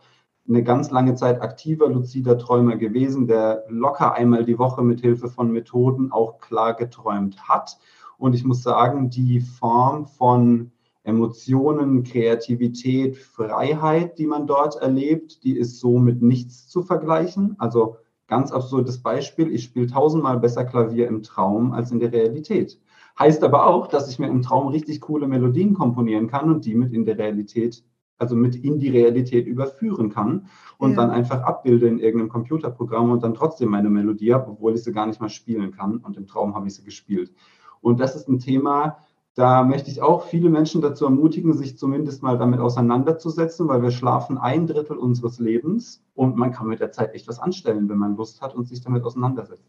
eine 0.48 0.64
ganz 0.64 0.90
lange 0.92 1.16
Zeit 1.16 1.42
aktiver 1.42 1.90
luzider 1.90 2.38
Träumer 2.38 2.76
gewesen, 2.76 3.28
der 3.28 3.64
locker 3.70 4.14
einmal 4.14 4.46
die 4.46 4.58
Woche 4.58 4.84
mit 4.84 5.02
Hilfe 5.02 5.28
von 5.28 5.52
Methoden 5.52 6.12
auch 6.12 6.40
klar 6.40 6.74
geträumt 6.74 7.48
hat. 7.48 7.78
Und 8.18 8.34
ich 8.36 8.44
muss 8.44 8.64
sagen, 8.64 9.10
die 9.10 9.40
Form 9.40 10.06
von 10.06 10.72
Emotionen, 11.04 12.04
Kreativität, 12.04 13.18
Freiheit, 13.18 14.18
die 14.20 14.28
man 14.28 14.46
dort 14.48 14.76
erlebt, 14.76 15.44
die 15.44 15.58
ist 15.58 15.80
so 15.80 15.98
mit 15.98 16.22
nichts 16.22 16.68
zu 16.68 16.84
vergleichen. 16.84 17.56
Also 17.60 17.98
Ganz 18.30 18.52
absurdes 18.52 19.02
Beispiel, 19.02 19.52
ich 19.52 19.64
spiele 19.64 19.88
tausendmal 19.88 20.40
besser 20.40 20.64
Klavier 20.64 21.08
im 21.08 21.24
Traum 21.24 21.74
als 21.74 21.92
in 21.92 22.00
der 22.00 22.14
Realität. 22.14 22.80
Heißt 23.18 23.44
aber 23.44 23.66
auch, 23.66 23.88
dass 23.88 24.08
ich 24.08 24.20
mir 24.20 24.28
im 24.28 24.44
Traum 24.44 24.68
richtig 24.68 25.02
coole 25.02 25.28
Melodien 25.28 25.74
komponieren 25.74 26.28
kann 26.28 26.48
und 26.48 26.64
die 26.64 26.76
mit 26.76 26.94
in 26.94 27.06
der 27.06 27.18
Realität, 27.18 27.84
also 28.20 28.36
mit 28.36 28.56
in 28.56 28.78
die 28.78 28.90
Realität 28.90 29.48
überführen 29.48 30.12
kann 30.12 30.46
und 30.78 30.92
ja. 30.92 30.98
dann 30.98 31.10
einfach 31.10 31.42
abbilde 31.42 31.88
in 31.88 31.98
irgendeinem 31.98 32.30
Computerprogramm 32.30 33.10
und 33.10 33.24
dann 33.24 33.34
trotzdem 33.34 33.70
meine 33.70 33.90
Melodie 33.90 34.32
habe, 34.32 34.52
obwohl 34.52 34.76
ich 34.76 34.84
sie 34.84 34.92
gar 34.92 35.08
nicht 35.08 35.20
mal 35.20 35.30
spielen 35.30 35.72
kann 35.72 35.98
und 35.98 36.16
im 36.16 36.28
Traum 36.28 36.54
habe 36.54 36.68
ich 36.68 36.76
sie 36.76 36.84
gespielt. 36.84 37.34
Und 37.82 38.00
das 38.00 38.16
ist 38.16 38.30
ein 38.30 38.38
Thema, 38.38 38.98
da 39.40 39.64
möchte 39.64 39.90
ich 39.90 40.02
auch 40.02 40.26
viele 40.26 40.50
Menschen 40.50 40.82
dazu 40.82 41.06
ermutigen, 41.06 41.54
sich 41.54 41.78
zumindest 41.78 42.22
mal 42.22 42.38
damit 42.38 42.60
auseinanderzusetzen, 42.60 43.70
weil 43.70 43.82
wir 43.82 43.92
schlafen 43.92 44.38
ein 44.38 44.68
Drittel 44.68 44.98
unseres 44.98 45.40
Lebens 45.40 46.04
und 46.14 46.36
man 46.36 46.52
kann 46.52 46.68
mit 46.68 46.82
der 46.82 46.92
Zeit 46.92 47.14
echt 47.14 47.26
was 47.30 47.40
anstellen, 47.40 47.88
wenn 47.88 47.98
man 47.98 48.18
Lust 48.18 48.42
hat 48.42 48.54
und 48.54 48.68
sich 48.68 48.82
damit 48.82 49.06
auseinandersetzt. 49.06 49.64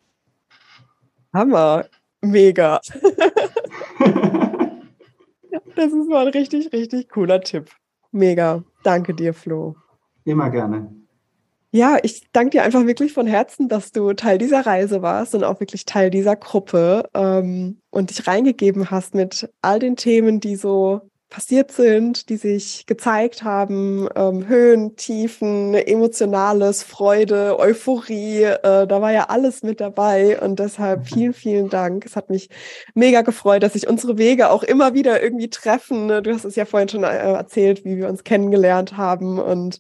Hammer, 1.33 1.85
mega. 2.21 2.81
das 5.77 5.93
ist 5.93 6.09
mal 6.09 6.27
ein 6.27 6.33
richtig, 6.33 6.73
richtig 6.73 7.09
cooler 7.09 7.41
Tipp. 7.41 7.71
Mega. 8.11 8.65
Danke 8.83 9.15
dir, 9.15 9.33
Flo. 9.33 9.77
Immer 10.25 10.51
gerne. 10.51 10.93
Ja, 11.73 11.99
ich 12.03 12.33
danke 12.33 12.51
dir 12.51 12.65
einfach 12.65 12.85
wirklich 12.85 13.13
von 13.13 13.29
Herzen, 13.29 13.69
dass 13.69 13.93
du 13.93 14.13
Teil 14.13 14.39
dieser 14.39 14.67
Reise 14.67 15.03
warst 15.03 15.37
und 15.37 15.45
auch 15.45 15.61
wirklich 15.61 15.85
Teil 15.85 16.11
dieser 16.11 16.35
Gruppe 16.35 17.09
ähm, 17.15 17.81
und 17.91 18.11
dich 18.11 18.27
reingegeben 18.27 18.91
hast 18.91 19.15
mit 19.15 19.49
all 19.63 19.79
den 19.79 19.95
Themen, 19.95 20.41
die 20.41 20.57
so 20.57 21.03
passiert 21.29 21.71
sind, 21.71 22.29
die 22.29 22.37
sich 22.37 22.87
gezeigt 22.87 23.45
haben, 23.45 24.09
ähm, 24.17 24.49
Höhen, 24.49 24.97
Tiefen, 24.97 25.75
Emotionales, 25.75 26.83
Freude, 26.83 27.57
Euphorie, 27.57 28.43
äh, 28.43 28.87
da 28.89 29.01
war 29.01 29.13
ja 29.13 29.29
alles 29.29 29.63
mit 29.63 29.81
dabei 29.81 30.41
und 30.41 30.59
deshalb 30.59 31.07
vielen, 31.07 31.33
vielen 31.33 31.69
Dank. 31.69 32.05
Es 32.05 32.17
hat 32.17 32.31
mich 32.31 32.49
mega 32.95 33.23
gefreut, 33.23 33.63
dass 33.63 33.75
sich 33.75 33.87
unsere 33.87 34.19
Wege 34.19 34.51
auch 34.51 34.65
immer 34.65 34.93
wieder 34.93 35.23
irgendwie 35.23 35.51
treffen. 35.51 36.09
Du 36.09 36.35
hast 36.35 36.45
es 36.45 36.57
ja 36.57 36.65
vorhin 36.65 36.89
schon 36.89 37.05
äh, 37.05 37.17
erzählt, 37.17 37.85
wie 37.85 37.97
wir 37.97 38.09
uns 38.09 38.25
kennengelernt 38.25 38.97
haben 38.97 39.39
und 39.39 39.79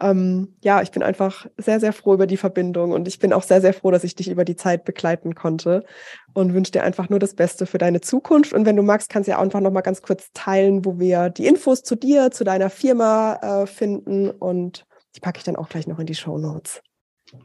ähm, 0.00 0.54
ja, 0.62 0.82
ich 0.82 0.90
bin 0.90 1.02
einfach 1.02 1.46
sehr, 1.56 1.80
sehr 1.80 1.92
froh 1.92 2.14
über 2.14 2.26
die 2.26 2.36
Verbindung 2.36 2.92
und 2.92 3.08
ich 3.08 3.18
bin 3.18 3.32
auch 3.32 3.42
sehr, 3.42 3.60
sehr 3.60 3.74
froh, 3.74 3.90
dass 3.90 4.04
ich 4.04 4.14
dich 4.14 4.28
über 4.28 4.44
die 4.44 4.56
Zeit 4.56 4.84
begleiten 4.84 5.34
konnte 5.34 5.84
und 6.34 6.54
wünsche 6.54 6.72
dir 6.72 6.84
einfach 6.84 7.08
nur 7.08 7.18
das 7.18 7.34
Beste 7.34 7.66
für 7.66 7.78
deine 7.78 8.00
Zukunft. 8.00 8.52
Und 8.52 8.64
wenn 8.66 8.76
du 8.76 8.82
magst, 8.82 9.10
kannst 9.10 9.26
du 9.26 9.32
ja 9.32 9.38
einfach 9.40 9.60
noch 9.60 9.72
mal 9.72 9.80
ganz 9.80 10.02
kurz 10.02 10.30
teilen, 10.32 10.84
wo 10.84 10.98
wir 10.98 11.30
die 11.30 11.46
Infos 11.46 11.82
zu 11.82 11.96
dir, 11.96 12.30
zu 12.30 12.44
deiner 12.44 12.70
Firma 12.70 13.34
äh, 13.42 13.66
finden 13.66 14.30
und 14.30 14.86
die 15.16 15.20
packe 15.20 15.38
ich 15.38 15.44
dann 15.44 15.56
auch 15.56 15.68
gleich 15.68 15.86
noch 15.86 15.98
in 15.98 16.06
die 16.06 16.14
Show 16.14 16.38
Notes. 16.38 16.82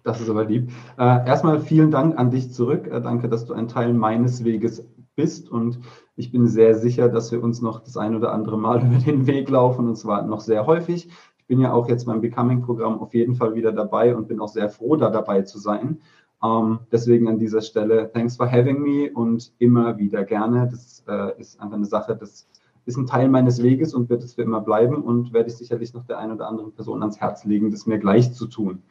Das 0.04 0.22
ist 0.22 0.30
aber 0.30 0.46
lieb. 0.46 0.72
Äh, 0.98 1.28
erstmal 1.28 1.60
vielen 1.60 1.92
Dank 1.92 2.18
an 2.18 2.32
dich 2.32 2.54
zurück. 2.54 2.88
Äh, 2.88 3.02
danke, 3.02 3.30
dass 3.30 3.46
du 3.46 3.54
ein 3.54 3.68
Teil 3.68 3.94
meines 3.94 4.44
Weges 4.44 4.88
bist 5.16 5.50
und 5.50 5.80
ich 6.16 6.32
bin 6.32 6.48
sehr 6.48 6.76
sicher, 6.76 7.10
dass 7.10 7.32
wir 7.32 7.44
uns 7.44 7.62
noch 7.62 7.84
das 7.84 7.98
ein 7.98 8.16
oder 8.16 8.32
andere 8.32 8.58
Mal 8.58 8.82
über 8.86 8.98
den 8.98 9.28
Weg 9.28 9.50
laufen 9.50 9.88
und 9.88 9.96
zwar 9.96 10.24
noch 10.24 10.40
sehr 10.40 10.66
häufig. 10.66 11.10
Ich 11.44 11.48
bin 11.48 11.60
ja 11.60 11.74
auch 11.74 11.90
jetzt 11.90 12.06
beim 12.06 12.22
Becoming-Programm 12.22 13.00
auf 13.00 13.14
jeden 13.14 13.36
Fall 13.36 13.54
wieder 13.54 13.74
dabei 13.74 14.16
und 14.16 14.30
bin 14.30 14.40
auch 14.40 14.48
sehr 14.48 14.70
froh, 14.70 14.96
da 14.96 15.10
dabei 15.10 15.42
zu 15.42 15.60
sein. 15.60 16.00
Ähm, 16.42 16.80
deswegen 16.90 17.28
an 17.28 17.38
dieser 17.38 17.62
Stelle, 17.62 18.10
thanks 18.14 18.38
for 18.38 18.50
having 18.50 18.82
me 18.82 19.12
und 19.14 19.52
immer 19.60 19.98
wieder 19.98 20.24
gerne. 20.24 20.70
Das 20.72 21.04
äh, 21.06 21.38
ist 21.40 21.60
einfach 21.60 21.76
eine 21.76 21.86
Sache, 21.86 22.16
das 22.16 22.48
ist 22.86 22.96
ein 22.96 23.08
Teil 23.08 23.28
meines 23.28 23.62
Weges 23.62 23.94
und 23.94 24.10
wird 24.10 24.24
es 24.24 24.36
für 24.36 24.44
immer 24.44 24.62
bleiben 24.62 25.04
und 25.04 25.34
werde 25.34 25.50
ich 25.50 25.58
sicherlich 25.58 25.94
noch 25.94 26.06
der 26.06 26.18
einen 26.18 26.32
oder 26.32 26.48
anderen 26.48 26.72
Person 26.72 27.02
ans 27.02 27.20
Herz 27.20 27.44
legen, 27.44 27.72
das 27.72 27.88
mir 27.88 28.00
gleich 28.00 28.34
zu 28.34 28.48
tun. 28.48 28.82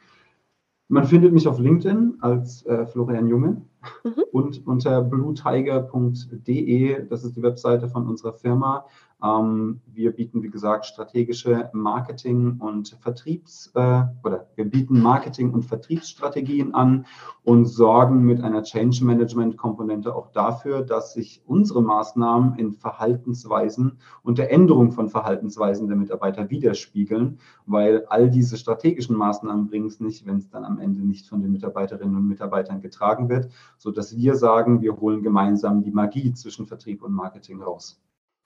Man 0.89 1.05
findet 1.05 1.33
mich 1.33 1.47
auf 1.47 1.57
LinkedIn 1.57 2.17
als 2.21 2.63
äh, 2.67 2.85
Florian 2.85 3.27
Junge 3.27 3.63
mhm. 4.03 4.23
und 4.31 4.67
unter 4.67 5.01
bluetiger.de, 5.01 7.07
das 7.07 7.23
ist 7.23 7.35
die 7.35 7.41
Webseite 7.41 7.87
von 7.87 8.07
unserer 8.07 8.33
Firma, 8.33 8.85
wir 9.23 10.11
bieten, 10.11 10.43
wie 10.43 10.49
gesagt, 10.49 10.85
strategische 10.85 11.69
Marketing- 11.71 12.57
und 12.59 12.97
Vertriebs- 12.99 13.71
äh, 13.73 14.03
oder 14.21 14.47
wir 14.55 14.65
bieten 14.65 15.01
Marketing- 15.01 15.53
und 15.53 15.63
Vertriebsstrategien 15.63 16.75
an 16.75 17.05
und 17.43 17.65
sorgen 17.65 18.25
mit 18.25 18.41
einer 18.41 18.63
Change 18.63 19.05
Management-Komponente 19.05 20.13
auch 20.13 20.27
dafür, 20.33 20.81
dass 20.81 21.13
sich 21.13 21.41
unsere 21.45 21.81
Maßnahmen 21.81 22.59
in 22.59 22.73
Verhaltensweisen 22.73 23.97
und 24.23 24.39
der 24.39 24.51
Änderung 24.51 24.91
von 24.91 25.07
Verhaltensweisen 25.07 25.87
der 25.87 25.95
Mitarbeiter 25.95 26.49
widerspiegeln, 26.49 27.39
weil 27.65 28.05
all 28.07 28.29
diese 28.29 28.57
strategischen 28.57 29.15
Maßnahmen 29.15 29.67
bringen 29.67 29.87
es 29.87 30.01
nicht, 30.01 30.25
wenn 30.25 30.37
es 30.37 30.49
dann 30.49 30.65
am 30.65 30.79
Ende 30.79 30.99
nicht 30.99 31.29
von 31.29 31.41
den 31.41 31.51
Mitarbeiterinnen 31.51 32.17
und 32.17 32.27
Mitarbeitern 32.27 32.81
getragen 32.81 33.29
wird, 33.29 33.49
sodass 33.77 34.17
wir 34.17 34.35
sagen, 34.35 34.81
wir 34.81 34.97
holen 34.97 35.23
gemeinsam 35.23 35.81
die 35.81 35.91
Magie 35.91 36.33
zwischen 36.33 36.65
Vertrieb 36.65 37.03
und 37.03 37.13
Marketing 37.13 37.61
raus. 37.61 38.01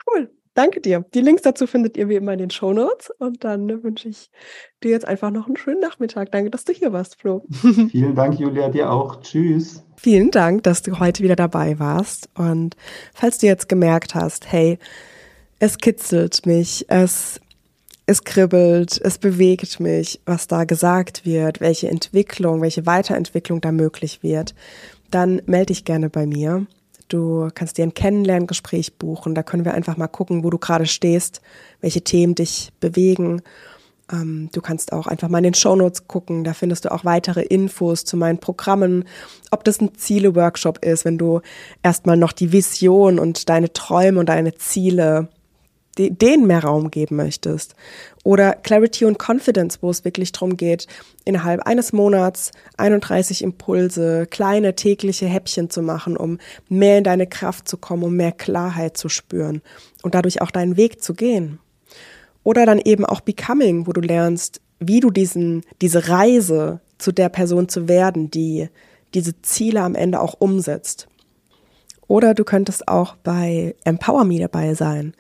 Cool. 0.06 0.30
Danke 0.58 0.82
dir. 0.82 1.06
Die 1.14 1.22
Links 1.22 1.44
dazu 1.44 1.68
findet 1.68 1.98
ihr 1.98 2.10
wie 2.10 2.16
immer 2.16 2.34
in 2.34 2.40
den 2.40 2.50
Show 2.50 2.74
Notes. 2.74 3.12
Und 3.20 3.44
dann 3.44 3.84
wünsche 3.84 4.10
ich 4.10 4.32
dir 4.84 4.90
jetzt 4.90 5.08
einfach 5.08 5.30
noch 5.30 5.46
einen 5.46 5.56
schönen 5.56 5.82
Nachmittag. 5.82 6.32
Danke, 6.32 6.50
dass 6.50 6.66
du 6.66 6.74
hier 6.74 6.92
warst, 6.92 7.22
Flo. 7.22 7.46
Vielen 7.92 8.16
Dank, 8.16 8.40
Julia, 8.40 8.68
dir 8.68 8.92
auch. 8.92 9.22
Tschüss. 9.22 9.84
Vielen 9.98 10.32
Dank, 10.32 10.64
dass 10.64 10.82
du 10.82 10.98
heute 10.98 11.22
wieder 11.22 11.36
dabei 11.36 11.78
warst. 11.78 12.30
Und 12.34 12.76
falls 13.14 13.38
du 13.38 13.46
jetzt 13.46 13.70
gemerkt 13.70 14.16
hast, 14.16 14.52
hey, 14.52 14.80
es 15.60 15.78
kitzelt 15.78 16.48
mich, 16.48 16.86
es, 16.88 17.40
es 18.08 18.24
kribbelt, 18.24 19.00
es 19.00 19.20
bewegt 19.20 19.80
mich, 19.80 20.22
was 20.26 20.48
da 20.48 20.64
gesagt 20.64 21.24
wird, 21.24 21.62
welche 21.62 21.90
Entwicklung, 21.90 22.64
welche 22.64 22.88
Weiterentwicklung 22.88 23.62
da 23.62 23.72
möglich 23.72 24.24
wird, 24.24 24.56
dann 25.12 25.40
melde 25.46 25.68
dich 25.68 25.86
gerne 25.86 26.10
bei 26.10 26.26
mir. 26.26 26.66
Du 27.08 27.50
kannst 27.54 27.78
dir 27.78 27.84
ein 27.84 27.94
Kennenlerngespräch 27.94 28.96
buchen. 28.96 29.36
Da 29.36 29.44
können 29.44 29.66
wir 29.66 29.74
einfach 29.74 29.98
mal 29.98 30.08
gucken, 30.08 30.44
wo 30.44 30.50
du 30.50 30.58
gerade 30.58 30.86
stehst, 30.86 31.42
welche 31.82 32.02
Themen 32.02 32.36
dich 32.36 32.72
bewegen. 32.80 33.42
Ähm, 34.12 34.50
du 34.52 34.62
kannst 34.62 34.94
auch 34.94 35.08
einfach 35.08 35.30
mal 35.30 35.40
in 35.40 35.46
den 35.46 35.54
Shownotes 35.54 36.08
gucken. 36.08 36.44
Da 36.44 36.54
findest 36.54 36.86
du 36.86 36.92
auch 36.92 37.06
weitere 37.06 37.42
Infos 37.42 38.04
zu 38.04 38.18
meinen 38.18 38.40
Programmen. 38.40 39.06
Ob 39.52 39.64
das 39.64 39.80
ein 39.80 39.96
Ziele-Workshop 39.96 40.84
ist, 40.84 41.06
wenn 41.06 41.18
du 41.18 41.42
erstmal 41.84 42.18
noch 42.18 42.34
die 42.34 42.52
Vision 42.52 43.20
und 43.20 43.50
deine 43.50 43.72
Träume 43.72 44.20
und 44.20 44.30
deine 44.30 44.56
Ziele 44.56 45.30
denen 45.98 46.46
mehr 46.46 46.64
Raum 46.64 46.92
geben 46.92 47.16
möchtest. 47.16 47.76
Oder 48.28 48.56
Clarity 48.56 49.06
und 49.06 49.20
Confidence, 49.26 49.82
wo 49.82 49.90
es 49.90 50.04
wirklich 50.04 50.34
darum 50.34 50.58
geht, 50.58 50.86
innerhalb 51.24 51.62
eines 51.62 51.94
Monats 51.94 52.52
31 52.76 53.42
Impulse, 53.42 54.28
kleine 54.30 54.76
tägliche 54.76 55.28
Häppchen 55.28 55.70
zu 55.70 55.82
machen, 55.82 56.18
um 56.18 56.38
mehr 56.68 56.98
in 56.98 57.06
deine 57.06 57.26
Kraft 57.26 57.70
zu 57.70 57.78
kommen, 57.78 58.04
um 58.04 58.18
mehr 58.18 58.34
Klarheit 58.34 58.98
zu 58.98 59.08
spüren 59.08 59.62
und 60.04 60.14
dadurch 60.14 60.42
auch 60.42 60.52
deinen 60.52 60.76
Weg 60.76 61.02
zu 61.02 61.14
gehen. 61.14 61.60
Oder 62.44 62.66
dann 62.66 62.80
eben 62.80 63.06
auch 63.06 63.22
Becoming, 63.22 63.88
wo 63.88 63.94
du 63.94 64.02
lernst, 64.02 64.60
wie 64.82 65.00
du 65.00 65.10
diesen, 65.10 65.64
diese 65.82 66.10
Reise 66.10 66.82
zu 66.98 67.14
der 67.14 67.30
Person 67.30 67.70
zu 67.70 67.88
werden, 67.88 68.30
die 68.30 68.68
diese 69.14 69.42
Ziele 69.42 69.84
am 69.84 69.96
Ende 69.96 70.20
auch 70.20 70.36
umsetzt. 70.38 71.08
Oder 72.08 72.34
du 72.34 72.44
könntest 72.44 72.90
auch 72.90 73.16
bei 73.16 73.74
Empower 73.86 74.26
Me 74.26 74.40
dabei 74.40 74.74
sein 74.74 75.14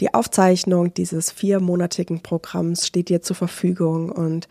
die 0.00 0.14
Aufzeichnung 0.14 0.94
dieses 0.94 1.30
viermonatigen 1.30 2.20
Programms 2.22 2.86
steht 2.86 3.08
dir 3.08 3.20
zur 3.20 3.34
Verfügung 3.36 4.10
und 4.10 4.48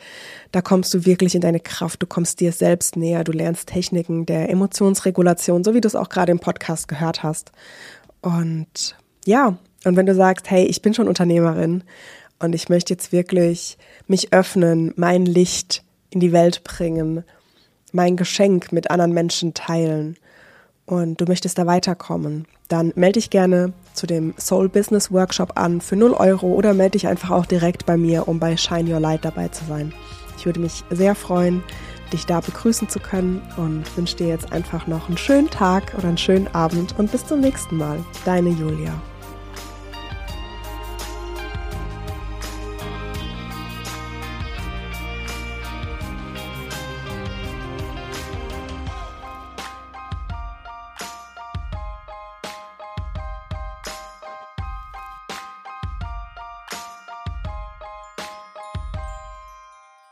da 0.51 0.61
kommst 0.61 0.93
du 0.93 1.05
wirklich 1.05 1.35
in 1.35 1.41
deine 1.41 1.59
Kraft, 1.59 2.01
du 2.01 2.05
kommst 2.05 2.41
dir 2.41 2.51
selbst 2.51 2.97
näher, 2.97 3.23
du 3.23 3.31
lernst 3.31 3.69
Techniken 3.69 4.25
der 4.25 4.49
Emotionsregulation, 4.49 5.63
so 5.63 5.73
wie 5.73 5.81
du 5.81 5.87
es 5.87 5.95
auch 5.95 6.09
gerade 6.09 6.31
im 6.31 6.39
Podcast 6.39 6.87
gehört 6.87 7.23
hast. 7.23 7.51
Und 8.21 8.97
ja, 9.25 9.57
und 9.85 9.95
wenn 9.95 10.05
du 10.05 10.15
sagst, 10.15 10.49
hey, 10.49 10.65
ich 10.65 10.81
bin 10.81 10.93
schon 10.93 11.07
Unternehmerin 11.07 11.83
und 12.39 12.53
ich 12.53 12.67
möchte 12.67 12.93
jetzt 12.93 13.11
wirklich 13.13 13.77
mich 14.07 14.33
öffnen, 14.33 14.93
mein 14.97 15.25
Licht 15.25 15.83
in 16.09 16.19
die 16.19 16.33
Welt 16.33 16.63
bringen, 16.63 17.23
mein 17.93 18.17
Geschenk 18.17 18.73
mit 18.73 18.91
anderen 18.91 19.13
Menschen 19.13 19.53
teilen 19.53 20.17
und 20.87 21.21
du 21.21 21.25
möchtest 21.25 21.59
da 21.59 21.67
weiterkommen, 21.67 22.47
dann 22.69 22.91
melde 22.95 23.19
dich 23.19 23.29
gerne 23.29 23.73
zu 23.93 24.07
dem 24.07 24.33
Soul 24.39 24.69
Business 24.69 25.11
Workshop 25.11 25.51
an 25.55 25.81
für 25.81 25.95
0 25.95 26.13
Euro 26.13 26.47
oder 26.47 26.73
melde 26.73 26.91
dich 26.91 27.07
einfach 27.07 27.29
auch 27.29 27.45
direkt 27.45 27.85
bei 27.85 27.97
mir, 27.97 28.27
um 28.27 28.39
bei 28.39 28.57
Shine 28.57 28.91
Your 28.91 28.99
Light 28.99 29.23
dabei 29.23 29.49
zu 29.49 29.63
sein. 29.65 29.93
Ich 30.37 30.45
würde 30.45 30.61
mich 30.61 30.83
sehr 30.89 31.13
freuen, 31.13 31.63
dich 32.13 32.25
da 32.25 32.39
begrüßen 32.39 32.89
zu 32.89 32.99
können 32.99 33.41
und 33.57 33.85
wünsche 33.97 34.15
dir 34.15 34.27
jetzt 34.27 34.51
einfach 34.51 34.87
noch 34.87 35.07
einen 35.07 35.17
schönen 35.17 35.49
Tag 35.49 35.93
oder 35.97 36.07
einen 36.07 36.17
schönen 36.17 36.47
Abend 36.55 36.97
und 36.97 37.11
bis 37.11 37.25
zum 37.25 37.41
nächsten 37.41 37.77
Mal. 37.77 37.99
Deine 38.23 38.49
Julia. 38.49 38.93